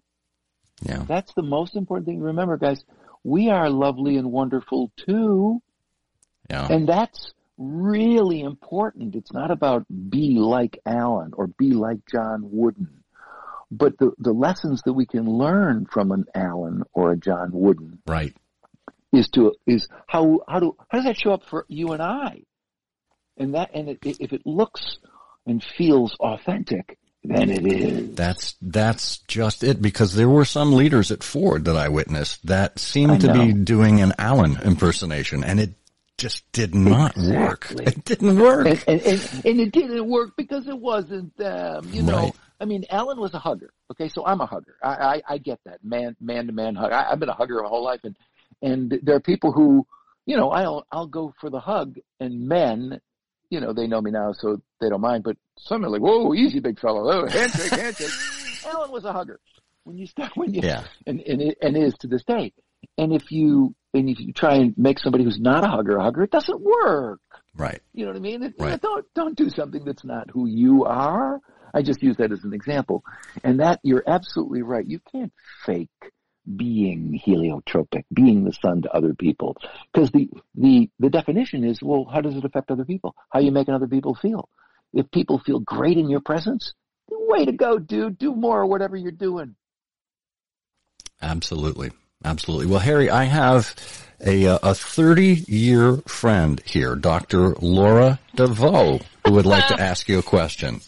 Yeah. 0.82 1.04
That's 1.06 1.32
the 1.34 1.42
most 1.42 1.76
important 1.76 2.06
thing 2.06 2.18
to 2.18 2.24
remember, 2.24 2.56
guys. 2.56 2.84
We 3.24 3.50
are 3.50 3.70
lovely 3.70 4.16
and 4.16 4.32
wonderful 4.32 4.90
too. 4.96 5.62
Yeah. 6.50 6.66
And 6.68 6.88
that's 6.88 7.32
really 7.56 8.40
important. 8.40 9.14
It's 9.14 9.32
not 9.32 9.50
about 9.50 9.86
be 10.10 10.38
like 10.38 10.78
Alan 10.84 11.32
or 11.34 11.46
be 11.46 11.70
like 11.72 11.98
John 12.10 12.40
Wooden, 12.50 13.04
but 13.70 13.96
the, 13.98 14.12
the 14.18 14.32
lessons 14.32 14.82
that 14.84 14.92
we 14.92 15.06
can 15.06 15.26
learn 15.26 15.86
from 15.86 16.10
an 16.10 16.24
Alan 16.34 16.82
or 16.92 17.12
a 17.12 17.16
John 17.16 17.50
Wooden 17.52 18.00
right. 18.06 18.34
is 19.12 19.28
to, 19.30 19.54
is 19.66 19.88
how, 20.08 20.40
how 20.48 20.58
do, 20.58 20.76
how 20.88 20.98
does 20.98 21.04
that 21.04 21.18
show 21.18 21.32
up 21.32 21.44
for 21.48 21.64
you 21.68 21.92
and 21.92 22.02
I? 22.02 22.42
And 23.42 23.54
that, 23.54 23.70
and 23.74 23.88
it, 23.88 23.98
if 24.02 24.32
it 24.32 24.46
looks 24.46 24.98
and 25.46 25.62
feels 25.76 26.14
authentic, 26.20 26.98
then 27.24 27.50
it 27.50 27.66
is. 27.66 28.14
That's 28.14 28.54
that's 28.62 29.18
just 29.28 29.62
it 29.64 29.80
because 29.82 30.14
there 30.14 30.28
were 30.28 30.44
some 30.44 30.72
leaders 30.72 31.10
at 31.10 31.22
Ford 31.22 31.64
that 31.66 31.76
I 31.76 31.88
witnessed 31.88 32.46
that 32.46 32.78
seemed 32.78 33.20
to 33.22 33.32
be 33.32 33.52
doing 33.52 34.00
an 34.00 34.12
Alan 34.18 34.58
impersonation 34.62 35.44
and 35.44 35.60
it 35.60 35.70
just 36.18 36.50
did 36.52 36.74
not 36.74 37.16
work. 37.16 37.68
It 37.70 38.04
didn't 38.04 38.38
work. 38.38 38.66
and, 38.66 38.84
and, 38.86 39.02
and, 39.02 39.44
and 39.44 39.60
it 39.60 39.72
didn't 39.72 40.08
work 40.08 40.30
because 40.36 40.68
it 40.68 40.78
wasn't 40.78 41.36
them. 41.36 41.88
You 41.92 42.02
know, 42.02 42.18
Right. 42.18 42.32
I 42.60 42.64
mean, 42.64 42.84
Alan 42.90 43.18
was 43.18 43.34
a 43.34 43.40
hugger. 43.40 43.72
Okay, 43.90 44.08
so 44.08 44.24
I'm 44.24 44.40
a 44.40 44.46
hugger. 44.46 44.76
I 44.82 44.88
I, 44.88 45.22
I 45.30 45.38
get 45.38 45.58
that 45.64 45.82
man 45.84 46.16
man 46.20 46.46
to 46.46 46.52
man 46.52 46.74
hug. 46.76 46.92
I, 46.92 47.10
I've 47.10 47.18
been 47.18 47.28
a 47.28 47.34
hugger 47.34 47.60
my 47.62 47.68
whole 47.68 47.84
life, 47.84 48.00
and 48.04 48.16
and 48.62 49.00
there 49.02 49.16
are 49.16 49.20
people 49.20 49.50
who, 49.52 49.86
you 50.26 50.36
know, 50.36 50.50
I'll 50.50 50.86
I'll 50.92 51.08
go 51.08 51.34
for 51.40 51.50
the 51.50 51.60
hug, 51.60 51.98
and 52.20 52.48
men, 52.48 53.00
you 53.52 53.60
know, 53.60 53.74
they 53.74 53.86
know 53.86 54.00
me 54.00 54.10
now, 54.10 54.32
so 54.32 54.62
they 54.80 54.88
don't 54.88 55.02
mind. 55.02 55.24
But 55.24 55.36
some 55.58 55.84
are 55.84 55.90
like, 55.90 56.00
whoa, 56.00 56.32
easy, 56.32 56.58
big 56.58 56.80
fellow, 56.80 57.02
oh, 57.12 57.26
handshake, 57.28 57.70
handshake. 57.78 58.08
Alan 58.66 58.90
was 58.90 59.04
a 59.04 59.12
hugger. 59.12 59.38
When 59.84 59.98
you 59.98 60.06
start, 60.06 60.32
when 60.36 60.54
you 60.54 60.62
Yeah. 60.64 60.84
and 61.06 61.20
and 61.20 61.42
it, 61.42 61.58
and 61.60 61.76
is 61.76 61.92
to 62.00 62.06
this 62.06 62.24
day. 62.24 62.52
And 62.96 63.12
if 63.12 63.30
you 63.30 63.74
and 63.92 64.08
if 64.08 64.18
you 64.20 64.32
try 64.32 64.54
and 64.54 64.72
make 64.78 64.98
somebody 64.98 65.22
who's 65.24 65.38
not 65.40 65.64
a 65.64 65.68
hugger 65.68 65.98
a 65.98 66.02
hugger, 66.02 66.22
it 66.22 66.30
doesn't 66.30 66.60
work. 66.60 67.20
right. 67.54 67.80
You 67.92 68.06
know 68.06 68.12
what 68.12 68.16
I 68.16 68.20
mean? 68.20 68.42
It- 68.42 68.54
Right. 68.58 68.80
Don't 68.80 69.04
don't 69.14 69.36
do 69.36 69.50
something 69.50 69.84
that's 69.84 70.04
not 70.04 70.30
who 70.30 70.46
you 70.46 70.84
are. 70.84 71.40
I 71.74 71.82
just 71.82 72.02
use 72.02 72.16
that 72.18 72.32
as 72.32 72.44
an 72.44 72.54
example, 72.54 73.02
and 73.44 73.60
that 73.60 73.80
you're 73.82 74.04
absolutely 74.06 74.62
right. 74.62 74.86
You 74.86 75.00
can't 75.12 75.32
fake 75.66 75.90
being 76.56 77.20
heliotropic, 77.24 78.04
being 78.12 78.44
the 78.44 78.52
sun 78.52 78.82
to 78.82 78.92
other 78.92 79.14
people, 79.14 79.56
because 79.92 80.10
the 80.10 80.28
the 80.54 80.90
the 80.98 81.10
definition 81.10 81.64
is 81.64 81.82
well, 81.82 82.04
how 82.04 82.20
does 82.20 82.36
it 82.36 82.44
affect 82.44 82.70
other 82.70 82.84
people? 82.84 83.14
How 83.30 83.38
are 83.38 83.42
you 83.42 83.52
making 83.52 83.74
other 83.74 83.88
people 83.88 84.14
feel? 84.14 84.48
If 84.92 85.10
people 85.10 85.38
feel 85.38 85.60
great 85.60 85.96
in 85.96 86.10
your 86.10 86.20
presence, 86.20 86.74
way 87.08 87.44
to 87.44 87.52
go, 87.52 87.78
dude. 87.78 88.18
Do 88.18 88.34
more, 88.34 88.66
whatever 88.66 88.96
you're 88.96 89.12
doing. 89.12 89.54
Absolutely. 91.20 91.92
Absolutely. 92.24 92.66
Well, 92.66 92.80
Harry, 92.80 93.10
I 93.10 93.24
have 93.24 93.74
a 94.24 94.46
uh, 94.46 94.58
a 94.62 94.74
30 94.74 95.44
year 95.48 95.96
friend 96.06 96.60
here, 96.64 96.94
Dr. 96.94 97.54
Laura 97.60 98.20
DeVoe, 98.36 99.00
who 99.26 99.32
would 99.32 99.46
like 99.46 99.66
to 99.68 99.80
ask 99.80 100.08
you 100.08 100.18
a 100.18 100.22
question. 100.22 100.80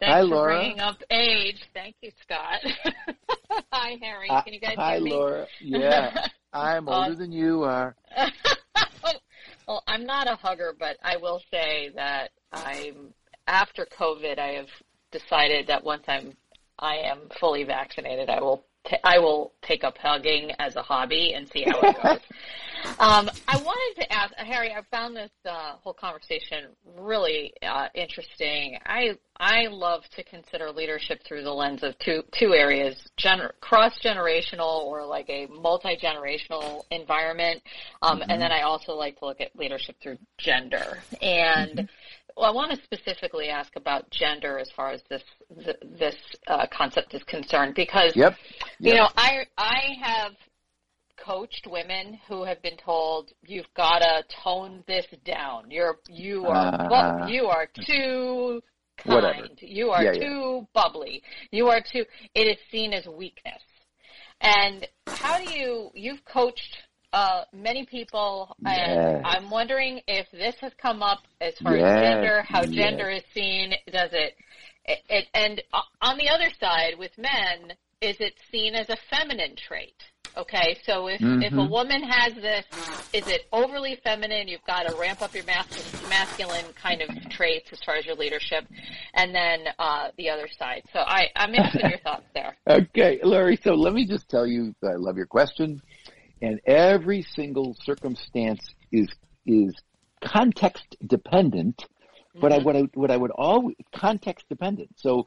Thanks 0.00 0.14
Hi, 0.14 0.20
for 0.22 0.26
Laura. 0.26 0.58
bringing 0.58 0.80
up 0.80 0.96
age. 1.10 1.56
Thank 1.74 1.96
you, 2.02 2.10
Scott. 2.22 2.60
Hi, 3.72 3.96
Harry. 4.00 4.28
Uh, 4.30 4.42
Can 4.42 4.54
you 4.54 4.60
guys 4.60 4.76
me? 4.76 4.82
Hi, 4.82 4.98
Laura. 4.98 5.46
Yeah, 5.60 6.26
I'm 6.52 6.88
older 6.88 7.12
Uh, 7.12 7.14
than 7.14 7.32
you 7.32 7.62
are. 7.64 7.94
Well, 9.66 9.82
I'm 9.86 10.06
not 10.06 10.26
a 10.26 10.34
hugger, 10.34 10.74
but 10.78 10.96
I 11.04 11.18
will 11.18 11.42
say 11.50 11.90
that 11.94 12.30
I'm 12.54 13.12
after 13.46 13.86
COVID. 14.00 14.38
I 14.38 14.52
have 14.52 14.68
decided 15.12 15.66
that 15.66 15.84
once 15.84 16.04
I'm 16.08 16.32
I 16.78 16.96
am 16.96 17.28
fully 17.38 17.64
vaccinated, 17.64 18.30
I 18.30 18.40
will 18.40 18.64
t- 18.88 18.96
I 19.04 19.18
will 19.18 19.52
take 19.62 19.84
up 19.84 19.98
hugging 19.98 20.52
as 20.58 20.76
a 20.76 20.82
hobby 20.82 21.34
and 21.34 21.48
see 21.48 21.64
how 21.64 21.80
it 21.80 22.02
goes. 22.02 22.18
um, 22.98 23.30
I 23.46 23.60
wanted 23.62 24.00
to 24.02 24.12
ask 24.12 24.34
Harry. 24.34 24.72
I 24.72 24.82
found 24.90 25.16
this 25.16 25.30
uh, 25.44 25.74
whole 25.82 25.92
conversation 25.92 26.66
really 26.96 27.52
uh, 27.62 27.88
interesting. 27.94 28.78
I 28.86 29.16
I 29.38 29.66
love 29.66 30.02
to 30.16 30.24
consider 30.24 30.70
leadership 30.70 31.20
through 31.26 31.44
the 31.44 31.52
lens 31.52 31.82
of 31.82 31.98
two 31.98 32.22
two 32.38 32.54
areas: 32.54 32.96
gener- 33.18 33.52
cross 33.60 33.92
generational 34.02 34.84
or 34.84 35.04
like 35.04 35.28
a 35.28 35.46
multi 35.46 35.96
generational 35.96 36.82
environment, 36.90 37.62
um, 38.02 38.20
mm-hmm. 38.20 38.30
and 38.30 38.40
then 38.40 38.52
I 38.52 38.62
also 38.62 38.92
like 38.92 39.18
to 39.18 39.26
look 39.26 39.40
at 39.40 39.54
leadership 39.56 39.96
through 40.02 40.18
gender 40.38 40.98
and. 41.20 41.70
Mm-hmm 41.70 41.84
well, 42.38 42.50
I 42.50 42.54
want 42.54 42.70
to 42.70 42.82
specifically 42.84 43.48
ask 43.48 43.74
about 43.74 44.08
gender 44.10 44.58
as 44.58 44.70
far 44.76 44.92
as 44.92 45.02
this 45.10 45.22
this 45.98 46.14
uh, 46.46 46.66
concept 46.72 47.12
is 47.14 47.22
concerned, 47.24 47.74
because 47.74 48.12
yep. 48.14 48.36
Yep. 48.78 48.92
you 48.92 48.94
know 48.94 49.08
I 49.16 49.44
I 49.56 49.80
have 50.00 50.32
coached 51.24 51.66
women 51.68 52.18
who 52.28 52.44
have 52.44 52.62
been 52.62 52.76
told 52.76 53.30
you've 53.44 53.72
got 53.76 53.98
to 53.98 54.22
tone 54.44 54.84
this 54.86 55.06
down. 55.24 55.70
You're 55.70 55.98
you 56.08 56.46
are 56.46 56.92
uh, 56.92 57.26
you 57.26 57.46
are 57.46 57.68
too 57.86 58.62
kind. 58.98 59.14
Whatever. 59.24 59.48
You 59.60 59.90
are 59.90 60.04
yeah, 60.04 60.12
too 60.12 60.58
yeah. 60.60 60.60
bubbly. 60.74 61.22
You 61.50 61.66
are 61.68 61.80
too. 61.80 62.04
It 62.34 62.42
is 62.42 62.56
seen 62.70 62.92
as 62.92 63.06
weakness. 63.06 63.62
And 64.40 64.86
how 65.08 65.38
do 65.38 65.52
you 65.52 65.90
you've 65.94 66.24
coached 66.24 66.76
uh, 67.12 67.44
many 67.52 67.86
people, 67.86 68.54
and 68.64 69.26
I'm 69.26 69.50
wondering 69.50 70.00
if 70.06 70.30
this 70.30 70.56
has 70.60 70.72
come 70.80 71.02
up 71.02 71.20
as 71.40 71.54
far 71.58 71.76
yes. 71.76 71.84
as 71.84 72.02
gender, 72.02 72.42
how 72.42 72.62
yes. 72.62 72.70
gender 72.70 73.10
is 73.10 73.22
seen. 73.32 73.72
Does 73.90 74.10
it, 74.12 74.34
it, 74.84 74.98
it, 75.08 75.26
and 75.34 75.62
on 76.02 76.18
the 76.18 76.28
other 76.28 76.50
side 76.60 76.94
with 76.98 77.16
men, 77.16 77.72
is 78.00 78.16
it 78.20 78.34
seen 78.52 78.74
as 78.74 78.88
a 78.90 78.96
feminine 79.10 79.56
trait? 79.56 79.94
Okay, 80.36 80.76
so 80.84 81.08
if 81.08 81.20
mm-hmm. 81.20 81.42
if 81.42 81.52
a 81.52 81.64
woman 81.64 82.02
has 82.02 82.34
this, 82.34 82.64
is 83.12 83.26
it 83.26 83.46
overly 83.52 83.98
feminine? 84.04 84.46
You've 84.46 84.64
got 84.66 84.86
to 84.86 84.94
ramp 84.96 85.22
up 85.22 85.34
your 85.34 85.44
masculine, 85.44 86.08
masculine 86.08 86.64
kind 86.80 87.02
of 87.02 87.08
traits 87.30 87.70
as 87.72 87.80
far 87.84 87.96
as 87.96 88.06
your 88.06 88.14
leadership, 88.14 88.64
and 89.14 89.34
then 89.34 89.64
uh, 89.78 90.08
the 90.16 90.30
other 90.30 90.46
side. 90.58 90.82
So 90.92 91.00
I, 91.00 91.28
I'm 91.34 91.54
interested 91.54 91.82
in 91.82 91.90
your 91.90 91.98
thoughts 92.04 92.26
there. 92.34 92.56
Okay, 92.68 93.18
Larry. 93.24 93.56
So 93.56 93.72
let 93.74 93.94
me 93.94 94.06
just 94.06 94.28
tell 94.28 94.46
you, 94.46 94.74
I 94.84 94.94
love 94.96 95.16
your 95.16 95.26
question 95.26 95.82
and 96.42 96.60
every 96.66 97.22
single 97.22 97.76
circumstance 97.82 98.66
is 98.92 99.08
is 99.46 99.74
context 100.24 100.96
dependent. 101.06 101.76
Mm-hmm. 101.76 102.40
But 102.40 102.52
I, 102.52 102.58
what 102.58 102.76
I 102.76 102.80
what 102.94 103.10
I 103.10 103.16
would 103.16 103.30
always 103.32 103.76
context 103.94 104.46
dependent. 104.48 104.90
So 104.96 105.24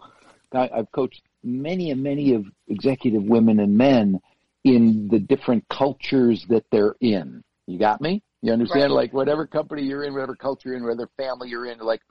I, 0.53 0.69
I've 0.73 0.91
coached 0.91 1.21
many 1.43 1.91
and 1.91 2.03
many 2.03 2.33
of 2.33 2.45
executive 2.67 3.23
women 3.23 3.59
and 3.59 3.77
men 3.77 4.19
in 4.63 5.07
the 5.09 5.19
different 5.19 5.67
cultures 5.69 6.45
that 6.49 6.65
they're 6.71 6.95
in. 7.01 7.43
You 7.67 7.79
got 7.79 8.01
me? 8.01 8.21
You 8.41 8.53
understand? 8.53 8.91
Right. 8.91 9.03
Like 9.03 9.13
whatever 9.13 9.47
company 9.47 9.83
you're 9.83 10.03
in, 10.03 10.13
whatever 10.13 10.35
culture 10.35 10.69
you're 10.69 10.77
in, 10.77 10.83
whatever 10.83 11.09
family 11.17 11.49
you're 11.49 11.65
in, 11.65 11.79
like 11.79 12.01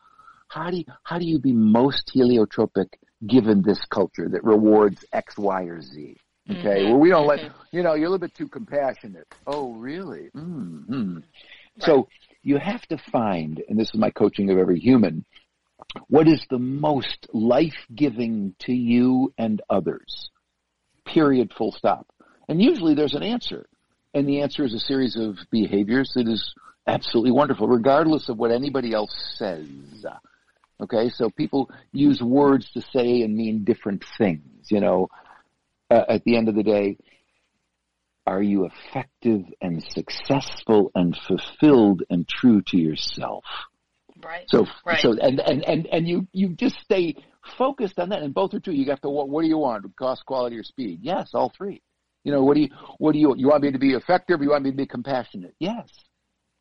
how 0.48 0.70
do 0.70 0.78
you, 0.78 0.84
how 1.04 1.18
do 1.18 1.24
you 1.24 1.38
be 1.38 1.52
most 1.52 2.10
heliotropic 2.14 2.88
given 3.26 3.62
this 3.62 3.80
culture 3.90 4.28
that 4.28 4.42
rewards 4.42 5.04
X, 5.12 5.38
Y, 5.38 5.62
or 5.64 5.80
Z? 5.80 6.16
Okay, 6.48 6.58
mm-hmm. 6.58 6.90
well, 6.90 7.00
we 7.00 7.10
don't 7.10 7.26
let 7.26 7.40
mm-hmm. 7.40 7.76
you 7.76 7.82
know. 7.82 7.94
You're 7.94 8.06
a 8.06 8.10
little 8.10 8.26
bit 8.26 8.34
too 8.34 8.48
compassionate. 8.48 9.26
Oh, 9.46 9.72
really? 9.72 10.30
Mm-hmm. 10.34 11.16
Right. 11.16 11.24
So 11.80 12.08
you 12.42 12.58
have 12.58 12.82
to 12.86 12.98
find, 13.12 13.62
and 13.68 13.78
this 13.78 13.88
is 13.88 14.00
my 14.00 14.10
coaching 14.10 14.50
of 14.50 14.58
every 14.58 14.78
human, 14.78 15.24
what 16.08 16.28
is 16.28 16.44
the 16.50 16.58
most 16.58 17.26
life-giving 17.32 18.54
to 18.60 18.72
you 18.72 19.32
and 19.38 19.60
others. 19.68 20.30
Period. 21.04 21.52
Full 21.56 21.72
stop. 21.72 22.06
And 22.48 22.60
usually 22.60 22.94
there's 22.94 23.14
an 23.14 23.22
answer, 23.22 23.66
and 24.14 24.28
the 24.28 24.40
answer 24.42 24.64
is 24.64 24.74
a 24.74 24.80
series 24.80 25.16
of 25.16 25.36
behaviors 25.50 26.12
that 26.14 26.26
is 26.28 26.54
absolutely 26.86 27.30
wonderful, 27.30 27.68
regardless 27.68 28.28
of 28.28 28.38
what 28.38 28.50
anybody 28.50 28.92
else 28.92 29.14
says. 29.36 29.66
Okay, 30.80 31.10
so 31.10 31.30
people 31.30 31.70
use 31.92 32.20
words 32.22 32.70
to 32.72 32.80
say 32.80 33.22
and 33.22 33.36
mean 33.36 33.64
different 33.64 34.02
things. 34.18 34.70
You 34.70 34.80
know, 34.80 35.08
uh, 35.90 36.04
at 36.08 36.24
the 36.24 36.36
end 36.36 36.48
of 36.48 36.54
the 36.54 36.62
day, 36.62 36.98
are 38.26 38.42
you 38.42 38.66
effective 38.66 39.42
and 39.60 39.82
successful 39.82 40.90
and 40.94 41.16
fulfilled 41.26 42.02
and 42.10 42.28
true 42.28 42.62
to 42.68 42.78
yourself? 42.78 43.44
Right. 44.22 44.44
So, 44.48 44.66
right. 44.84 45.00
so, 45.00 45.16
and, 45.18 45.40
and, 45.40 45.64
and, 45.64 45.86
and 45.86 46.06
you, 46.06 46.28
you 46.32 46.50
just 46.50 46.76
stay 46.80 47.16
focused 47.56 47.98
on 47.98 48.10
that 48.10 48.22
and 48.22 48.34
both 48.34 48.52
are 48.54 48.60
true. 48.60 48.74
You 48.74 48.88
have 48.90 49.00
to, 49.00 49.08
what, 49.08 49.28
what 49.28 49.42
do 49.42 49.48
you 49.48 49.58
want? 49.58 49.84
Cost, 49.96 50.24
quality, 50.26 50.58
or 50.58 50.62
speed? 50.62 51.00
Yes, 51.02 51.30
all 51.34 51.52
three. 51.56 51.82
You 52.22 52.32
know, 52.32 52.44
what 52.44 52.54
do 52.54 52.60
you, 52.60 52.68
what 52.98 53.12
do 53.12 53.18
you, 53.18 53.34
you 53.36 53.48
want 53.48 53.62
me 53.62 53.72
to 53.72 53.78
be 53.78 53.94
effective 53.94 54.40
or 54.40 54.44
you 54.44 54.50
want 54.50 54.64
me 54.64 54.70
to 54.70 54.76
be 54.76 54.86
compassionate? 54.86 55.54
Yes. 55.58 55.88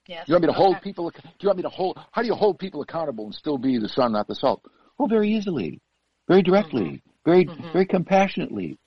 Yes. 0.08 0.28
You 0.28 0.34
want 0.34 0.44
me 0.44 0.48
to 0.48 0.54
okay. 0.54 0.64
hold 0.64 0.82
people, 0.82 1.12
do 1.12 1.22
you 1.42 1.50
want 1.50 1.58
me 1.58 1.64
to 1.64 1.70
hold, 1.70 2.00
how 2.12 2.22
do 2.22 2.28
you 2.28 2.34
hold 2.34 2.58
people 2.58 2.82
accountable 2.82 3.26
and 3.26 3.36
still 3.36 3.58
be 3.58 3.78
the 3.78 3.90
sun, 3.90 4.14
not 4.14 4.28
the 4.28 4.36
salt? 4.36 4.64
Well, 4.98 5.08
very 5.08 5.34
easily, 5.34 5.82
very 6.28 6.42
directly, 6.42 6.82
mm-hmm. 6.82 7.30
very, 7.30 7.46
mm-hmm. 7.46 7.74
very 7.74 7.86
compassionately. 7.86 8.79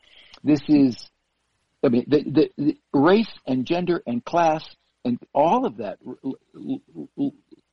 This 0.45 0.61
is, 0.68 1.11
I 1.84 1.88
mean, 1.88 2.05
the, 2.09 2.22
the, 2.22 2.51
the 2.57 2.78
race 2.93 3.32
and 3.47 3.64
gender 3.66 4.03
and 4.07 4.24
class 4.24 4.64
and 5.05 5.18
all 5.34 5.66
of 5.66 5.78
that 5.78 5.99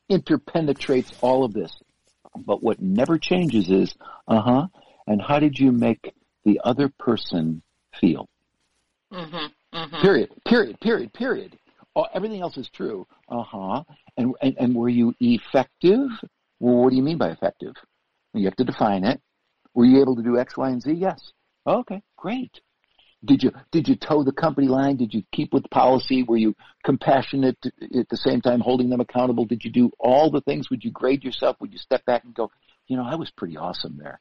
interpenetrates 0.10 1.14
all 1.22 1.44
of 1.44 1.54
this. 1.54 1.72
But 2.36 2.62
what 2.62 2.82
never 2.82 3.18
changes 3.18 3.70
is, 3.70 3.96
uh 4.28 4.42
huh, 4.42 4.68
and 5.08 5.22
how 5.22 5.40
did 5.40 5.58
you 5.58 5.72
make 5.72 6.14
the 6.46 6.62
other 6.64 6.90
person 6.90 7.62
feel? 8.00 8.30
Mm-hmm, 9.12 9.78
mm-hmm. 9.78 10.02
Period. 10.02 10.30
Period. 10.46 10.80
Period. 10.80 11.14
Period. 11.14 11.58
Everything 12.14 12.42
else 12.42 12.56
is 12.58 12.70
true. 12.70 13.06
Uh 13.28 13.44
huh. 13.44 13.84
And, 14.16 14.34
and 14.42 14.56
and 14.58 14.76
were 14.76 14.90
you 14.90 15.14
effective? 15.20 16.08
Well, 16.60 16.84
what 16.84 16.92
do 16.92 16.96
you 16.96 17.04
mean 17.04 17.18
by 17.18 17.30
effective? 17.30 17.74
You 18.34 18.46
have 18.46 18.56
to 18.58 18.64
define 18.64 19.04
it. 19.04 19.20
Were 19.74 19.86
you 19.86 20.02
able 20.02 20.16
to 20.16 20.24
do 20.24 20.38
X, 20.38 20.56
Y, 20.56 20.70
and 20.70 20.82
Z? 20.82 20.94
Yes. 20.94 21.34
Okay, 21.70 22.02
great. 22.18 22.60
Did 23.24 23.44
you 23.44 23.52
did 23.72 23.88
you 23.88 23.96
toe 23.96 24.24
the 24.24 24.32
company 24.32 24.68
line? 24.68 24.96
Did 24.96 25.14
you 25.14 25.24
keep 25.32 25.54
with 25.54 25.70
policy? 25.70 26.24
Were 26.24 26.38
you 26.38 26.56
compassionate 26.84 27.58
at 27.64 28.10
the 28.10 28.18
same 28.18 28.42
time 28.42 28.60
holding 28.60 28.90
them 28.90 29.02
accountable? 29.02 29.46
Did 29.46 29.64
you 29.64 29.72
do 29.72 29.92
all 30.00 30.32
the 30.32 30.42
things? 30.42 30.70
Would 30.70 30.84
you 30.84 30.92
grade 30.92 31.24
yourself? 31.24 31.58
Would 31.60 31.72
you 31.72 31.78
step 31.78 32.04
back 32.06 32.24
and 32.24 32.34
go, 32.34 32.50
you 32.88 32.98
know, 32.98 33.06
I 33.06 33.16
was 33.16 33.30
pretty 33.30 33.56
awesome 33.56 33.98
there. 33.98 34.20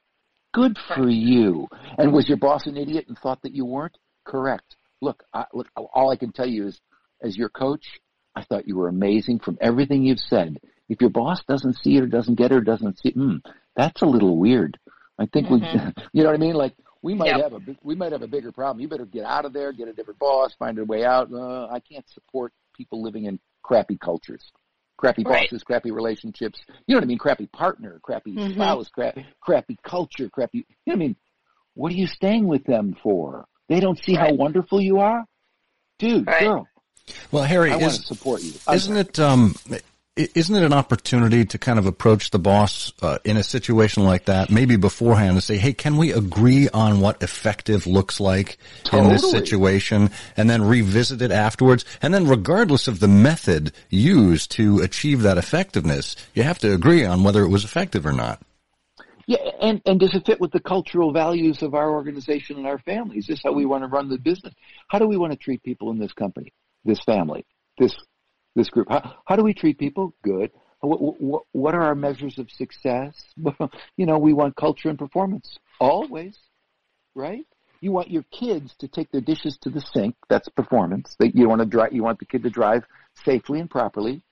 Good 0.52 0.76
for 0.94 1.08
you. 1.08 1.68
And 1.96 2.12
was 2.12 2.28
your 2.28 2.38
boss 2.38 2.66
an 2.66 2.76
idiot 2.76 3.06
and 3.08 3.16
thought 3.16 3.40
that 3.42 3.54
you 3.54 3.64
weren't? 3.64 3.96
Correct. 4.24 4.76
Look, 5.00 5.22
I, 5.32 5.44
look. 5.54 5.68
All 5.76 6.10
I 6.10 6.16
can 6.16 6.32
tell 6.32 6.48
you 6.48 6.66
is, 6.66 6.80
as 7.22 7.36
your 7.36 7.48
coach, 7.48 7.86
I 8.34 8.42
thought 8.44 8.66
you 8.66 8.76
were 8.76 8.88
amazing 8.88 9.38
from 9.38 9.58
everything 9.60 10.02
you've 10.02 10.18
said. 10.18 10.58
If 10.88 11.00
your 11.00 11.10
boss 11.10 11.40
doesn't 11.48 11.76
see 11.82 11.96
it 11.96 12.02
or 12.02 12.08
doesn't 12.08 12.34
get 12.34 12.50
it 12.50 12.56
or 12.56 12.60
doesn't 12.62 12.98
see, 12.98 13.10
it, 13.10 13.16
mm, 13.16 13.40
that's 13.76 14.02
a 14.02 14.06
little 14.06 14.36
weird. 14.36 14.78
I 15.18 15.26
think 15.26 15.46
mm-hmm. 15.46 15.86
we, 15.86 16.04
you 16.12 16.22
know 16.24 16.30
what 16.30 16.36
I 16.36 16.40
mean? 16.40 16.54
Like 16.54 16.74
we 17.02 17.14
might 17.14 17.28
yep. 17.28 17.52
have 17.52 17.52
a 17.54 17.76
we 17.82 17.94
might 17.94 18.12
have 18.12 18.22
a 18.22 18.26
bigger 18.26 18.52
problem. 18.52 18.80
You 18.80 18.88
better 18.88 19.06
get 19.06 19.24
out 19.24 19.44
of 19.44 19.52
there, 19.52 19.72
get 19.72 19.88
a 19.88 19.92
different 19.92 20.18
boss, 20.18 20.54
find 20.58 20.78
a 20.78 20.84
way 20.84 21.04
out. 21.04 21.32
Uh, 21.32 21.66
I 21.66 21.80
can't 21.80 22.08
support 22.10 22.52
people 22.76 23.02
living 23.02 23.24
in 23.24 23.38
crappy 23.62 23.98
cultures, 23.98 24.50
crappy 24.96 25.24
right. 25.24 25.48
bosses, 25.48 25.62
crappy 25.62 25.90
relationships. 25.90 26.60
You 26.86 26.94
know 26.94 26.98
what 26.98 27.04
I 27.04 27.06
mean? 27.06 27.18
Crappy 27.18 27.46
partner, 27.46 28.00
crappy 28.02 28.34
mm-hmm. 28.34 28.54
spouse, 28.54 28.88
crappy, 28.88 29.26
crappy 29.40 29.78
culture, 29.82 30.28
crappy. 30.28 30.58
You 30.58 30.64
know 30.86 30.92
what 30.92 30.94
I 30.94 30.98
mean? 30.98 31.16
What 31.74 31.92
are 31.92 31.96
you 31.96 32.06
staying 32.08 32.46
with 32.46 32.64
them 32.64 32.96
for? 33.02 33.46
They 33.68 33.80
don't 33.80 34.02
see 34.02 34.16
right. 34.16 34.30
how 34.30 34.34
wonderful 34.34 34.80
you 34.80 34.98
are, 34.98 35.24
dude, 35.98 36.26
right. 36.26 36.40
girl. 36.40 36.66
Well, 37.30 37.44
Harry, 37.44 37.70
I 37.70 37.76
is, 37.76 37.82
want 37.82 37.94
to 37.94 38.02
support 38.02 38.42
you. 38.42 38.52
I'm 38.66 38.76
isn't 38.76 38.96
it? 38.96 39.18
Um, 39.18 39.54
isn't 40.18 40.54
it 40.54 40.62
an 40.62 40.72
opportunity 40.72 41.44
to 41.44 41.58
kind 41.58 41.78
of 41.78 41.86
approach 41.86 42.30
the 42.30 42.38
boss 42.38 42.92
uh, 43.02 43.18
in 43.24 43.36
a 43.36 43.42
situation 43.42 44.04
like 44.04 44.24
that, 44.24 44.50
maybe 44.50 44.76
beforehand, 44.76 45.32
and 45.32 45.42
say, 45.42 45.56
"Hey, 45.56 45.72
can 45.72 45.96
we 45.96 46.12
agree 46.12 46.68
on 46.68 47.00
what 47.00 47.22
effective 47.22 47.86
looks 47.86 48.18
like 48.18 48.58
totally. 48.84 49.02
in 49.02 49.12
this 49.12 49.30
situation?" 49.30 50.10
and 50.36 50.50
then 50.50 50.62
revisit 50.62 51.22
it 51.22 51.30
afterwards. 51.30 51.84
And 52.02 52.12
then, 52.12 52.26
regardless 52.26 52.88
of 52.88 53.00
the 53.00 53.08
method 53.08 53.72
used 53.90 54.50
to 54.52 54.80
achieve 54.80 55.22
that 55.22 55.38
effectiveness, 55.38 56.16
you 56.34 56.42
have 56.42 56.58
to 56.60 56.72
agree 56.72 57.04
on 57.04 57.22
whether 57.22 57.42
it 57.42 57.48
was 57.48 57.64
effective 57.64 58.04
or 58.04 58.12
not. 58.12 58.42
Yeah, 59.28 59.38
and 59.60 59.80
and 59.84 60.00
does 60.00 60.14
it 60.14 60.26
fit 60.26 60.40
with 60.40 60.52
the 60.52 60.60
cultural 60.60 61.12
values 61.12 61.62
of 61.62 61.74
our 61.74 61.90
organization 61.90 62.56
and 62.56 62.66
our 62.66 62.78
families? 62.78 63.24
Is 63.24 63.28
this 63.28 63.40
how 63.44 63.52
we 63.52 63.66
want 63.66 63.84
to 63.84 63.88
run 63.88 64.08
the 64.08 64.18
business? 64.18 64.54
How 64.88 64.98
do 64.98 65.06
we 65.06 65.16
want 65.16 65.32
to 65.32 65.38
treat 65.38 65.62
people 65.62 65.90
in 65.90 65.98
this 65.98 66.12
company, 66.12 66.52
this 66.84 67.00
family, 67.00 67.44
this 67.78 67.94
this 68.54 68.68
group. 68.70 68.88
How, 68.90 69.16
how 69.26 69.36
do 69.36 69.42
we 69.44 69.54
treat 69.54 69.78
people? 69.78 70.14
Good. 70.22 70.50
What, 70.80 71.20
what, 71.20 71.42
what 71.52 71.74
are 71.74 71.82
our 71.82 71.94
measures 71.94 72.38
of 72.38 72.50
success? 72.50 73.14
you 73.96 74.06
know, 74.06 74.18
we 74.18 74.32
want 74.32 74.56
culture 74.56 74.88
and 74.88 74.98
performance 74.98 75.58
always, 75.80 76.36
right? 77.14 77.44
You 77.80 77.92
want 77.92 78.10
your 78.10 78.24
kids 78.32 78.74
to 78.80 78.88
take 78.88 79.10
their 79.12 79.20
dishes 79.20 79.56
to 79.62 79.70
the 79.70 79.80
sink. 79.80 80.16
That's 80.28 80.48
performance. 80.48 81.14
That 81.20 81.34
you 81.34 81.48
want 81.48 81.60
to 81.60 81.66
drive. 81.66 81.92
You 81.92 82.02
want 82.02 82.18
the 82.18 82.24
kid 82.24 82.42
to 82.44 82.50
drive 82.50 82.84
safely 83.24 83.60
and 83.60 83.70
properly. 83.70 84.22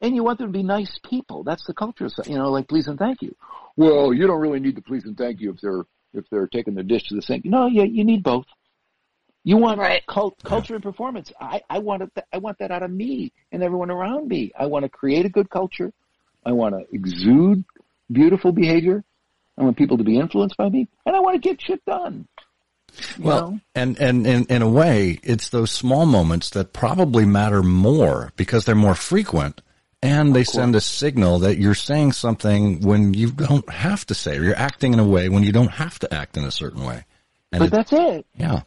and 0.00 0.14
you 0.14 0.24
want 0.24 0.38
them 0.38 0.48
to 0.48 0.52
be 0.52 0.62
nice 0.64 0.98
people. 1.08 1.44
That's 1.44 1.64
the 1.66 1.74
culture, 1.74 2.08
you 2.26 2.36
know, 2.36 2.50
like 2.50 2.68
please 2.68 2.88
and 2.88 2.98
thank 2.98 3.22
you. 3.22 3.34
Well, 3.76 4.12
you 4.12 4.26
don't 4.26 4.40
really 4.40 4.60
need 4.60 4.76
the 4.76 4.82
please 4.82 5.04
and 5.04 5.16
thank 5.16 5.40
you 5.40 5.50
if 5.52 5.60
they're 5.60 5.84
if 6.12 6.24
they're 6.30 6.48
taking 6.48 6.74
their 6.74 6.84
dish 6.84 7.08
to 7.08 7.14
the 7.14 7.22
sink. 7.22 7.44
No, 7.44 7.66
yeah, 7.66 7.84
you 7.84 8.04
need 8.04 8.22
both. 8.22 8.44
You 9.44 9.56
want 9.56 9.80
right. 9.80 10.06
cult, 10.06 10.42
culture 10.44 10.74
and 10.74 10.82
performance. 10.82 11.32
I, 11.40 11.62
I 11.68 11.80
want 11.80 12.02
it, 12.02 12.10
I 12.32 12.38
want 12.38 12.58
that 12.58 12.70
out 12.70 12.82
of 12.82 12.90
me 12.90 13.32
and 13.50 13.62
everyone 13.62 13.90
around 13.90 14.28
me. 14.28 14.52
I 14.58 14.66
want 14.66 14.84
to 14.84 14.88
create 14.88 15.26
a 15.26 15.28
good 15.28 15.50
culture. 15.50 15.92
I 16.46 16.52
want 16.52 16.74
to 16.74 16.94
exude 16.94 17.64
beautiful 18.10 18.52
behavior. 18.52 19.02
I 19.58 19.64
want 19.64 19.76
people 19.76 19.98
to 19.98 20.04
be 20.04 20.18
influenced 20.18 20.56
by 20.56 20.68
me, 20.68 20.88
and 21.04 21.14
I 21.14 21.20
want 21.20 21.40
to 21.40 21.48
get 21.48 21.60
shit 21.60 21.84
done. 21.84 22.26
Well, 23.18 23.60
and, 23.74 23.98
and, 24.00 24.26
and 24.26 24.50
in 24.50 24.62
a 24.62 24.68
way, 24.68 25.18
it's 25.22 25.48
those 25.48 25.70
small 25.70 26.06
moments 26.06 26.50
that 26.50 26.72
probably 26.72 27.24
matter 27.24 27.62
more 27.62 28.32
because 28.36 28.64
they're 28.64 28.74
more 28.74 28.94
frequent 28.94 29.62
and 30.02 30.34
they 30.34 30.44
send 30.44 30.74
a 30.74 30.80
signal 30.80 31.38
that 31.40 31.58
you're 31.58 31.74
saying 31.74 32.12
something 32.12 32.80
when 32.80 33.14
you 33.14 33.30
don't 33.30 33.68
have 33.70 34.04
to 34.06 34.14
say, 34.14 34.36
or 34.36 34.42
you're 34.42 34.56
acting 34.56 34.92
in 34.92 34.98
a 34.98 35.06
way 35.06 35.28
when 35.28 35.44
you 35.44 35.52
don't 35.52 35.70
have 35.70 35.98
to 36.00 36.12
act 36.12 36.36
in 36.36 36.44
a 36.44 36.50
certain 36.50 36.84
way. 36.84 37.04
And 37.52 37.60
but 37.60 37.66
it, 37.66 37.70
that's 37.70 37.92
it. 37.92 38.26
Yeah. 38.36 38.62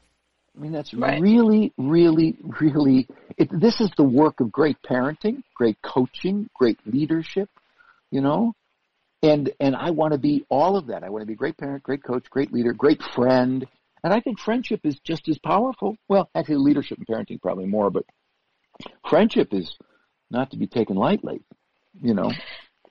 I 0.55 0.59
mean, 0.59 0.71
that's 0.71 0.93
right. 0.93 1.21
really, 1.21 1.73
really, 1.77 2.37
really, 2.61 3.07
it, 3.37 3.49
this 3.51 3.81
is 3.81 3.91
the 3.97 4.03
work 4.03 4.39
of 4.39 4.51
great 4.51 4.77
parenting, 4.81 5.43
great 5.53 5.77
coaching, 5.81 6.49
great 6.53 6.79
leadership, 6.85 7.49
you 8.09 8.21
know? 8.21 8.53
And, 9.21 9.51
and 9.59 9.75
I 9.75 9.91
want 9.91 10.13
to 10.13 10.19
be 10.19 10.45
all 10.49 10.77
of 10.77 10.87
that. 10.87 11.03
I 11.03 11.09
want 11.09 11.23
to 11.23 11.25
be 11.25 11.33
a 11.33 11.37
great 11.37 11.57
parent, 11.57 11.83
great 11.83 12.03
coach, 12.03 12.29
great 12.29 12.53
leader, 12.53 12.73
great 12.73 13.01
friend. 13.01 13.65
And 14.03 14.13
I 14.13 14.21
think 14.21 14.39
friendship 14.39 14.81
is 14.83 14.97
just 15.03 15.27
as 15.27 15.37
powerful. 15.39 15.97
Well, 16.07 16.29
actually 16.35 16.57
leadership 16.57 16.99
and 16.99 17.07
parenting 17.07 17.41
probably 17.41 17.65
more, 17.65 17.89
but 17.89 18.05
friendship 19.09 19.53
is 19.53 19.75
not 20.29 20.51
to 20.51 20.57
be 20.57 20.67
taken 20.67 20.95
lightly, 20.95 21.41
you 22.01 22.13
know? 22.13 22.31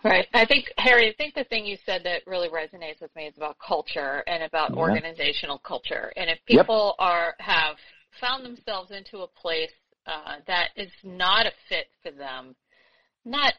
Right. 0.05 0.27
I 0.35 0.45
think, 0.45 0.67
Harry, 0.77 1.09
I 1.09 1.15
think 1.17 1.35
the 1.35 1.45
thing 1.45 1.65
you 1.65 1.79
said 1.87 2.03
that 2.05 2.27
really 2.27 2.49
resonates 2.49 3.01
with 3.01 3.15
me 3.17 3.25
is 3.25 3.37
about 3.39 3.57
culture 3.59 4.23
and 4.27 4.43
about 4.43 4.71
yeah. 4.71 4.77
organizational 4.77 5.59
culture. 5.59 6.13
And 6.17 6.29
if 6.29 6.39
people 6.47 6.95
yep. 6.99 7.07
are 7.07 7.35
have 7.39 7.77
found 8.21 8.45
themselves 8.45 8.91
into 8.91 9.21
a 9.21 9.27
place 9.27 9.73
uh, 10.07 10.37
that 10.47 10.69
is 10.77 10.91
not 11.03 11.47
a 11.47 11.53
fit 11.69 11.87
for 12.03 12.11
them, 12.11 12.55
not 13.25 13.55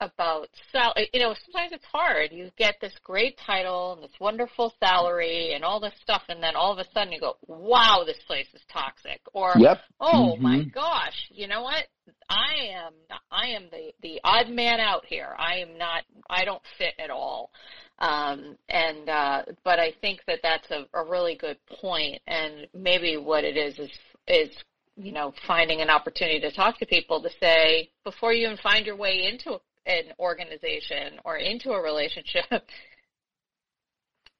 about 0.00 0.48
sal 0.72 0.94
you 1.12 1.20
know 1.20 1.34
sometimes 1.44 1.72
it's 1.72 1.84
hard 1.84 2.32
you 2.32 2.50
get 2.56 2.74
this 2.80 2.94
great 3.04 3.38
title 3.44 3.92
and 3.92 4.02
this 4.02 4.18
wonderful 4.18 4.72
salary 4.80 5.52
and 5.54 5.62
all 5.62 5.78
this 5.78 5.92
stuff 6.02 6.22
and 6.28 6.42
then 6.42 6.56
all 6.56 6.72
of 6.72 6.78
a 6.78 6.84
sudden 6.92 7.12
you 7.12 7.20
go 7.20 7.36
wow 7.46 8.02
this 8.06 8.18
place 8.26 8.46
is 8.54 8.62
toxic 8.72 9.20
or 9.34 9.52
yep. 9.58 9.78
oh 10.00 10.34
mm-hmm. 10.34 10.42
my 10.42 10.64
gosh 10.74 11.28
you 11.30 11.46
know 11.46 11.62
what 11.62 11.84
i 12.30 12.54
am 12.72 12.92
i 13.30 13.46
am 13.48 13.64
the 13.70 13.92
the 14.02 14.20
odd 14.24 14.48
man 14.48 14.80
out 14.80 15.04
here 15.04 15.34
i 15.38 15.56
am 15.56 15.76
not 15.76 16.04
i 16.30 16.44
don't 16.44 16.62
fit 16.78 16.94
at 16.98 17.10
all 17.10 17.50
um 17.98 18.56
and 18.70 19.08
uh 19.08 19.42
but 19.64 19.78
i 19.78 19.92
think 20.00 20.20
that 20.26 20.40
that's 20.42 20.70
a, 20.70 20.86
a 20.94 21.04
really 21.04 21.36
good 21.36 21.58
point. 21.80 22.20
and 22.26 22.66
maybe 22.74 23.16
what 23.18 23.44
it 23.44 23.56
is 23.56 23.78
is 23.78 23.90
is 24.26 24.50
you 24.96 25.12
know, 25.12 25.32
finding 25.46 25.80
an 25.80 25.90
opportunity 25.90 26.40
to 26.40 26.52
talk 26.52 26.78
to 26.78 26.86
people 26.86 27.22
to 27.22 27.30
say, 27.40 27.90
before 28.04 28.32
you 28.32 28.46
even 28.46 28.58
find 28.58 28.84
your 28.84 28.96
way 28.96 29.28
into 29.32 29.58
an 29.86 30.12
organization 30.18 31.18
or 31.24 31.38
into 31.38 31.70
a 31.70 31.82
relationship, 31.82 32.44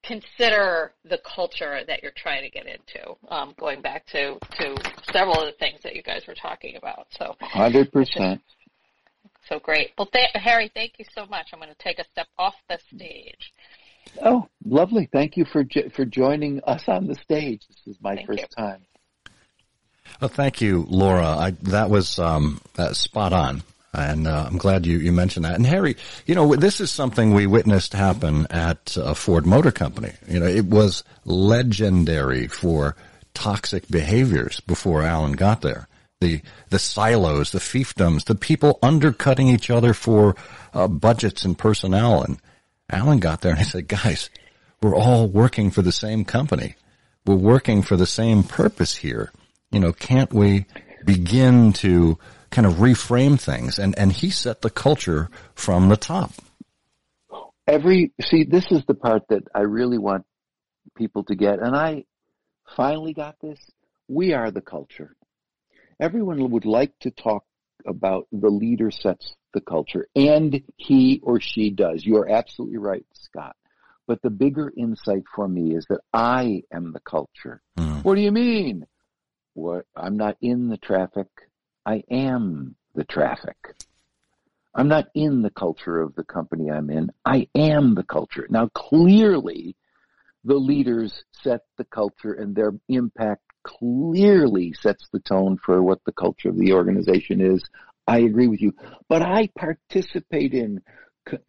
consider 0.03 0.93
the 1.05 1.19
culture 1.35 1.81
that 1.85 2.01
you're 2.01 2.13
trying 2.15 2.43
to 2.43 2.49
get 2.49 2.65
into. 2.65 3.15
Um, 3.29 3.53
going 3.59 3.81
back 3.81 4.05
to 4.07 4.37
to 4.59 4.75
several 5.11 5.39
of 5.41 5.45
the 5.45 5.57
things 5.59 5.79
that 5.83 5.95
you 5.95 6.03
guys 6.03 6.23
were 6.27 6.35
talking 6.35 6.75
about. 6.75 7.07
So, 7.17 7.35
hundred 7.41 7.91
percent. 7.91 8.41
So 9.47 9.59
great. 9.59 9.91
Well, 9.97 10.07
th- 10.07 10.29
Harry, 10.35 10.71
thank 10.73 10.93
you 10.97 11.05
so 11.13 11.25
much. 11.25 11.47
I'm 11.51 11.59
going 11.59 11.71
to 11.71 11.83
take 11.83 11.99
a 11.99 12.05
step 12.05 12.27
off 12.37 12.53
the 12.69 12.79
stage. 12.95 13.51
Oh, 14.23 14.47
lovely. 14.65 15.09
Thank 15.11 15.37
you 15.37 15.45
for 15.45 15.63
jo- 15.63 15.89
for 15.95 16.05
joining 16.05 16.61
us 16.63 16.83
on 16.87 17.07
the 17.07 17.15
stage. 17.15 17.61
This 17.67 17.95
is 17.95 18.01
my 18.01 18.15
thank 18.15 18.27
first 18.27 18.41
you. 18.41 18.47
time. 18.57 18.85
Well, 20.19 20.29
thank 20.29 20.61
you, 20.61 20.85
Laura. 20.87 21.25
I, 21.25 21.51
that 21.63 21.89
was 21.89 22.19
um, 22.19 22.61
uh, 22.77 22.93
spot 22.93 23.33
on. 23.33 23.63
And 23.93 24.25
uh, 24.27 24.45
I'm 24.47 24.57
glad 24.57 24.85
you, 24.85 24.97
you 24.99 25.11
mentioned 25.11 25.45
that. 25.45 25.55
And 25.55 25.65
Harry, 25.65 25.97
you 26.25 26.33
know, 26.33 26.55
this 26.55 26.79
is 26.79 26.91
something 26.91 27.33
we 27.33 27.45
witnessed 27.45 27.93
happen 27.93 28.47
at 28.49 28.97
uh, 28.97 29.13
Ford 29.13 29.45
Motor 29.45 29.71
Company. 29.71 30.13
You 30.29 30.39
know, 30.39 30.45
it 30.47 30.65
was 30.65 31.03
legendary 31.25 32.47
for 32.47 32.95
toxic 33.33 33.87
behaviors 33.89 34.61
before 34.61 35.01
Alan 35.01 35.33
got 35.33 35.61
there. 35.61 35.87
The 36.21 36.41
the 36.69 36.79
silos, 36.79 37.51
the 37.51 37.59
fiefdoms, 37.59 38.25
the 38.25 38.35
people 38.35 38.77
undercutting 38.83 39.47
each 39.47 39.69
other 39.69 39.93
for 39.93 40.35
uh, 40.73 40.87
budgets 40.87 41.43
and 41.43 41.57
personnel. 41.57 42.21
And 42.21 42.39
Alan 42.89 43.19
got 43.19 43.41
there 43.41 43.51
and 43.51 43.59
he 43.59 43.65
said, 43.65 43.87
"Guys, 43.87 44.29
we're 44.81 44.95
all 44.95 45.27
working 45.27 45.71
for 45.71 45.81
the 45.81 45.91
same 45.91 46.23
company. 46.23 46.75
We're 47.25 47.35
working 47.35 47.81
for 47.81 47.97
the 47.97 48.05
same 48.05 48.43
purpose 48.43 48.95
here. 48.95 49.31
You 49.71 49.79
know, 49.79 49.93
can't 49.93 50.31
we 50.31 50.65
begin 51.05 51.73
to 51.73 52.19
kind 52.51 52.67
of 52.67 52.73
reframe 52.75 53.39
things. 53.39 53.79
And, 53.79 53.97
and 53.97 54.11
he 54.11 54.29
set 54.29 54.61
the 54.61 54.69
culture 54.69 55.29
from 55.55 55.89
the 55.89 55.97
top. 55.97 56.31
Every, 57.67 58.11
see, 58.21 58.43
this 58.43 58.71
is 58.71 58.83
the 58.85 58.93
part 58.93 59.23
that 59.29 59.43
I 59.55 59.61
really 59.61 59.97
want 59.97 60.25
people 60.95 61.23
to 61.25 61.35
get. 61.35 61.59
And 61.59 61.75
I 61.75 62.05
finally 62.75 63.13
got 63.13 63.35
this. 63.41 63.59
We 64.07 64.33
are 64.33 64.51
the 64.51 64.61
culture. 64.61 65.15
Everyone 65.99 66.51
would 66.51 66.65
like 66.65 66.97
to 67.01 67.11
talk 67.11 67.45
about 67.85 68.27
the 68.31 68.49
leader 68.49 68.91
sets 68.91 69.35
the 69.53 69.61
culture 69.61 70.07
and 70.15 70.61
he 70.77 71.19
or 71.23 71.39
she 71.39 71.69
does. 71.69 72.05
You 72.05 72.17
are 72.17 72.29
absolutely 72.29 72.77
right, 72.77 73.05
Scott. 73.13 73.55
But 74.07 74.21
the 74.21 74.29
bigger 74.29 74.71
insight 74.75 75.23
for 75.35 75.47
me 75.47 75.75
is 75.75 75.85
that 75.89 76.01
I 76.13 76.63
am 76.73 76.91
the 76.91 76.99
culture. 76.99 77.61
Mm. 77.77 78.03
What 78.03 78.15
do 78.15 78.21
you 78.21 78.31
mean? 78.31 78.85
What 79.53 79.85
I'm 79.95 80.17
not 80.17 80.37
in 80.41 80.69
the 80.69 80.77
traffic. 80.77 81.27
I 81.85 82.03
am 82.09 82.75
the 82.95 83.03
traffic. 83.03 83.57
I'm 84.73 84.87
not 84.87 85.07
in 85.13 85.41
the 85.41 85.49
culture 85.49 85.99
of 85.99 86.15
the 86.15 86.23
company 86.23 86.71
I'm 86.71 86.89
in. 86.89 87.11
I 87.25 87.47
am 87.55 87.95
the 87.95 88.03
culture. 88.03 88.47
Now, 88.49 88.69
clearly, 88.69 89.75
the 90.43 90.55
leaders 90.55 91.23
set 91.43 91.61
the 91.77 91.83
culture 91.83 92.33
and 92.33 92.55
their 92.55 92.73
impact 92.87 93.41
clearly 93.63 94.73
sets 94.73 95.07
the 95.11 95.19
tone 95.19 95.57
for 95.57 95.83
what 95.83 96.03
the 96.05 96.13
culture 96.13 96.49
of 96.49 96.57
the 96.57 96.73
organization 96.73 97.41
is. 97.41 97.63
I 98.07 98.19
agree 98.19 98.47
with 98.47 98.61
you, 98.61 98.73
but 99.07 99.21
I 99.21 99.49
participate 99.57 100.53
in 100.53 100.81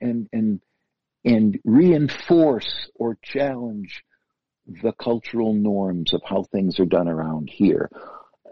and, 0.00 0.28
and, 0.32 0.60
and 1.24 1.58
reinforce 1.64 2.90
or 2.94 3.18
challenge 3.22 4.04
the 4.82 4.92
cultural 4.92 5.54
norms 5.54 6.12
of 6.12 6.22
how 6.24 6.44
things 6.44 6.78
are 6.78 6.86
done 6.86 7.08
around 7.08 7.50
here. 7.50 7.90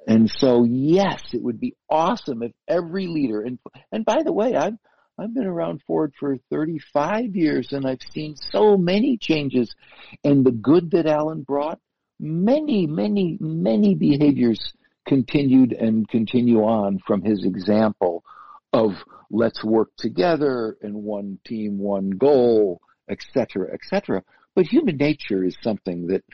And 0.07 0.31
so, 0.31 0.65
yes, 0.65 1.23
it 1.33 1.43
would 1.43 1.61
be 1.61 1.75
awesome 1.89 2.43
if 2.43 2.53
every 2.67 3.07
leader, 3.07 3.43
and, 3.43 3.59
and 3.93 4.05
by 4.05 4.23
the 4.23 4.33
way, 4.33 4.57
I've, 4.57 4.77
I've 5.19 5.35
been 5.35 5.47
around 5.47 5.83
Ford 5.87 6.15
for 6.19 6.37
35 6.51 7.37
years 7.37 7.73
and 7.73 7.87
I've 7.87 8.03
seen 8.13 8.37
so 8.37 8.77
many 8.77 9.19
changes 9.19 9.75
and 10.25 10.45
the 10.45 10.53
good 10.53 10.93
that 10.93 11.07
Alan 11.07 11.43
brought, 11.43 11.79
many, 12.19 12.87
many, 12.87 13.37
many 13.41 13.95
behaviors 13.95 14.73
continued 15.07 15.73
and 15.73 16.09
continue 16.09 16.63
on 16.63 17.01
from 17.07 17.23
his 17.23 17.45
example 17.45 18.25
of 18.73 18.93
let's 19.31 19.65
work 19.65 19.91
together 19.99 20.77
and 20.83 20.95
one 20.95 21.39
team, 21.45 21.79
one 21.79 22.11
goal, 22.11 22.81
etc., 23.09 23.73
etc. 23.73 24.23
But 24.55 24.67
human 24.67 24.97
nature 24.97 25.45
is 25.45 25.57
something 25.63 26.09
that 26.09 26.25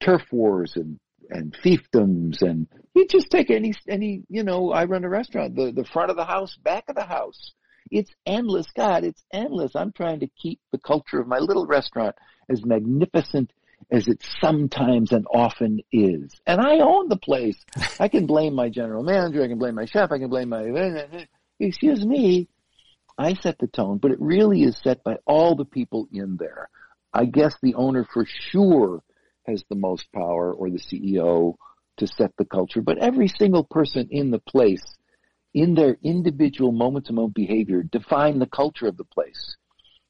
turf 0.00 0.22
wars 0.30 0.72
and 0.76 0.98
and 1.32 1.54
fiefdoms 1.64 2.42
and 2.42 2.66
you 2.94 3.06
just 3.06 3.30
take 3.30 3.50
any 3.50 3.74
any 3.88 4.22
you 4.28 4.42
know 4.42 4.70
I 4.70 4.84
run 4.84 5.04
a 5.04 5.08
restaurant 5.08 5.56
the 5.56 5.72
the 5.72 5.84
front 5.84 6.10
of 6.10 6.16
the 6.16 6.24
house 6.24 6.56
back 6.62 6.84
of 6.88 6.96
the 6.96 7.04
house. 7.04 7.52
It's 7.90 8.12
endless. 8.26 8.66
God 8.76 9.04
it's 9.04 9.24
endless. 9.32 9.74
I'm 9.74 9.92
trying 9.92 10.20
to 10.20 10.28
keep 10.40 10.60
the 10.70 10.78
culture 10.78 11.20
of 11.20 11.26
my 11.26 11.38
little 11.38 11.66
restaurant 11.66 12.14
as 12.48 12.64
magnificent 12.64 13.52
as 13.90 14.08
it 14.08 14.22
sometimes 14.40 15.12
and 15.12 15.26
often 15.32 15.80
is. 15.90 16.32
And 16.46 16.60
I 16.60 16.78
own 16.78 17.08
the 17.08 17.16
place. 17.16 17.58
I 17.98 18.08
can 18.08 18.26
blame 18.26 18.54
my 18.54 18.68
general 18.68 19.02
manager. 19.02 19.42
I 19.42 19.48
can 19.48 19.58
blame 19.58 19.74
my 19.74 19.86
chef. 19.86 20.12
I 20.12 20.18
can 20.18 20.28
blame 20.28 20.50
my 20.50 21.26
excuse 21.58 22.04
me. 22.04 22.48
I 23.18 23.34
set 23.34 23.58
the 23.58 23.66
tone 23.66 23.98
but 23.98 24.10
it 24.10 24.20
really 24.20 24.62
is 24.62 24.78
set 24.82 25.02
by 25.02 25.16
all 25.26 25.54
the 25.54 25.64
people 25.64 26.08
in 26.12 26.36
there. 26.38 26.68
I 27.12 27.26
guess 27.26 27.54
the 27.62 27.74
owner 27.74 28.06
for 28.10 28.26
sure 28.26 29.02
has 29.46 29.64
the 29.68 29.76
most 29.76 30.10
power 30.12 30.52
or 30.52 30.70
the 30.70 30.78
CEO 30.78 31.54
to 31.98 32.06
set 32.06 32.32
the 32.38 32.44
culture, 32.44 32.80
but 32.80 32.98
every 32.98 33.28
single 33.28 33.64
person 33.64 34.08
in 34.10 34.30
the 34.30 34.38
place, 34.38 34.84
in 35.54 35.74
their 35.74 35.98
individual 36.02 36.72
moment 36.72 37.06
to 37.06 37.12
moment 37.12 37.34
behavior, 37.34 37.82
define 37.82 38.38
the 38.38 38.46
culture 38.46 38.86
of 38.86 38.96
the 38.96 39.04
place. 39.04 39.56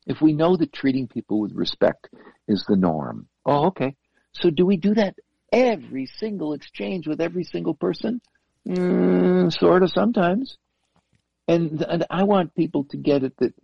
If 0.06 0.20
we 0.20 0.32
know 0.32 0.56
that 0.56 0.72
treating 0.72 1.08
people 1.08 1.40
with 1.40 1.52
respect 1.52 2.08
is 2.48 2.64
the 2.68 2.76
norm, 2.76 3.28
oh, 3.46 3.66
okay. 3.66 3.96
So 4.32 4.50
do 4.50 4.64
we 4.66 4.76
do 4.76 4.94
that 4.94 5.16
every 5.52 6.06
single 6.06 6.54
exchange 6.54 7.06
with 7.06 7.20
every 7.20 7.44
single 7.44 7.74
person? 7.74 8.20
Mm, 8.66 9.52
sort 9.52 9.82
of 9.82 9.90
sometimes. 9.90 10.56
And, 11.48 11.82
and 11.82 12.06
I 12.10 12.24
want 12.24 12.54
people 12.54 12.84
to 12.90 12.96
get 12.96 13.24
it 13.24 13.36
that 13.38 13.54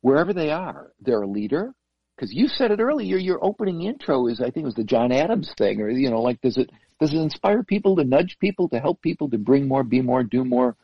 wherever 0.00 0.32
they 0.32 0.50
are, 0.50 0.92
they're 1.00 1.22
a 1.22 1.28
leader. 1.28 1.72
Because 2.16 2.32
you 2.32 2.46
said 2.48 2.70
it 2.70 2.80
earlier, 2.80 3.16
your 3.16 3.44
opening 3.44 3.82
intro 3.82 4.28
is, 4.28 4.40
I 4.40 4.44
think 4.44 4.58
it 4.58 4.64
was 4.64 4.74
the 4.74 4.84
John 4.84 5.10
Adams 5.10 5.52
thing, 5.58 5.80
or, 5.80 5.90
you 5.90 6.10
know, 6.10 6.22
like, 6.22 6.40
does 6.40 6.56
it, 6.56 6.70
does 7.00 7.12
it 7.12 7.18
inspire 7.18 7.62
people 7.64 7.96
to 7.96 8.04
nudge 8.04 8.36
people, 8.38 8.68
to 8.68 8.78
help 8.78 9.02
people 9.02 9.30
to 9.30 9.38
bring 9.38 9.66
more, 9.66 9.82
be 9.82 10.00
more, 10.00 10.22
do 10.22 10.44
more, 10.44 10.76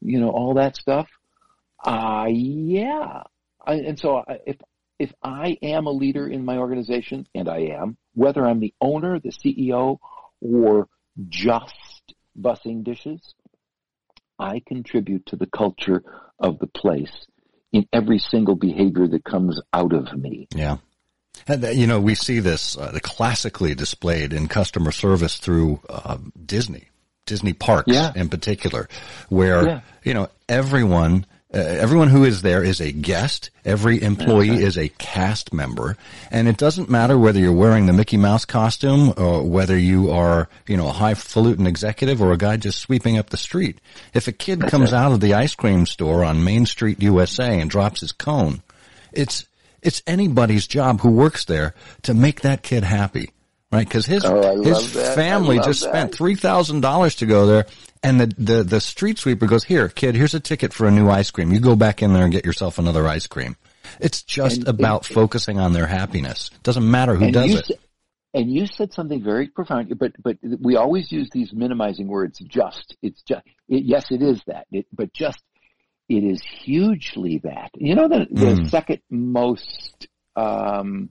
you 0.00 0.20
know, 0.20 0.30
all 0.30 0.54
that 0.54 0.76
stuff? 0.76 1.08
Uh, 1.84 2.26
yeah. 2.28 3.24
I, 3.66 3.74
and 3.74 3.98
so 3.98 4.18
I, 4.18 4.38
if, 4.46 4.56
if 4.98 5.12
I 5.22 5.58
am 5.62 5.86
a 5.86 5.92
leader 5.92 6.28
in 6.28 6.44
my 6.44 6.58
organization, 6.58 7.26
and 7.34 7.48
I 7.48 7.58
am, 7.80 7.96
whether 8.14 8.46
I'm 8.46 8.60
the 8.60 8.74
owner, 8.80 9.18
the 9.18 9.32
CEO, 9.32 9.98
or 10.40 10.88
just 11.28 11.74
bussing 12.40 12.84
dishes, 12.84 13.34
I 14.38 14.62
contribute 14.66 15.26
to 15.26 15.36
the 15.36 15.46
culture 15.46 16.02
of 16.38 16.60
the 16.60 16.68
place 16.68 17.26
in 17.72 17.86
every 17.92 18.18
single 18.18 18.54
behavior 18.54 19.06
that 19.08 19.24
comes 19.24 19.60
out 19.72 19.92
of 19.92 20.12
me. 20.18 20.48
Yeah. 20.54 20.78
And, 21.46 21.64
uh, 21.64 21.68
you 21.70 21.86
know, 21.86 22.00
we 22.00 22.14
see 22.14 22.40
this 22.40 22.76
uh, 22.76 22.98
classically 23.02 23.74
displayed 23.74 24.32
in 24.32 24.48
customer 24.48 24.90
service 24.92 25.38
through 25.38 25.80
uh, 25.88 26.18
Disney, 26.44 26.88
Disney 27.26 27.52
parks 27.52 27.92
Yeah. 27.92 28.12
in 28.16 28.28
particular, 28.28 28.88
where, 29.28 29.66
Yeah. 29.66 29.80
you 30.04 30.14
know, 30.14 30.28
everyone, 30.48 31.26
uh, 31.52 31.56
everyone 31.58 32.08
who 32.08 32.24
is 32.24 32.42
there 32.42 32.62
is 32.62 32.78
a 32.80 32.92
guest. 32.92 33.48
Every 33.64 34.02
employee 34.02 34.50
right. 34.50 34.60
is 34.60 34.76
a 34.76 34.90
cast 34.90 35.52
member. 35.52 35.96
And 36.30 36.46
it 36.46 36.58
doesn't 36.58 36.90
matter 36.90 37.18
whether 37.18 37.40
you're 37.40 37.52
wearing 37.52 37.86
the 37.86 37.94
Mickey 37.94 38.18
Mouse 38.18 38.44
costume 38.44 39.14
or 39.16 39.42
whether 39.42 39.76
you 39.78 40.10
are, 40.10 40.48
you 40.66 40.76
know, 40.76 40.88
a 40.88 40.92
highfalutin 40.92 41.66
executive 41.66 42.20
or 42.20 42.32
a 42.32 42.36
guy 42.36 42.58
just 42.58 42.80
sweeping 42.80 43.16
up 43.16 43.30
the 43.30 43.38
street. 43.38 43.78
If 44.12 44.28
a 44.28 44.32
kid 44.32 44.60
comes 44.68 44.92
out 44.92 45.12
of 45.12 45.20
the 45.20 45.34
ice 45.34 45.54
cream 45.54 45.86
store 45.86 46.22
on 46.22 46.44
Main 46.44 46.66
Street, 46.66 47.02
USA 47.02 47.58
and 47.58 47.70
drops 47.70 48.00
his 48.02 48.12
cone, 48.12 48.60
it's, 49.12 49.46
it's 49.82 50.02
anybody's 50.06 50.66
job 50.66 51.00
who 51.00 51.10
works 51.10 51.46
there 51.46 51.74
to 52.02 52.12
make 52.12 52.42
that 52.42 52.62
kid 52.62 52.84
happy. 52.84 53.30
Right? 53.70 53.88
Cause 53.88 54.06
his, 54.06 54.24
Oh, 54.24 54.62
his. 54.62 54.94
Family 55.14 55.58
just 55.58 55.82
that. 55.82 55.90
spent 55.90 56.12
$3,000 56.12 57.18
to 57.18 57.26
go 57.26 57.46
there. 57.46 57.66
And 58.02 58.20
the, 58.20 58.26
the, 58.26 58.62
the 58.62 58.80
street 58.80 59.18
sweeper 59.18 59.46
goes, 59.46 59.64
here, 59.64 59.88
kid, 59.88 60.14
here's 60.14 60.34
a 60.34 60.40
ticket 60.40 60.72
for 60.72 60.86
a 60.86 60.90
new 60.90 61.08
ice 61.10 61.30
cream. 61.30 61.52
You 61.52 61.60
go 61.60 61.74
back 61.76 62.02
in 62.02 62.12
there 62.12 62.22
and 62.24 62.32
get 62.32 62.44
yourself 62.44 62.78
another 62.78 63.06
ice 63.08 63.26
cream. 63.26 63.56
It's 64.00 64.22
just 64.22 64.58
And- 64.58 64.68
about 64.68 65.04
focusing 65.04 65.58
on 65.58 65.72
their 65.72 65.86
happiness. 65.86 66.50
Doesn't 66.62 66.88
matter 66.88 67.14
who 67.14 67.30
does 67.32 67.54
it. 67.54 67.80
and 68.34 68.52
you 68.52 68.66
said 68.66 68.92
something 68.92 69.22
very 69.22 69.48
profound, 69.48 69.98
but 69.98 70.12
but 70.22 70.36
we 70.60 70.76
always 70.76 71.10
use 71.10 71.28
these 71.32 71.52
minimizing 71.52 72.06
words. 72.06 72.38
Just, 72.40 72.96
it's 73.02 73.22
just. 73.22 73.42
It, 73.68 73.84
yes, 73.84 74.06
it 74.10 74.22
is 74.22 74.42
that. 74.46 74.66
It, 74.70 74.86
but 74.92 75.12
just, 75.12 75.42
it 76.08 76.22
is 76.22 76.40
hugely 76.42 77.38
that. 77.44 77.70
You 77.74 77.94
know 77.94 78.06
the 78.08 78.26
the 78.30 78.46
Mm. 78.46 78.70
second 78.70 79.00
most 79.10 80.06
um, 80.36 81.10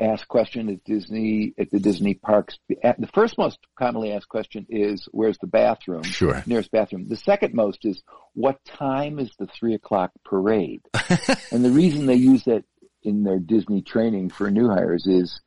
asked 0.00 0.28
question 0.28 0.68
at 0.70 0.82
Disney 0.84 1.54
at 1.58 1.70
the 1.70 1.78
Disney 1.78 2.14
parks. 2.14 2.58
The 2.68 3.08
first 3.12 3.36
most 3.38 3.58
commonly 3.76 4.12
asked 4.12 4.28
question 4.28 4.66
is, 4.68 5.06
"Where's 5.12 5.38
the 5.38 5.46
bathroom?" 5.46 6.02
Sure. 6.02 6.42
Nearest 6.46 6.70
bathroom. 6.70 7.06
The 7.08 7.16
second 7.16 7.54
most 7.54 7.84
is, 7.84 8.02
"What 8.34 8.64
time 8.64 9.18
is 9.18 9.30
the 9.38 9.46
three 9.46 9.74
o'clock 9.74 10.12
parade?" 10.24 10.80
and 11.52 11.64
the 11.64 11.70
reason 11.70 12.06
they 12.06 12.16
use 12.16 12.44
that 12.44 12.64
in 13.02 13.24
their 13.24 13.38
Disney 13.38 13.82
training 13.82 14.30
for 14.30 14.50
new 14.50 14.68
hires 14.68 15.06
is 15.06 15.40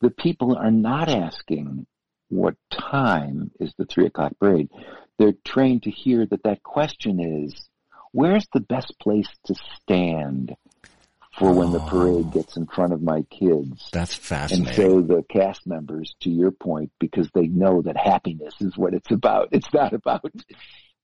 the 0.00 0.10
people 0.10 0.56
are 0.56 0.70
not 0.70 1.08
asking 1.08 1.86
what 2.28 2.56
time 2.70 3.50
is 3.60 3.72
the 3.76 3.84
three 3.84 4.06
o'clock 4.06 4.32
parade. 4.38 4.68
They're 5.18 5.34
trained 5.44 5.84
to 5.84 5.90
hear 5.90 6.26
that 6.26 6.42
that 6.42 6.62
question 6.62 7.20
is, 7.20 7.68
where's 8.12 8.46
the 8.52 8.60
best 8.60 8.98
place 8.98 9.28
to 9.44 9.54
stand 9.54 10.56
for 11.38 11.52
when 11.52 11.70
the 11.70 11.80
parade 11.80 12.32
gets 12.32 12.56
in 12.56 12.66
front 12.66 12.92
of 12.92 13.02
my 13.02 13.22
kids? 13.30 13.88
That's 13.92 14.14
fascinating. 14.14 14.66
And 14.66 14.76
so 14.76 15.00
the 15.00 15.22
cast 15.22 15.66
members, 15.66 16.14
to 16.20 16.30
your 16.30 16.50
point, 16.50 16.92
because 16.98 17.30
they 17.34 17.46
know 17.46 17.82
that 17.82 17.96
happiness 17.96 18.54
is 18.60 18.76
what 18.76 18.94
it's 18.94 19.10
about. 19.10 19.48
It's 19.52 19.72
not 19.72 19.92
about 19.92 20.32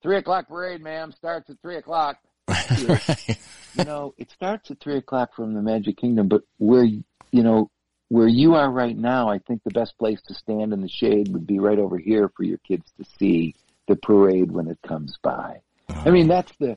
three 0.03 0.17
o'clock 0.17 0.49
parade, 0.49 0.83
ma'am, 0.83 1.13
starts 1.13 1.51
at 1.51 1.61
three 1.61 1.77
o'clock. 1.77 2.19
Right. 2.89 3.39
You 3.75 3.85
know, 3.85 4.15
it 4.19 4.31
starts 4.31 4.71
at 4.71 4.81
three 4.81 4.99
o'clock 4.99 5.35
from 5.35 5.55
the 5.55 5.63
Magic 5.63 5.97
Kingdom, 5.97 6.29
but 6.29 6.43
where, 6.59 6.85
you 6.85 7.43
know, 7.43 7.71
where 8.09 8.29
you 8.29 8.55
are 8.55 8.71
right 8.71 8.97
now, 8.97 9.31
I 9.31 9.39
think 9.39 9.63
the 9.65 9.71
best 9.71 9.97
place 9.97 10.21
to 10.27 10.35
stand 10.35 10.75
in 10.75 10.83
the 10.83 10.89
shade 10.89 11.33
would 11.33 11.47
be 11.47 11.59
right 11.59 11.79
over 11.79 11.97
here 11.97 12.31
for 12.37 12.43
your 12.43 12.59
kids 12.59 12.85
to 12.99 13.07
see 13.19 13.55
the 13.89 13.97
parade 13.97 14.51
when 14.51 14.69
it 14.69 14.79
comes 14.87 15.17
by. 15.23 15.63
I 15.89 16.11
mean, 16.11 16.31
oh. 16.31 16.35
that's 16.35 16.53
the, 16.59 16.77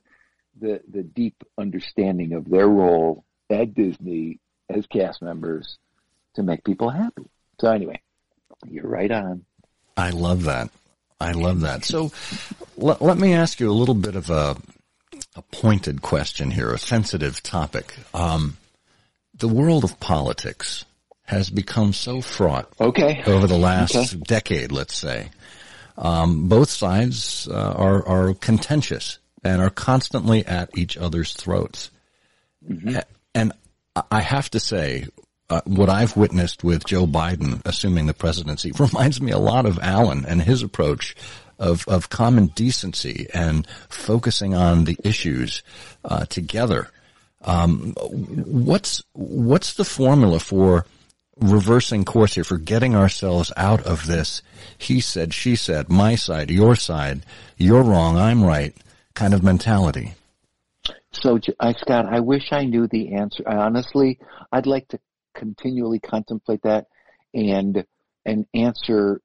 the, 0.61 0.81
the 0.89 1.03
deep 1.03 1.43
understanding 1.57 2.31
of 2.31 2.49
their 2.49 2.69
role 2.69 3.25
at 3.49 3.73
Disney 3.73 4.39
as 4.69 4.85
cast 4.87 5.21
members 5.21 5.77
to 6.35 6.43
make 6.43 6.63
people 6.63 6.89
happy. 6.89 7.23
So 7.59 7.71
anyway, 7.71 8.01
you're 8.65 8.87
right 8.87 9.11
on. 9.11 9.45
I 9.97 10.09
love 10.09 10.43
that. 10.43 10.69
I 11.19 11.31
love 11.31 11.61
that. 11.61 11.85
So 11.85 12.11
let, 12.75 13.01
let 13.01 13.17
me 13.17 13.33
ask 13.33 13.59
you 13.59 13.69
a 13.69 13.73
little 13.73 13.95
bit 13.95 14.15
of 14.15 14.29
a, 14.29 14.57
a 15.35 15.41
pointed 15.43 16.01
question 16.01 16.51
here, 16.51 16.71
a 16.73 16.77
sensitive 16.77 17.41
topic. 17.41 17.95
Um, 18.13 18.57
the 19.37 19.47
world 19.47 19.83
of 19.83 19.99
politics 19.99 20.85
has 21.23 21.49
become 21.49 21.93
so 21.93 22.21
fraught 22.21 22.69
Okay. 22.79 23.23
over 23.25 23.47
the 23.47 23.57
last 23.57 23.95
Okay. 23.95 24.21
decade, 24.27 24.71
let's 24.71 24.93
say. 24.95 25.29
Um, 25.97 26.49
both 26.49 26.69
sides 26.69 27.47
uh, 27.49 27.53
are 27.77 28.05
are 28.05 28.33
contentious 28.33 29.17
and 29.45 29.61
are 29.61 29.69
constantly 29.69 30.45
at 30.45 30.77
each 30.77 30.97
other's 30.97 31.31
throats. 31.33 31.89
Mm-hmm. 32.69 32.97
I 34.11 34.21
have 34.21 34.49
to 34.51 34.59
say, 34.59 35.07
uh, 35.49 35.61
what 35.65 35.89
I've 35.89 36.17
witnessed 36.17 36.63
with 36.63 36.85
Joe 36.85 37.05
Biden 37.05 37.61
assuming 37.65 38.07
the 38.07 38.13
presidency 38.13 38.71
reminds 38.79 39.21
me 39.21 39.31
a 39.31 39.37
lot 39.37 39.65
of 39.65 39.79
Alan 39.79 40.25
and 40.25 40.41
his 40.41 40.63
approach 40.63 41.15
of 41.57 41.87
of 41.87 42.09
common 42.09 42.47
decency 42.47 43.27
and 43.33 43.65
focusing 43.89 44.53
on 44.53 44.83
the 44.83 44.97
issues 45.03 45.63
uh, 46.03 46.25
together. 46.25 46.89
Um, 47.43 47.93
what's 47.93 49.03
what's 49.13 49.75
the 49.75 49.85
formula 49.85 50.39
for 50.39 50.85
reversing 51.37 52.05
course 52.05 52.35
here 52.35 52.43
for 52.43 52.57
getting 52.57 52.95
ourselves 52.95 53.51
out 53.57 53.85
of 53.85 54.07
this 54.07 54.41
he 54.77 55.01
said 55.01 55.33
she 55.33 55.53
said 55.53 55.89
my 55.89 56.15
side 56.15 56.49
your 56.49 56.77
side 56.77 57.21
you're 57.57 57.83
wrong 57.83 58.15
i'm 58.15 58.41
right 58.41 58.73
kind 59.15 59.33
of 59.33 59.43
mentality 59.43 60.13
So, 61.21 61.39
I, 61.59 61.69
uh, 61.69 61.73
Scott, 61.77 62.05
I 62.05 62.19
wish 62.19 62.51
I 62.51 62.65
knew 62.65 62.87
the 62.87 63.15
answer. 63.15 63.43
I 63.47 63.55
honestly, 63.55 64.19
I'd 64.51 64.65
like 64.65 64.87
to 64.89 64.99
continually 65.33 65.99
contemplate 65.99 66.61
that 66.63 66.87
and 67.33 67.85
and 68.25 68.45
answer 68.53 69.21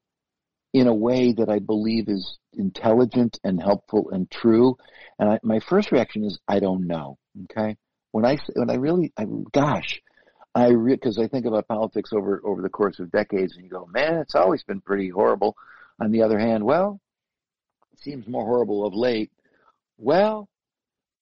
in 0.72 0.86
a 0.86 0.94
way 0.94 1.32
that 1.32 1.48
I 1.48 1.58
believe 1.58 2.08
is 2.08 2.38
intelligent 2.52 3.38
and 3.42 3.60
helpful 3.60 4.10
and 4.10 4.30
true. 4.30 4.76
And 5.18 5.30
I, 5.30 5.38
my 5.42 5.60
first 5.60 5.90
reaction 5.90 6.24
is 6.24 6.38
I 6.46 6.60
don't 6.60 6.86
know. 6.86 7.18
Okay, 7.44 7.76
when 8.12 8.24
I 8.24 8.38
when 8.54 8.70
I 8.70 8.74
really, 8.74 9.12
I, 9.16 9.26
gosh, 9.52 10.00
I 10.54 10.72
because 10.72 11.18
I 11.18 11.28
think 11.28 11.46
about 11.46 11.68
politics 11.68 12.10
over 12.12 12.40
over 12.44 12.62
the 12.62 12.68
course 12.68 13.00
of 13.00 13.10
decades, 13.10 13.56
and 13.56 13.64
you 13.64 13.70
go, 13.70 13.86
man, 13.86 14.16
it's 14.16 14.34
always 14.34 14.62
been 14.62 14.80
pretty 14.80 15.08
horrible. 15.08 15.56
On 16.00 16.12
the 16.12 16.22
other 16.22 16.38
hand, 16.38 16.64
well, 16.64 17.00
it 17.92 18.00
seems 18.00 18.26
more 18.26 18.44
horrible 18.44 18.86
of 18.86 18.94
late. 18.94 19.30
Well, 19.98 20.48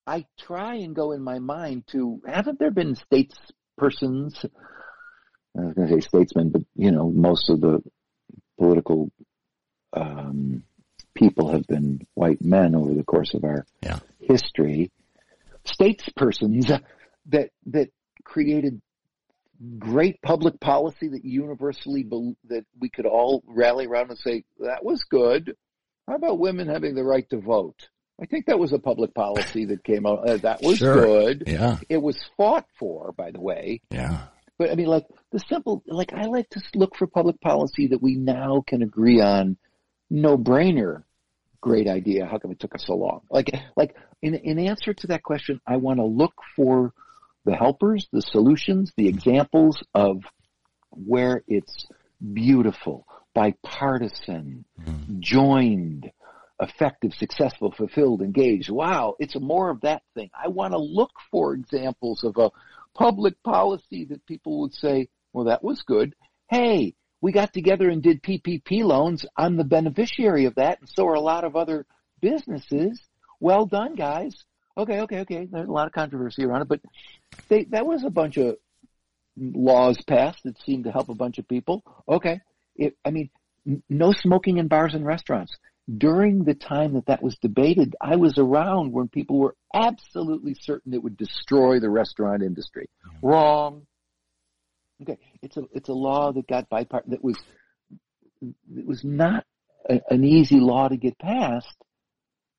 I 0.08 0.24
try 0.38 0.76
and 0.76 0.96
go 0.96 1.12
in 1.12 1.22
my 1.22 1.38
mind 1.38 1.86
to 1.88 2.22
haven't 2.26 2.58
there 2.58 2.70
been 2.70 2.96
statespersons? 2.96 4.42
I 5.54 5.60
was 5.60 5.74
going 5.74 5.88
to 5.88 5.94
say 5.94 6.00
statesmen, 6.00 6.48
but 6.48 6.62
you 6.74 6.90
know, 6.92 7.10
most 7.10 7.50
of 7.50 7.60
the 7.60 7.82
political 8.58 9.10
um, 9.92 10.62
people 11.14 11.52
have 11.52 11.66
been 11.66 12.06
white 12.14 12.40
men 12.40 12.74
over 12.74 12.94
the 12.94 13.04
course 13.04 13.34
of 13.34 13.44
our 13.44 13.66
Yeah. 13.82 13.98
history. 14.18 14.90
Statespersons 15.66 16.80
that 17.26 17.50
that 17.66 17.90
created 18.24 18.80
great 19.78 20.22
public 20.22 20.58
policy 20.58 21.08
that 21.08 21.24
universally 21.24 22.02
bel 22.02 22.34
that 22.44 22.64
we 22.80 22.88
could 22.88 23.04
all 23.04 23.42
rally 23.46 23.86
around 23.86 24.08
and 24.08 24.18
say 24.18 24.44
that 24.60 24.82
was 24.82 25.04
good. 25.04 25.54
How 26.06 26.14
about 26.14 26.38
women 26.38 26.66
having 26.68 26.94
the 26.94 27.04
right 27.04 27.28
to 27.28 27.38
vote? 27.40 27.88
I 28.20 28.26
think 28.26 28.46
that 28.46 28.58
was 28.58 28.72
a 28.72 28.78
public 28.78 29.14
policy 29.14 29.64
that 29.66 29.84
came 29.84 30.04
out. 30.06 30.28
Uh, 30.28 30.36
that 30.38 30.60
was 30.62 30.78
Sure. 30.78 30.94
good. 30.94 31.44
yeah 31.46 31.78
It 31.88 32.02
was 32.02 32.18
fought 32.36 32.66
for, 32.78 33.12
by 33.12 33.30
the 33.30 33.40
way. 33.40 33.80
yeah 33.90 34.26
But 34.58 34.70
I 34.70 34.74
mean, 34.74 34.88
like 34.88 35.06
the 35.30 35.38
simple, 35.38 35.82
like 35.86 36.12
I 36.12 36.24
like 36.26 36.48
to 36.50 36.60
look 36.74 36.96
for 36.96 37.06
public 37.06 37.40
policy 37.40 37.86
that 37.88 38.02
we 38.02 38.16
now 38.16 38.62
can 38.66 38.82
agree 38.82 39.20
on. 39.20 39.56
No 40.10 40.36
brainer. 40.38 41.04
Great 41.60 41.86
idea. 41.88 42.24
How 42.26 42.38
come 42.38 42.50
it 42.50 42.58
took 42.60 42.74
us 42.74 42.84
so 42.86 42.94
long? 42.94 43.20
Like, 43.30 43.50
like 43.76 43.94
in 44.22 44.34
in 44.34 44.58
answer 44.58 44.94
to 44.94 45.06
that 45.08 45.22
question, 45.22 45.60
I 45.66 45.76
want 45.76 45.98
to 45.98 46.04
look 46.04 46.34
for 46.56 46.92
the 47.44 47.54
helpers, 47.54 48.08
the 48.12 48.22
solutions, 48.22 48.92
the 48.96 49.08
examples 49.08 49.82
of 49.94 50.22
where 50.90 51.42
it's 51.46 51.86
beautiful, 52.32 53.06
bipartisan, 53.34 54.64
joined, 55.20 56.10
effective, 56.60 57.12
successful, 57.14 57.72
fulfilled, 57.76 58.22
engaged. 58.22 58.70
Wow, 58.70 59.14
it's 59.18 59.36
more 59.38 59.70
of 59.70 59.82
that 59.82 60.02
thing. 60.14 60.30
I 60.34 60.48
want 60.48 60.72
to 60.72 60.78
look 60.78 61.12
for 61.30 61.54
examples 61.54 62.24
of 62.24 62.36
a 62.36 62.50
public 62.94 63.42
policy 63.42 64.06
that 64.06 64.26
people 64.26 64.60
would 64.60 64.74
say, 64.74 65.08
well, 65.32 65.46
that 65.46 65.62
was 65.62 65.82
good. 65.82 66.14
Hey, 66.50 66.94
we 67.20 67.32
got 67.32 67.52
together 67.52 67.88
and 67.88 68.02
did 68.02 68.22
PPP 68.22 68.82
loans. 68.82 69.24
I'm 69.36 69.56
the 69.56 69.64
beneficiary 69.64 70.46
of 70.46 70.56
that, 70.56 70.80
and 70.80 70.88
so 70.88 71.06
are 71.06 71.14
a 71.14 71.20
lot 71.20 71.44
of 71.44 71.56
other 71.56 71.86
businesses. 72.20 73.00
Well 73.40 73.66
done, 73.66 73.94
guys. 73.94 74.34
Okay, 74.76 75.00
okay, 75.00 75.20
okay. 75.20 75.48
There's 75.50 75.68
a 75.68 75.72
lot 75.72 75.86
of 75.86 75.92
controversy 75.92 76.44
around 76.44 76.62
it, 76.62 76.68
but 76.68 76.80
they, 77.48 77.64
that 77.70 77.86
was 77.86 78.04
a 78.04 78.10
bunch 78.10 78.36
of 78.36 78.56
laws 79.36 80.00
passed 80.06 80.40
that 80.44 80.60
seemed 80.62 80.84
to 80.84 80.92
help 80.92 81.08
a 81.08 81.14
bunch 81.14 81.38
of 81.38 81.48
people. 81.48 81.82
Okay. 82.08 82.40
It, 82.76 82.96
I 83.04 83.10
mean, 83.10 83.30
n- 83.66 83.82
no 83.88 84.12
smoking 84.12 84.58
in 84.58 84.68
bars 84.68 84.94
and 84.94 85.04
restaurants. 85.04 85.56
During 85.96 86.44
the 86.44 86.54
time 86.54 86.94
that 86.94 87.06
that 87.06 87.22
was 87.22 87.36
debated, 87.38 87.96
I 88.00 88.16
was 88.16 88.36
around 88.36 88.92
when 88.92 89.08
people 89.08 89.38
were 89.38 89.56
absolutely 89.72 90.54
certain 90.60 90.92
it 90.92 91.02
would 91.02 91.16
destroy 91.16 91.80
the 91.80 91.88
restaurant 91.88 92.42
industry. 92.42 92.88
Mm-hmm. 93.06 93.26
Wrong. 93.26 93.86
Okay. 95.02 95.18
It's 95.42 95.56
a, 95.56 95.62
it's 95.72 95.88
a 95.88 95.94
law 95.94 96.32
that 96.32 96.46
got 96.46 96.68
bipartisan, 96.68 97.12
that 97.12 97.24
was, 97.24 97.38
it 98.42 98.86
was 98.86 99.02
not 99.02 99.44
a, 99.88 100.00
an 100.10 100.24
easy 100.24 100.60
law 100.60 100.88
to 100.88 100.96
get 100.96 101.18
passed, 101.18 101.76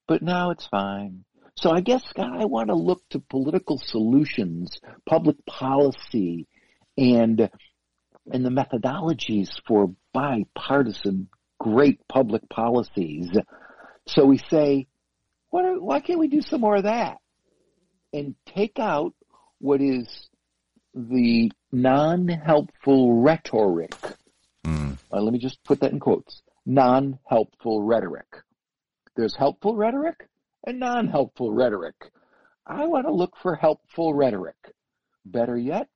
but 0.07 0.23
now 0.23 0.49
it's 0.49 0.65
fine. 0.67 1.23
So 1.55 1.71
I 1.71 1.81
guess, 1.81 2.03
Scott, 2.05 2.39
I 2.39 2.45
want 2.45 2.69
to 2.69 2.75
look 2.75 3.01
to 3.09 3.19
political 3.19 3.77
solutions, 3.77 4.79
public 5.05 5.35
policy, 5.45 6.47
and 6.97 7.49
and 8.31 8.45
the 8.45 8.49
methodologies 8.49 9.49
for 9.67 9.93
bipartisan 10.13 11.27
great 11.59 11.99
public 12.07 12.47
policies. 12.49 13.29
So 14.07 14.25
we 14.25 14.37
say, 14.49 14.87
what 15.49 15.65
are, 15.65 15.79
why 15.79 15.99
can't 15.99 16.19
we 16.19 16.27
do 16.27 16.41
some 16.41 16.61
more 16.61 16.77
of 16.77 16.83
that? 16.83 17.17
And 18.13 18.35
take 18.45 18.79
out 18.79 19.13
what 19.59 19.81
is 19.81 20.29
the 20.93 21.51
non-helpful 21.71 23.21
rhetoric. 23.21 23.95
Mm. 24.65 24.97
Uh, 25.11 25.21
let 25.21 25.33
me 25.33 25.39
just 25.39 25.63
put 25.63 25.79
that 25.81 25.91
in 25.91 25.99
quotes. 25.99 26.41
Non-helpful 26.65 27.83
rhetoric. 27.83 28.27
There's 29.15 29.35
helpful 29.35 29.75
rhetoric 29.75 30.27
and 30.65 30.79
non-helpful 30.79 31.53
rhetoric. 31.53 31.95
I 32.65 32.85
want 32.85 33.05
to 33.05 33.13
look 33.13 33.33
for 33.41 33.55
helpful 33.55 34.13
rhetoric. 34.13 34.55
Better 35.25 35.57
yet, 35.57 35.89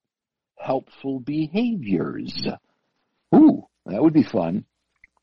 helpful 0.58 1.20
behaviors. 1.20 2.48
Ooh, 3.36 3.68
that 3.86 4.02
would 4.02 4.14
be 4.14 4.24
fun. 4.24 4.66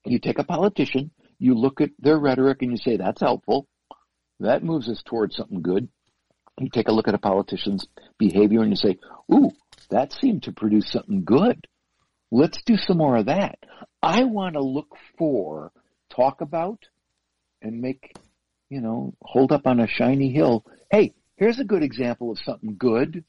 You 0.05 0.19
take 0.19 0.39
a 0.39 0.45
politician, 0.45 1.11
you 1.39 1.55
look 1.55 1.81
at 1.81 1.91
their 1.99 2.19
rhetoric 2.19 2.63
and 2.63 2.71
you 2.71 2.77
say, 2.77 2.97
that's 2.97 3.21
helpful. 3.21 3.67
That 4.41 4.65
moves 4.65 4.89
us 4.89 5.03
towards 5.05 5.37
something 5.37 5.63
good. 5.63 5.89
You 6.59 6.69
take 6.71 6.89
a 6.89 6.93
look 6.93 7.09
at 7.09 7.15
a 7.15 7.19
politician's 7.19 7.87
behavior 8.19 8.61
and 8.63 8.71
you 8.71 8.77
say, 8.77 8.99
ooh, 9.33 9.51
that 9.91 10.13
seemed 10.13 10.45
to 10.45 10.53
produce 10.53 10.91
something 10.91 11.25
good. 11.25 11.67
Let's 12.31 12.63
do 12.65 12.77
some 12.77 12.99
more 12.99 13.17
of 13.17 13.27
that. 13.27 13.59
I 14.03 14.25
want 14.25 14.55
to 14.55 14.63
look 14.63 14.97
for, 15.19 15.73
talk 16.11 16.41
about, 16.41 16.85
and 17.61 17.81
make, 17.81 18.15
you 18.69 18.81
know, 18.81 19.15
hold 19.23 19.53
up 19.53 19.67
on 19.67 19.81
a 19.81 19.87
shiny 19.87 20.31
hill. 20.31 20.65
Hey, 20.91 21.15
here's 21.37 21.59
a 21.59 21.65
good 21.65 21.83
example 21.83 22.31
of 22.31 22.39
something 22.39 22.77
good. 22.79 23.25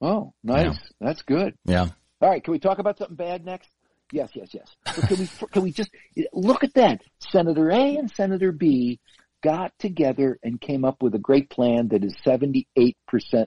Oh, 0.00 0.32
nice. 0.42 0.66
Yeah. 0.66 0.74
That's 1.00 1.22
good. 1.22 1.54
Yeah. 1.64 1.88
All 2.20 2.30
right, 2.30 2.42
can 2.42 2.52
we 2.52 2.58
talk 2.58 2.78
about 2.78 2.98
something 2.98 3.16
bad 3.16 3.44
next? 3.44 3.68
Yes, 4.12 4.30
yes, 4.34 4.48
yes. 4.52 4.76
But 4.84 5.08
can 5.08 5.18
we 5.18 5.28
can 5.52 5.62
we 5.62 5.72
just 5.72 5.90
look 6.32 6.64
at 6.64 6.74
that? 6.74 7.02
Senator 7.18 7.70
A 7.70 7.96
and 7.96 8.10
Senator 8.10 8.52
B 8.52 9.00
got 9.42 9.72
together 9.78 10.38
and 10.42 10.60
came 10.60 10.84
up 10.84 11.02
with 11.02 11.14
a 11.14 11.18
great 11.18 11.48
plan 11.50 11.88
that 11.88 12.02
is 12.04 12.16
78% 12.26 12.64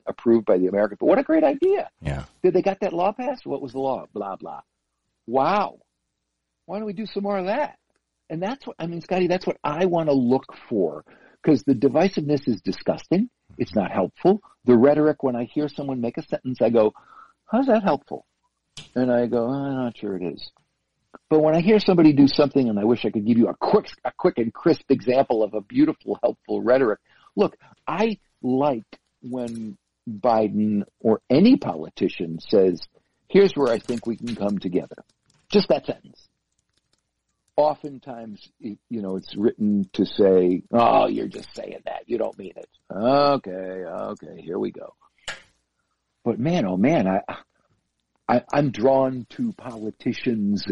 approved 0.06 0.46
by 0.46 0.56
the 0.56 0.68
American. 0.68 0.96
But 0.98 1.06
what 1.06 1.18
a 1.18 1.22
great 1.22 1.44
idea. 1.44 1.90
Yeah. 2.00 2.24
Did 2.42 2.54
they 2.54 2.62
got 2.62 2.80
that 2.80 2.94
law 2.94 3.12
passed? 3.12 3.44
What 3.44 3.60
was 3.60 3.72
the 3.72 3.80
law? 3.80 4.06
Blah 4.12 4.36
blah. 4.36 4.60
Wow. 5.26 5.78
Why 6.66 6.78
don't 6.78 6.86
we 6.86 6.92
do 6.92 7.06
some 7.06 7.24
more 7.24 7.38
of 7.38 7.46
that? 7.46 7.76
And 8.30 8.42
that's 8.42 8.66
what 8.66 8.76
I 8.78 8.86
mean, 8.86 9.00
Scotty. 9.00 9.26
That's 9.26 9.46
what 9.46 9.58
I 9.62 9.86
want 9.86 10.08
to 10.08 10.14
look 10.14 10.46
for 10.68 11.04
because 11.42 11.62
the 11.64 11.74
divisiveness 11.74 12.48
is 12.48 12.60
disgusting. 12.62 13.28
It's 13.58 13.74
not 13.74 13.90
helpful. 13.90 14.40
The 14.64 14.76
rhetoric, 14.76 15.22
when 15.22 15.36
I 15.36 15.44
hear 15.44 15.68
someone 15.68 16.00
make 16.00 16.16
a 16.16 16.22
sentence, 16.22 16.58
I 16.62 16.70
go, 16.70 16.92
"How's 17.46 17.66
that 17.66 17.82
helpful?" 17.82 18.26
And 18.94 19.10
I 19.10 19.26
go, 19.26 19.46
ah, 19.48 19.66
"I'm 19.66 19.76
not 19.76 19.96
sure 19.96 20.16
it 20.16 20.22
is." 20.22 20.50
But 21.28 21.42
when 21.42 21.54
I 21.54 21.60
hear 21.60 21.78
somebody 21.78 22.12
do 22.12 22.26
something, 22.26 22.68
and 22.68 22.78
I 22.78 22.84
wish 22.84 23.04
I 23.04 23.10
could 23.10 23.26
give 23.26 23.38
you 23.38 23.48
a 23.48 23.54
quick, 23.54 23.88
a 24.04 24.12
quick 24.12 24.38
and 24.38 24.52
crisp 24.52 24.90
example 24.90 25.42
of 25.42 25.54
a 25.54 25.60
beautiful, 25.60 26.18
helpful 26.22 26.62
rhetoric. 26.62 27.00
Look, 27.36 27.56
I 27.86 28.18
like 28.42 28.84
when 29.22 29.78
Biden 30.08 30.84
or 31.00 31.20
any 31.30 31.56
politician 31.56 32.38
says, 32.40 32.80
"Here's 33.28 33.52
where 33.54 33.72
I 33.72 33.78
think 33.78 34.06
we 34.06 34.16
can 34.16 34.34
come 34.34 34.58
together." 34.58 34.96
Just 35.48 35.68
that 35.68 35.86
sentence 35.86 36.28
oftentimes, 37.56 38.48
you 38.60 38.78
know, 38.88 39.16
it's 39.16 39.36
written 39.36 39.88
to 39.92 40.06
say, 40.06 40.62
"Oh, 40.72 41.06
you're 41.06 41.28
just 41.28 41.54
saying 41.54 41.82
that. 41.84 42.04
You 42.06 42.18
don't 42.18 42.38
mean 42.38 42.52
it." 42.56 42.68
Okay, 42.90 43.50
okay, 43.50 44.40
here 44.40 44.58
we 44.58 44.70
go. 44.70 44.94
But 46.24 46.38
man, 46.38 46.66
oh 46.66 46.76
man, 46.76 47.06
I, 47.06 47.20
I 48.28 48.42
I'm 48.52 48.70
drawn 48.70 49.26
to 49.30 49.52
politicians 49.52 50.66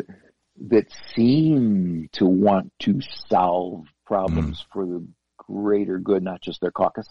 that 0.69 0.87
seem 1.15 2.09
to 2.13 2.27
want 2.27 2.73
to 2.81 3.01
solve 3.29 3.87
problems 4.07 4.61
mm. 4.61 4.73
for 4.73 4.87
the 4.87 5.07
greater 5.39 5.99
good, 5.99 6.23
not 6.23 6.43
just 6.43 6.61
their 6.61 6.71
caucus. 6.71 7.09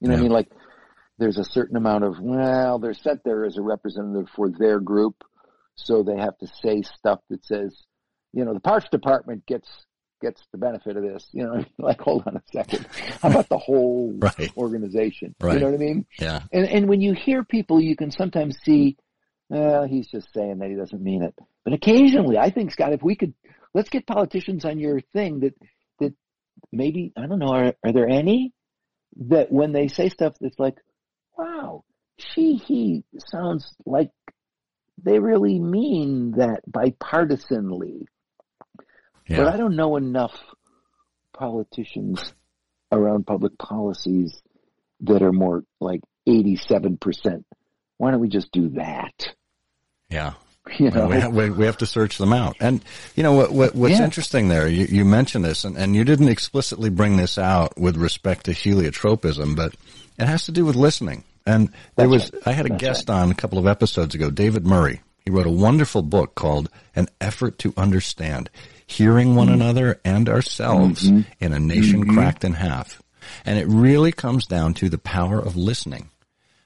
You 0.00 0.08
know 0.08 0.14
what 0.14 0.20
I 0.20 0.22
mean? 0.22 0.32
Like, 0.32 0.48
there's 1.18 1.38
a 1.38 1.44
certain 1.44 1.76
amount 1.76 2.04
of 2.04 2.18
well, 2.20 2.78
they're 2.78 2.94
sent 2.94 3.22
there 3.24 3.44
as 3.44 3.56
a 3.56 3.62
representative 3.62 4.28
for 4.34 4.50
their 4.50 4.80
group, 4.80 5.22
so 5.74 6.02
they 6.02 6.16
have 6.16 6.36
to 6.38 6.46
say 6.62 6.82
stuff 6.82 7.20
that 7.28 7.44
says, 7.44 7.76
you 8.32 8.44
know, 8.44 8.54
the 8.54 8.60
parks 8.60 8.88
department 8.90 9.44
gets 9.46 9.68
gets 10.20 10.42
the 10.52 10.58
benefit 10.58 10.96
of 10.96 11.02
this. 11.02 11.28
You 11.32 11.44
know, 11.44 11.64
like 11.78 12.00
hold 12.00 12.24
on 12.26 12.36
a 12.36 12.42
second, 12.52 12.86
how 13.20 13.30
about 13.30 13.48
the 13.48 13.58
whole 13.58 14.14
Right. 14.18 14.50
organization? 14.56 15.34
Right. 15.40 15.54
You 15.54 15.60
know 15.60 15.66
what 15.66 15.74
I 15.74 15.78
mean? 15.78 16.06
Yeah. 16.18 16.40
And 16.52 16.66
and 16.66 16.88
when 16.88 17.00
you 17.00 17.12
hear 17.12 17.44
people, 17.44 17.80
you 17.80 17.96
can 17.96 18.10
sometimes 18.10 18.58
see, 18.64 18.96
well, 19.50 19.84
he's 19.84 20.06
just 20.06 20.32
saying 20.32 20.58
that 20.58 20.70
he 20.70 20.76
doesn't 20.76 21.02
mean 21.02 21.22
it. 21.24 21.34
But 21.64 21.74
occasionally, 21.74 22.38
I 22.38 22.50
think 22.50 22.70
Scott, 22.70 22.92
if 22.92 23.02
we 23.02 23.16
could, 23.16 23.34
let's 23.74 23.90
get 23.90 24.06
politicians 24.06 24.64
on 24.64 24.78
your 24.78 25.00
thing 25.12 25.40
that 25.40 25.54
that 25.98 26.14
maybe 26.72 27.12
I 27.16 27.26
don't 27.26 27.40
know, 27.40 27.52
are 27.52 27.74
are 27.84 27.92
there 27.92 28.08
any 28.08 28.52
that 29.28 29.50
when 29.50 29.72
they 29.72 29.88
say 29.88 30.08
stuff 30.08 30.34
that's 30.40 30.58
like, 30.58 30.76
wow, 31.36 31.82
she 32.16 32.54
he 32.54 33.02
sounds 33.26 33.74
like 33.84 34.10
they 35.02 35.18
really 35.18 35.58
mean 35.58 36.32
that 36.36 36.60
bipartisanly. 36.70 38.04
But 39.28 39.48
I 39.48 39.56
don't 39.56 39.76
know 39.76 39.96
enough 39.96 40.36
politicians 41.32 42.34
around 42.92 43.26
public 43.26 43.58
policies 43.58 44.40
that 45.00 45.22
are 45.22 45.32
more 45.32 45.64
like 45.80 46.00
87%. 46.28 47.44
Why 47.96 48.10
don't 48.10 48.20
we 48.20 48.28
just 48.28 48.52
do 48.52 48.70
that? 48.70 49.34
Yeah. 50.10 50.34
You 50.78 50.90
know? 50.90 51.08
we, 51.08 51.16
have, 51.16 51.32
we, 51.34 51.50
we 51.50 51.66
have 51.66 51.78
to 51.78 51.86
search 51.86 52.18
them 52.18 52.32
out. 52.32 52.56
And 52.60 52.84
you 53.16 53.22
know 53.22 53.32
what, 53.32 53.50
what 53.52 53.74
what's 53.74 53.98
Yeah. 53.98 54.04
interesting 54.04 54.48
there? 54.48 54.68
You, 54.68 54.84
you 54.86 55.04
mentioned 55.04 55.44
this, 55.44 55.64
and, 55.64 55.76
and 55.76 55.96
you 55.96 56.04
didn't 56.04 56.28
explicitly 56.28 56.90
bring 56.90 57.16
this 57.16 57.38
out 57.38 57.76
with 57.78 57.96
respect 57.96 58.44
to 58.44 58.52
heliotropism, 58.52 59.56
but 59.56 59.74
it 60.18 60.26
has 60.26 60.44
to 60.44 60.52
do 60.52 60.64
with 60.64 60.76
listening. 60.76 61.24
And 61.46 61.70
there 61.96 62.08
was 62.08 62.30
right. 62.32 62.42
I 62.46 62.52
had 62.52 62.66
a 62.66 62.68
That's 62.68 62.80
guest 62.82 63.10
on 63.10 63.30
a 63.30 63.34
couple 63.34 63.58
of 63.58 63.66
episodes 63.66 64.14
ago, 64.14 64.30
David 64.30 64.66
Murray. 64.66 65.00
He 65.24 65.30
wrote 65.30 65.46
a 65.46 65.50
wonderful 65.50 66.02
book 66.02 66.34
called 66.34 66.68
"An 66.94 67.08
Effort 67.20 67.58
to 67.60 67.72
Understand: 67.76 68.50
Hearing 68.86 69.34
One 69.34 69.46
Mm-hmm. 69.48 69.54
Another 69.60 70.00
and 70.04 70.28
Ourselves 70.28 71.06
in 71.08 71.26
a 71.52 71.58
Nation 71.58 72.06
Cracked 72.14 72.44
in 72.44 72.52
Half." 72.52 73.02
And 73.44 73.58
it 73.58 73.66
really 73.66 74.12
comes 74.12 74.46
down 74.46 74.74
to 74.74 74.88
the 74.88 74.98
power 74.98 75.38
of 75.40 75.56
listening. 75.56 76.10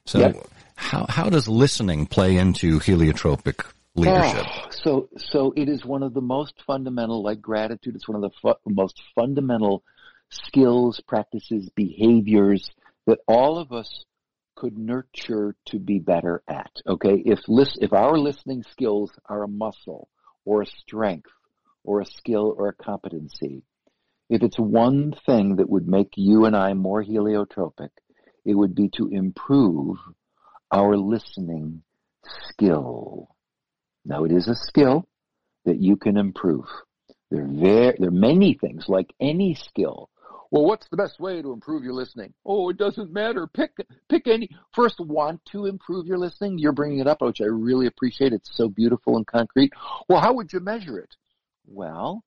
So, 0.06 0.18
Yep. 0.18 0.46
How 0.76 1.06
how 1.08 1.28
does 1.28 1.48
listening 1.48 2.06
play 2.06 2.36
into 2.36 2.78
heliotropic 2.78 3.64
leadership? 3.94 4.46
Oh, 4.46 4.68
so, 4.70 5.08
so 5.16 5.52
it 5.56 5.68
is 5.68 5.84
one 5.84 6.02
of 6.02 6.14
the 6.14 6.20
most 6.20 6.54
fundamental, 6.66 7.22
like 7.22 7.40
gratitude, 7.40 7.94
it's 7.94 8.08
one 8.08 8.22
of 8.22 8.22
the 8.22 8.36
fu- 8.42 8.70
most 8.70 9.00
fundamental 9.14 9.82
skills, 10.30 11.00
practices, 11.06 11.68
behaviors 11.74 12.70
that 13.06 13.20
all 13.26 13.58
of 13.58 13.72
us 13.72 14.04
could 14.56 14.78
nurture 14.78 15.56
to 15.66 15.78
be 15.78 15.98
better 15.98 16.42
at. 16.48 16.70
Okay. 16.86 17.22
If 17.24 17.40
lis- 17.48 17.78
if 17.80 17.92
our 17.92 18.18
listening 18.18 18.62
skills 18.70 19.10
are 19.26 19.42
a 19.42 19.48
muscle 19.48 20.08
or 20.44 20.62
a 20.62 20.66
strength 20.66 21.30
or 21.82 22.00
a 22.00 22.06
skill 22.06 22.54
or 22.56 22.68
a 22.68 22.74
competency, 22.74 23.62
if 24.30 24.42
it's 24.42 24.58
one 24.58 25.14
thing 25.26 25.56
that 25.56 25.68
would 25.68 25.86
make 25.86 26.12
you 26.16 26.46
and 26.46 26.56
I 26.56 26.72
more 26.72 27.02
heliotropic, 27.02 27.90
it 28.44 28.54
would 28.54 28.74
be 28.74 28.88
to 28.90 29.08
improve 29.08 29.98
our 30.74 30.96
listening 30.96 31.82
skill. 32.48 33.28
Now 34.04 34.24
it 34.24 34.32
is 34.32 34.48
a 34.48 34.56
skill 34.56 35.06
that 35.64 35.80
you 35.80 35.96
can 35.96 36.16
improve. 36.16 36.66
They're 37.30 37.46
very, 37.46 37.96
there 37.98 38.08
are 38.08 38.10
many 38.10 38.54
things 38.54 38.86
like 38.88 39.14
any 39.20 39.54
skill. 39.54 40.10
Well, 40.50 40.66
what's 40.66 40.88
the 40.88 40.96
best 40.96 41.20
way 41.20 41.40
to 41.40 41.52
improve 41.52 41.84
your 41.84 41.94
listening? 41.94 42.34
Oh, 42.44 42.70
it 42.70 42.76
doesn't 42.76 43.12
matter. 43.12 43.46
Pick, 43.46 43.72
pick 44.08 44.26
any. 44.26 44.50
First, 44.72 45.00
want 45.00 45.40
to 45.52 45.66
improve 45.66 46.06
your 46.06 46.18
listening. 46.18 46.58
You're 46.58 46.72
bringing 46.72 46.98
it 46.98 47.06
up, 47.06 47.22
which 47.22 47.40
I 47.40 47.46
really 47.46 47.86
appreciate. 47.86 48.32
It's 48.32 48.50
so 48.56 48.68
beautiful 48.68 49.16
and 49.16 49.26
concrete. 49.26 49.72
Well, 50.08 50.20
how 50.20 50.32
would 50.34 50.52
you 50.52 50.60
measure 50.60 50.98
it? 50.98 51.14
Well, 51.66 52.24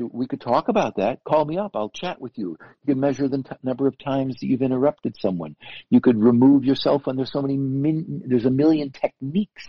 we 0.00 0.26
could 0.26 0.40
talk 0.40 0.68
about 0.68 0.96
that. 0.96 1.24
Call 1.24 1.44
me 1.44 1.58
up. 1.58 1.72
I'll 1.74 1.90
chat 1.90 2.20
with 2.20 2.36
you. 2.36 2.56
You 2.60 2.94
can 2.94 3.00
measure 3.00 3.28
the 3.28 3.42
t- 3.42 3.50
number 3.62 3.86
of 3.86 3.98
times 3.98 4.36
that 4.40 4.46
you've 4.46 4.62
interrupted 4.62 5.16
someone. 5.20 5.56
You 5.90 6.00
could 6.00 6.22
remove 6.22 6.64
yourself, 6.64 7.06
and 7.06 7.18
there's 7.18 7.32
so 7.32 7.42
many. 7.42 7.56
Min- 7.56 8.22
there's 8.26 8.46
a 8.46 8.50
million 8.50 8.90
techniques 8.90 9.66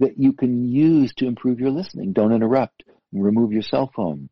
that 0.00 0.18
you 0.18 0.32
can 0.32 0.68
use 0.68 1.14
to 1.14 1.26
improve 1.26 1.60
your 1.60 1.70
listening. 1.70 2.12
Don't 2.12 2.32
interrupt. 2.32 2.82
Remove 3.12 3.52
your 3.52 3.62
cell 3.62 3.90
phone. 3.94 4.28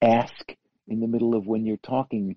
Ask 0.00 0.54
in 0.88 1.00
the 1.00 1.08
middle 1.08 1.34
of 1.34 1.46
when 1.46 1.66
you're 1.66 1.76
talking, 1.76 2.36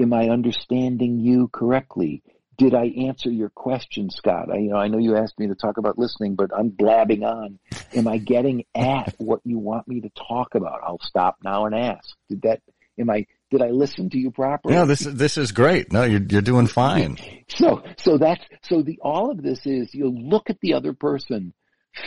am 0.00 0.12
I 0.12 0.28
understanding 0.28 1.20
you 1.20 1.48
correctly? 1.52 2.22
Did 2.58 2.74
I 2.74 2.86
answer 3.06 3.30
your 3.30 3.50
question, 3.50 4.10
Scott? 4.10 4.50
I, 4.52 4.58
you 4.58 4.70
know, 4.70 4.76
I 4.76 4.88
know 4.88 4.98
you 4.98 5.16
asked 5.16 5.38
me 5.38 5.46
to 5.46 5.54
talk 5.54 5.78
about 5.78 5.96
listening, 5.96 6.34
but 6.34 6.50
I'm 6.56 6.70
blabbing 6.70 7.22
on. 7.22 7.60
Am 7.94 8.08
I 8.08 8.18
getting 8.18 8.64
at 8.74 9.14
what 9.18 9.40
you 9.44 9.60
want 9.60 9.86
me 9.86 10.00
to 10.00 10.10
talk 10.10 10.56
about? 10.56 10.80
I'll 10.84 10.98
stop 11.00 11.36
now 11.44 11.66
and 11.66 11.74
ask. 11.74 12.16
Did 12.28 12.42
that, 12.42 12.60
am 12.98 13.10
I, 13.10 13.26
did 13.52 13.62
I 13.62 13.70
listen 13.70 14.10
to 14.10 14.18
you 14.18 14.32
properly? 14.32 14.74
Yeah, 14.74 14.86
this 14.86 15.06
is, 15.06 15.14
this 15.14 15.38
is 15.38 15.52
great. 15.52 15.92
No, 15.92 16.02
you're, 16.02 16.20
you're 16.28 16.42
doing 16.42 16.66
fine. 16.66 17.18
So, 17.48 17.84
so 17.96 18.18
that's, 18.18 18.44
so 18.62 18.82
the, 18.82 18.98
all 19.02 19.30
of 19.30 19.40
this 19.40 19.60
is 19.64 19.94
you 19.94 20.08
look 20.08 20.50
at 20.50 20.58
the 20.60 20.74
other 20.74 20.94
person, 20.94 21.54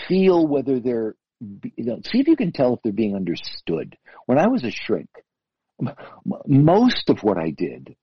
feel 0.10 0.46
whether 0.46 0.82
they're, 0.82 1.16
you 1.40 1.86
know, 1.86 2.02
see 2.04 2.20
if 2.20 2.28
you 2.28 2.36
can 2.36 2.52
tell 2.52 2.74
if 2.74 2.82
they're 2.84 2.92
being 2.92 3.16
understood. 3.16 3.98
When 4.26 4.38
I 4.38 4.48
was 4.48 4.66
a 4.66 4.72
shrink, 4.72 5.10
most 6.46 7.10
of 7.10 7.24
what 7.24 7.38
I 7.38 7.52
did 7.52 7.96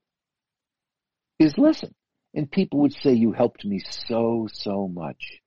is 1.39 1.55
listen. 1.59 1.95
And 2.35 2.51
people 2.51 2.81
would 2.81 2.93
say, 2.93 3.13
you 3.13 3.33
helped 3.33 3.65
me 3.65 3.83
so, 4.07 4.49
so 4.53 4.87
much. 4.89 5.41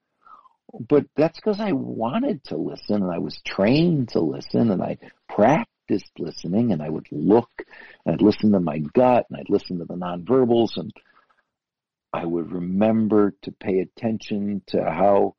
But 0.73 1.05
that's 1.15 1.38
because 1.38 1.59
I 1.59 1.73
wanted 1.73 2.43
to 2.45 2.57
listen 2.57 3.03
and 3.03 3.11
I 3.11 3.19
was 3.19 3.41
trained 3.45 4.09
to 4.09 4.19
listen 4.19 4.71
and 4.71 4.82
I 4.82 4.97
practiced 5.27 6.11
listening 6.17 6.71
and 6.71 6.82
I 6.82 6.89
would 6.89 7.07
look 7.11 7.49
and 8.05 8.15
I'd 8.15 8.21
listen 8.21 8.53
to 8.53 8.59
my 8.59 8.79
gut 8.79 9.25
and 9.29 9.39
I'd 9.39 9.49
listen 9.49 9.79
to 9.79 9.86
the 9.86 9.95
nonverbals 9.95 10.77
and 10.77 10.91
I 12.13 12.25
would 12.25 12.51
remember 12.51 13.34
to 13.43 13.51
pay 13.51 13.79
attention 13.79 14.61
to 14.67 14.84
how 14.84 15.36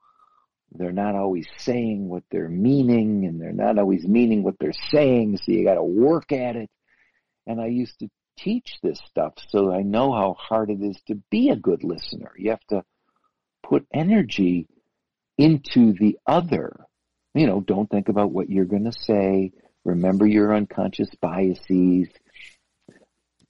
they're 0.75 0.93
not 0.93 1.15
always 1.15 1.47
saying 1.59 2.09
what 2.09 2.25
they're 2.31 2.49
meaning 2.49 3.27
and 3.27 3.41
they're 3.41 3.53
not 3.53 3.79
always 3.79 4.07
meaning 4.07 4.43
what 4.43 4.59
they're 4.59 4.73
saying. 4.91 5.37
So 5.39 5.53
you 5.53 5.65
got 5.65 5.75
to 5.75 5.83
work 5.83 6.33
at 6.33 6.57
it. 6.57 6.71
And 7.47 7.61
I 7.61 7.67
used 7.67 7.99
to 8.01 8.11
teach 8.43 8.79
this 8.83 9.01
stuff 9.07 9.35
so 9.49 9.73
I 9.73 9.83
know 9.83 10.13
how 10.13 10.35
hard 10.39 10.71
it 10.71 10.83
is 10.83 10.97
to 11.07 11.17
be 11.31 11.51
a 11.51 11.57
good 11.57 11.85
listener. 11.85 12.33
You 12.37 12.51
have 12.51 12.67
to 12.69 12.85
put 13.63 13.87
energy 13.93 14.67
into 15.39 15.93
the 15.93 16.19
other. 16.27 16.77
You 17.35 17.47
know, 17.47 17.61
don't 17.61 17.89
think 17.89 18.09
about 18.09 18.33
what 18.33 18.51
you're 18.51 18.65
going 18.65 18.85
to 18.85 18.93
say. 18.93 19.53
Remember 19.85 20.27
your 20.27 20.55
unconscious 20.55 21.09
biases. 21.21 22.09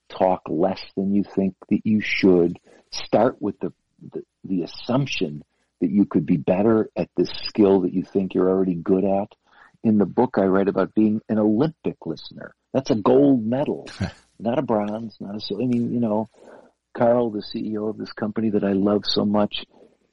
Talk 0.09 0.43
less 0.49 0.83
than 0.97 1.15
you 1.15 1.25
think 1.25 1.55
that 1.71 1.81
you 1.85 2.01
should. 2.01 2.59
Start 2.91 3.41
with 3.41 3.59
the, 3.61 3.73
the, 4.13 4.23
the 4.45 4.63
assumption 4.63 5.43
that 5.81 5.91
you 5.91 6.05
could 6.05 6.27
be 6.27 6.37
better 6.37 6.89
at 6.97 7.09
this 7.17 7.31
skill 7.45 7.81
that 7.81 7.93
you 7.93 8.05
think 8.05 8.35
you're 8.35 8.49
already 8.49 8.75
good 8.75 9.05
at. 9.05 9.29
In 9.83 9.99
the 9.99 10.07
book, 10.07 10.37
I 10.39 10.45
write 10.45 10.69
about 10.69 10.95
being 10.95 11.21
an 11.29 11.39
Olympic 11.39 12.07
listener. 12.07 12.55
That's 12.73 12.91
a 12.91 12.95
gold 12.95 13.45
medal, 13.45 13.89
not 14.43 14.59
a 14.59 14.63
bronze, 14.63 15.17
not 15.21 15.37
a 15.37 15.41
silver. 15.41 15.63
I 15.63 15.67
mean, 15.67 15.93
you 15.93 16.01
know, 16.01 16.29
Carl, 16.97 17.31
the 17.31 17.43
CEO 17.43 17.89
of 17.89 17.97
this 17.97 18.13
company 18.13 18.51
that 18.51 18.65
I 18.65 18.73
love 18.73 19.03
so 19.05 19.25
much, 19.25 19.65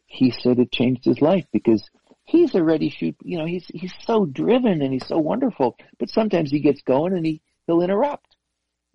he 0.06 0.32
said 0.32 0.60
it 0.60 0.72
changed 0.72 1.06
his 1.06 1.22
life 1.22 1.46
because 1.52 1.90
he's 2.24 2.56
already 2.56 2.90
shoot, 2.90 3.16
you 3.24 3.38
know, 3.38 3.46
he's, 3.46 3.66
he's 3.68 3.94
so 4.02 4.26
driven 4.26 4.82
and 4.82 4.94
he's 4.94 5.08
so 5.08 5.18
wonderful, 5.18 5.78
but 5.98 6.10
sometimes 6.10 6.52
he 6.52 6.60
gets 6.60 6.82
going 6.82 7.14
and 7.14 7.26
he, 7.26 7.42
he'll 7.68 7.82
interrupt. 7.82 8.36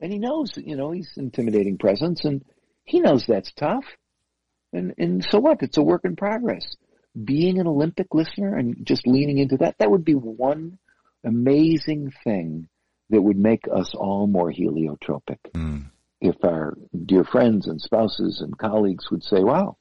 And 0.01 0.13
he 0.13 0.19
knows, 0.19 0.53
you 0.57 0.77
know, 0.77 0.91
he's 0.91 1.11
intimidating 1.17 1.79
presence 1.79 2.25
and 2.25 2.45
he 2.85 3.01
knows 3.01 3.25
that's 3.27 3.53
tough. 3.53 3.85
And, 4.73 4.95
and 4.99 5.25
so 5.25 5.39
what? 5.39 5.63
It's 5.63 5.79
a 5.79 5.83
work 5.83 6.05
in 6.05 6.17
progress. 6.17 6.65
Being 7.23 7.61
an 7.61 7.69
Olympic 7.69 8.09
listener 8.13 8.57
and 8.57 8.85
just 8.85 9.07
leaning 9.07 9.39
into 9.39 9.59
that, 9.59 9.77
that 9.79 9.91
would 9.91 10.05
be 10.05 10.15
one 10.15 10.79
amazing 11.25 12.13
thing 12.25 12.69
that 13.11 13.23
would 13.23 13.37
make 13.37 13.65
us 13.73 13.95
all 13.95 14.27
more 14.27 14.51
heliotropic. 14.51 15.39
Mm. 15.55 15.87
If 16.21 16.37
our 16.43 16.77
dear 17.05 17.25
friends 17.25 17.67
and 17.69 17.81
spouses 17.81 18.41
and 18.41 18.57
colleagues 18.57 19.11
would 19.11 19.23
say, 19.23 19.41
wow, 19.41 19.77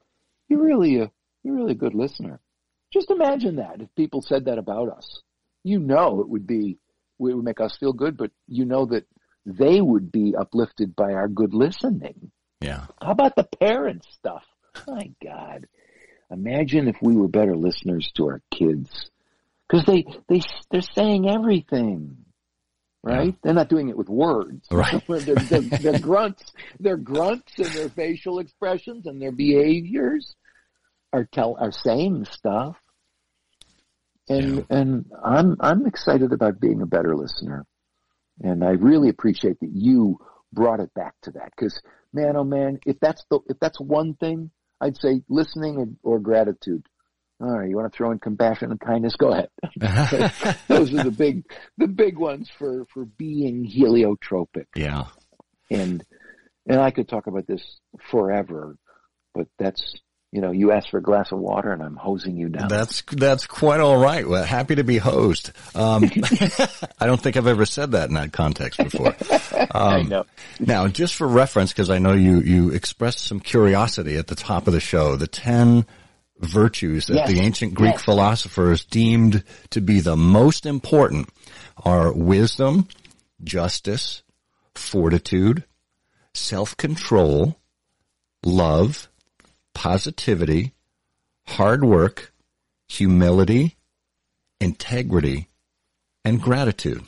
you're 0.49 0.63
really 0.63 0.99
a, 0.99 1.11
you're 1.43 1.55
really 1.55 1.71
a 1.71 1.75
good 1.75 1.95
listener. 1.95 2.39
Just 2.91 3.09
imagine 3.09 3.55
that 3.57 3.81
if 3.81 3.87
people 3.95 4.21
said 4.21 4.45
that 4.45 4.57
about 4.57 4.89
us. 4.89 5.21
You 5.63 5.79
know 5.79 6.19
it 6.19 6.27
would 6.27 6.45
be, 6.45 6.77
it 7.19 7.33
would 7.33 7.43
make 7.43 7.61
us 7.61 7.77
feel 7.77 7.93
good, 7.93 8.17
but 8.17 8.31
you 8.47 8.65
know 8.65 8.85
that 8.87 9.05
they 9.45 9.79
would 9.79 10.11
be 10.11 10.35
uplifted 10.37 10.95
by 10.95 11.13
our 11.13 11.27
good 11.27 11.53
listening. 11.53 12.31
Yeah. 12.61 12.85
How 13.01 13.11
about 13.11 13.35
the 13.35 13.47
parent 13.59 14.05
stuff? 14.05 14.43
My 14.87 15.11
God. 15.23 15.67
Imagine 16.29 16.87
if 16.87 16.95
we 17.01 17.15
were 17.15 17.27
better 17.27 17.55
listeners 17.55 18.11
to 18.15 18.27
our 18.27 18.41
kids. 18.51 18.89
Cause 19.71 19.83
they, 19.85 20.05
they, 20.27 20.41
they're 20.69 20.81
saying 20.81 21.29
everything 21.29 22.17
right? 23.03 23.27
Yeah. 23.27 23.31
They're 23.43 23.53
not 23.53 23.69
doing 23.69 23.89
it 23.89 23.97
with 23.97 24.09
words. 24.09 24.67
Right. 24.71 25.03
they're, 25.07 25.99
grunts. 25.99 26.51
Their 26.79 26.97
grunts 26.97 27.53
and 27.57 27.67
their 27.67 27.89
facial 27.89 28.39
expressions 28.39 29.05
and 29.05 29.21
their 29.21 29.31
behaviors 29.31 30.35
are 31.11 31.25
tell 31.31 31.57
are 31.59 31.71
saying 31.71 32.25
stuff. 32.25 32.77
And 34.29 34.57
yeah. 34.57 34.63
and 34.69 35.05
I'm 35.23 35.57
I'm 35.59 35.85
excited 35.85 36.31
about 36.31 36.59
being 36.59 36.81
a 36.81 36.85
better 36.85 37.15
listener, 37.15 37.65
and 38.41 38.63
I 38.63 38.71
really 38.71 39.09
appreciate 39.09 39.59
that 39.59 39.71
you 39.73 40.17
brought 40.53 40.79
it 40.79 40.93
back 40.93 41.13
to 41.23 41.31
that 41.31 41.51
because 41.57 41.81
man 42.13 42.37
oh 42.37 42.43
man 42.43 42.79
if 42.85 42.99
that's 42.99 43.25
the 43.29 43.39
if 43.47 43.59
that's 43.59 43.81
one 43.81 44.13
thing 44.13 44.51
I'd 44.79 44.97
say 44.97 45.23
listening 45.27 45.97
or, 46.03 46.13
or 46.13 46.19
gratitude 46.19 46.85
all 47.39 47.59
right, 47.59 47.69
you 47.69 47.75
want 47.75 47.91
to 47.91 47.97
throw 47.97 48.11
in 48.11 48.19
compassion 48.19 48.71
and 48.71 48.79
kindness? 48.79 49.15
Go 49.15 49.31
ahead. 49.31 49.49
Those 50.67 50.93
are 50.93 51.03
the 51.03 51.13
big, 51.15 51.43
the 51.77 51.87
big 51.87 52.17
ones 52.17 52.49
for 52.57 52.85
for 52.93 53.05
being 53.05 53.65
heliotropic. 53.65 54.67
Yeah. 54.75 55.05
And 55.69 56.03
and 56.67 56.79
I 56.79 56.91
could 56.91 57.09
talk 57.09 57.27
about 57.27 57.47
this 57.47 57.79
forever, 58.09 58.77
but 59.33 59.47
that's 59.57 59.95
you 60.33 60.41
know, 60.41 60.51
you 60.51 60.71
ask 60.71 60.89
for 60.89 60.97
a 60.97 61.01
glass 61.01 61.31
of 61.31 61.37
water 61.37 61.71
and 61.71 61.83
I'm 61.83 61.95
hosing 61.95 62.35
you 62.35 62.49
down. 62.49 62.67
That's 62.67 63.03
that's 63.11 63.45
quite 63.45 63.79
all 63.79 63.97
right. 63.97 64.27
Well, 64.27 64.43
happy 64.43 64.73
to 64.75 64.83
be 64.83 64.97
hosed. 64.97 65.51
Um, 65.75 66.05
I 66.99 67.05
don't 67.05 67.21
think 67.21 67.37
I've 67.37 67.45
ever 67.45 67.67
said 67.67 67.91
that 67.91 68.09
in 68.09 68.15
that 68.15 68.33
context 68.33 68.79
before. 68.79 69.15
Um, 69.51 69.67
I 69.71 70.01
know. 70.01 70.25
Now, 70.59 70.87
just 70.87 71.13
for 71.13 71.27
reference, 71.27 71.71
because 71.71 71.91
I 71.91 71.99
know 71.99 72.13
you 72.13 72.39
you 72.39 72.71
expressed 72.71 73.19
some 73.19 73.39
curiosity 73.39 74.17
at 74.17 74.25
the 74.25 74.35
top 74.35 74.65
of 74.65 74.73
the 74.73 74.79
show, 74.79 75.15
the 75.15 75.27
ten 75.27 75.85
virtues 76.43 77.07
that 77.07 77.15
yes. 77.15 77.29
the 77.29 77.39
ancient 77.39 77.73
Greek 77.73 77.93
yes. 77.93 78.03
philosophers 78.03 78.85
deemed 78.85 79.43
to 79.69 79.81
be 79.81 79.99
the 79.99 80.15
most 80.15 80.65
important 80.65 81.29
are 81.83 82.13
wisdom, 82.13 82.87
justice, 83.43 84.23
fortitude, 84.75 85.63
self-control, 86.33 87.57
love, 88.43 89.09
positivity, 89.73 90.73
hard 91.47 91.83
work, 91.83 92.33
humility, 92.87 93.75
integrity, 94.59 95.49
and 96.23 96.41
gratitude. 96.41 97.03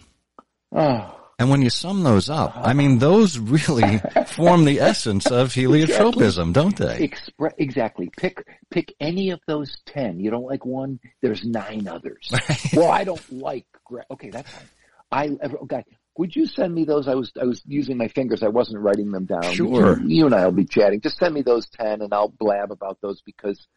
Oh. 0.72 1.12
And 1.38 1.50
when 1.50 1.62
you 1.62 1.70
sum 1.70 2.04
those 2.04 2.30
up, 2.30 2.54
I 2.56 2.74
mean, 2.74 3.00
those 3.00 3.38
really 3.38 4.00
form 4.28 4.64
the 4.64 4.80
essence 4.80 5.26
of 5.26 5.54
heliotropism, 5.54 6.50
exactly. 6.50 6.54
don't 6.54 6.78
they? 6.78 7.08
Expre- 7.08 7.54
exactly. 7.58 8.10
Pick 8.16 8.48
pick 8.70 8.96
any 9.02 9.32
of 9.32 9.42
those 9.46 9.78
ten. 9.86 10.20
You 10.20 10.32
don't 10.32 10.46
like 10.46 10.66
one. 10.66 11.00
There's 11.22 11.44
nine 11.44 11.88
others. 11.90 12.32
well, 12.74 12.90
I 12.90 13.04
don't 13.04 13.32
like. 13.32 13.66
Gra- 13.84 14.06
okay, 14.12 14.30
that's 14.30 14.50
fine. 14.50 14.68
I 15.12 15.46
okay. 15.64 15.84
Would 16.18 16.34
you 16.34 16.46
send 16.46 16.74
me 16.74 16.86
those? 16.86 17.10
I 17.10 17.16
was 17.16 17.34
I 17.40 17.44
was 17.44 17.62
using 17.66 17.98
my 17.98 18.08
fingers. 18.08 18.42
I 18.42 18.48
wasn't 18.48 18.80
writing 18.80 19.12
them 19.12 19.26
down. 19.26 19.44
Sure. 19.54 20.00
You, 20.00 20.08
you 20.08 20.26
and 20.26 20.34
I 20.34 20.46
will 20.46 20.54
be 20.54 20.66
chatting. 20.66 21.02
Just 21.02 21.18
send 21.18 21.34
me 21.34 21.42
those 21.42 21.68
ten, 21.68 22.02
and 22.02 22.14
I'll 22.14 22.30
blab 22.30 22.72
about 22.72 23.00
those 23.02 23.22
because 23.22 23.68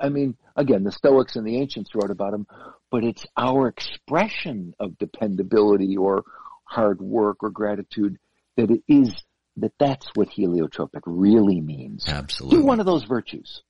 I 0.00 0.08
mean, 0.08 0.36
again, 0.56 0.84
the 0.84 0.92
Stoics 0.92 1.36
and 1.36 1.46
the 1.46 1.58
ancients 1.58 1.94
wrote 1.94 2.10
about 2.10 2.32
them, 2.32 2.46
but 2.90 3.04
it's 3.04 3.26
our 3.36 3.68
expression 3.68 4.74
of 4.80 4.96
dependability 4.96 5.96
or 5.96 6.24
hard 6.66 7.00
work 7.00 7.38
or 7.42 7.50
gratitude 7.50 8.18
that 8.56 8.70
it 8.70 8.82
is 8.88 9.14
that 9.56 9.72
that's 9.78 10.06
what 10.14 10.28
heliotropic 10.28 11.00
really 11.06 11.60
means. 11.60 12.04
Absolutely. 12.06 12.58
Do 12.58 12.64
one 12.64 12.78
of 12.80 12.86
those 12.86 13.04
virtues. 13.04 13.62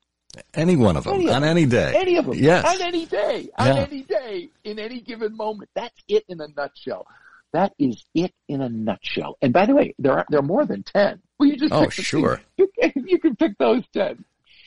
Any 0.52 0.76
one 0.76 0.96
of 0.96 1.04
them 1.04 1.14
Any 1.14 1.28
on 1.30 1.42
them. 1.42 1.44
any 1.50 1.64
day. 1.66 1.94
Any 1.96 2.16
of 2.16 2.26
them. 2.26 2.34
Yes. 2.34 2.66
On 2.66 2.82
any 2.82 3.06
day. 3.06 3.48
On 3.56 3.66
Yeah. 3.68 3.86
any 3.88 4.02
day. 4.02 4.48
In 4.64 4.78
any 4.78 5.00
given 5.00 5.36
moment. 5.36 5.70
That's 5.74 5.96
it 6.08 6.24
in 6.28 6.40
a 6.40 6.48
nutshell. 6.56 7.06
that 7.52 7.72
is 7.78 8.04
it 8.14 8.34
in 8.48 8.60
a 8.60 8.68
nutshell. 8.68 9.38
And 9.40 9.52
by 9.52 9.64
the 9.64 9.74
way, 9.74 9.94
there 9.98 10.12
are 10.12 10.26
there 10.28 10.40
are 10.40 10.42
more 10.42 10.66
than 10.66 10.82
ten. 10.82 11.22
Well, 11.38 11.48
you 11.48 11.56
just 11.56 11.72
oh 11.72 11.88
sure. 11.88 12.40
You 12.58 12.68
can, 12.78 12.92
you 13.06 13.18
can 13.18 13.36
pick 13.36 13.56
those 13.56 13.84
ten. 13.94 14.24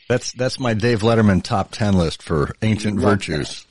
That's 0.07 0.31
that's 0.31 0.59
my 0.59 0.73
Dave 0.73 1.01
Letterman 1.01 1.43
top 1.43 1.69
ten 1.71 1.93
list 1.95 2.23
for 2.23 2.55
ancient 2.63 2.95
Love 2.97 3.11
virtues. 3.11 3.65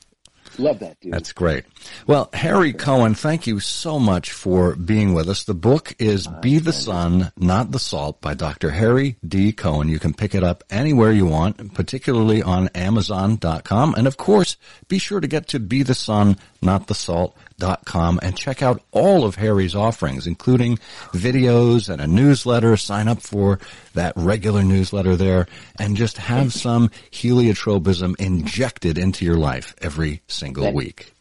Love 0.59 0.81
that, 0.81 0.99
dude. 1.01 1.13
That's 1.13 1.33
great. 1.33 1.65
Well, 2.07 2.31
Harry 2.33 2.73
Cohen, 2.73 3.15
thank 3.15 3.47
you 3.47 3.61
so 3.61 3.99
much 3.99 4.33
for 4.33 4.75
being 4.75 5.15
with 5.15 5.29
us. 5.29 5.45
The 5.45 5.55
book 5.55 5.95
is 5.99 6.27
Be 6.27 6.59
the 6.59 6.73
Sun, 6.73 7.33
Not 7.37 7.71
the 7.71 7.79
Salt 7.79 8.21
by 8.21 8.35
Dr. 8.35 8.71
Harry 8.71 9.17
D. 9.27 9.53
Cohen. 9.53 9.89
You 9.89 9.99
can 9.99 10.15
pick 10.15 10.35
it 10.35 10.43
up 10.43 10.65
anywhere 10.69 11.13
you 11.13 11.27
want, 11.27 11.75
particularly 11.75 12.43
on 12.43 12.69
Amazon.com. 12.69 13.95
And 13.95 14.07
of 14.07 14.17
course, 14.17 14.57
be 14.89 14.99
sure 14.99 15.21
to 15.21 15.29
get 15.29 15.49
to 15.49 15.61
Be 15.61 15.83
the 15.83 15.95
Sun, 15.95 16.37
Not 16.61 16.89
the 16.89 16.95
Salt.com 16.95 18.19
and 18.23 18.37
check 18.37 18.63
out 18.63 18.83
all 18.91 19.25
of 19.25 19.37
Harry's 19.37 19.75
offerings, 19.75 20.27
including 20.27 20.79
videos 21.13 21.89
and 21.89 22.01
a 22.01 22.07
newsletter. 22.07 22.77
Sign 22.77 23.07
up 23.09 23.21
for 23.23 23.61
that 23.95 24.13
regular 24.17 24.63
newsletter 24.63 25.15
there 25.17 25.47
and 25.79 25.97
just 25.97 26.19
have 26.19 26.53
some 26.53 26.89
heliotropism 27.13 28.19
injected 28.19 28.99
into 28.99 29.25
your 29.25 29.37
life 29.37 29.75
every 29.81 30.23
single 30.27 30.65
Thank- 30.65 30.77
week. 30.77 31.15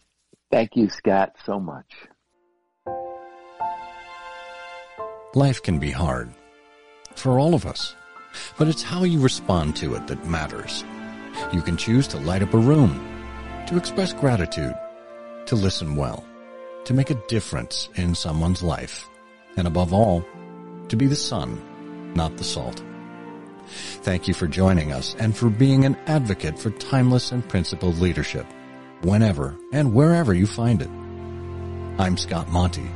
Thank 0.52 0.76
you, 0.76 0.90
Scott, 0.90 1.34
so 1.46 1.60
much. 1.60 1.86
Life 5.36 5.62
can 5.62 5.78
be 5.78 5.92
hard 5.92 6.32
for 7.16 7.38
all 7.38 7.54
of 7.54 7.66
us, 7.66 7.96
but 8.58 8.68
it's 8.68 8.82
how 8.82 9.04
you 9.04 9.20
respond 9.20 9.76
to 9.76 9.94
it 9.96 10.08
that 10.08 10.26
matters. 10.26 10.84
You 11.52 11.62
can 11.62 11.78
choose 11.78 12.08
to 12.08 12.18
light 12.18 12.42
up 12.42 12.54
a 12.54 12.58
room, 12.58 12.94
to 13.68 13.78
express 13.78 14.14
gratitude, 14.14 14.74
to 15.48 15.56
listen 15.56 15.95
well, 15.95 16.26
to 16.86 16.93
make 16.93 17.10
a 17.10 17.22
difference 17.28 17.89
in 17.95 18.14
someone's 18.14 18.62
life, 18.62 19.08
and 19.56 19.68
above 19.68 19.93
all, 19.93 20.24
to 20.89 20.95
be 20.95 21.08
the 21.08 21.16
sun, 21.16 22.14
not 22.14 22.38
the 22.38 22.43
salt. 22.43 22.84
Thank 23.68 24.28
you 24.28 24.34
for 24.34 24.48
joining 24.48 24.91
us 24.91 25.16
and 25.20 25.36
for 25.36 25.50
being 25.50 25.86
an 25.86 25.98
advocate 26.08 26.58
for 26.58 26.70
timeless 26.72 27.32
and 27.32 27.48
principled 27.48 27.98
leadership, 27.98 28.45
whenever 29.02 29.58
and 29.74 29.93
wherever 29.93 30.34
you 30.34 30.48
find 30.48 30.82
it. 30.82 30.89
I'm 32.00 32.18
Scott 32.18 32.50
Monty. 32.50 32.89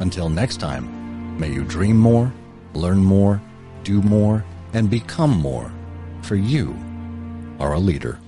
Until 0.00 0.28
next 0.28 0.58
time, 0.58 1.38
may 1.38 1.52
you 1.52 1.64
dream 1.64 1.98
more, 1.98 2.32
learn 2.74 2.98
more, 2.98 3.40
do 3.84 4.02
more, 4.02 4.44
and 4.72 4.88
become 4.88 5.30
more, 5.30 5.72
for 6.22 6.36
you 6.36 6.76
are 7.58 7.74
a 7.74 7.78
leader. 7.78 8.18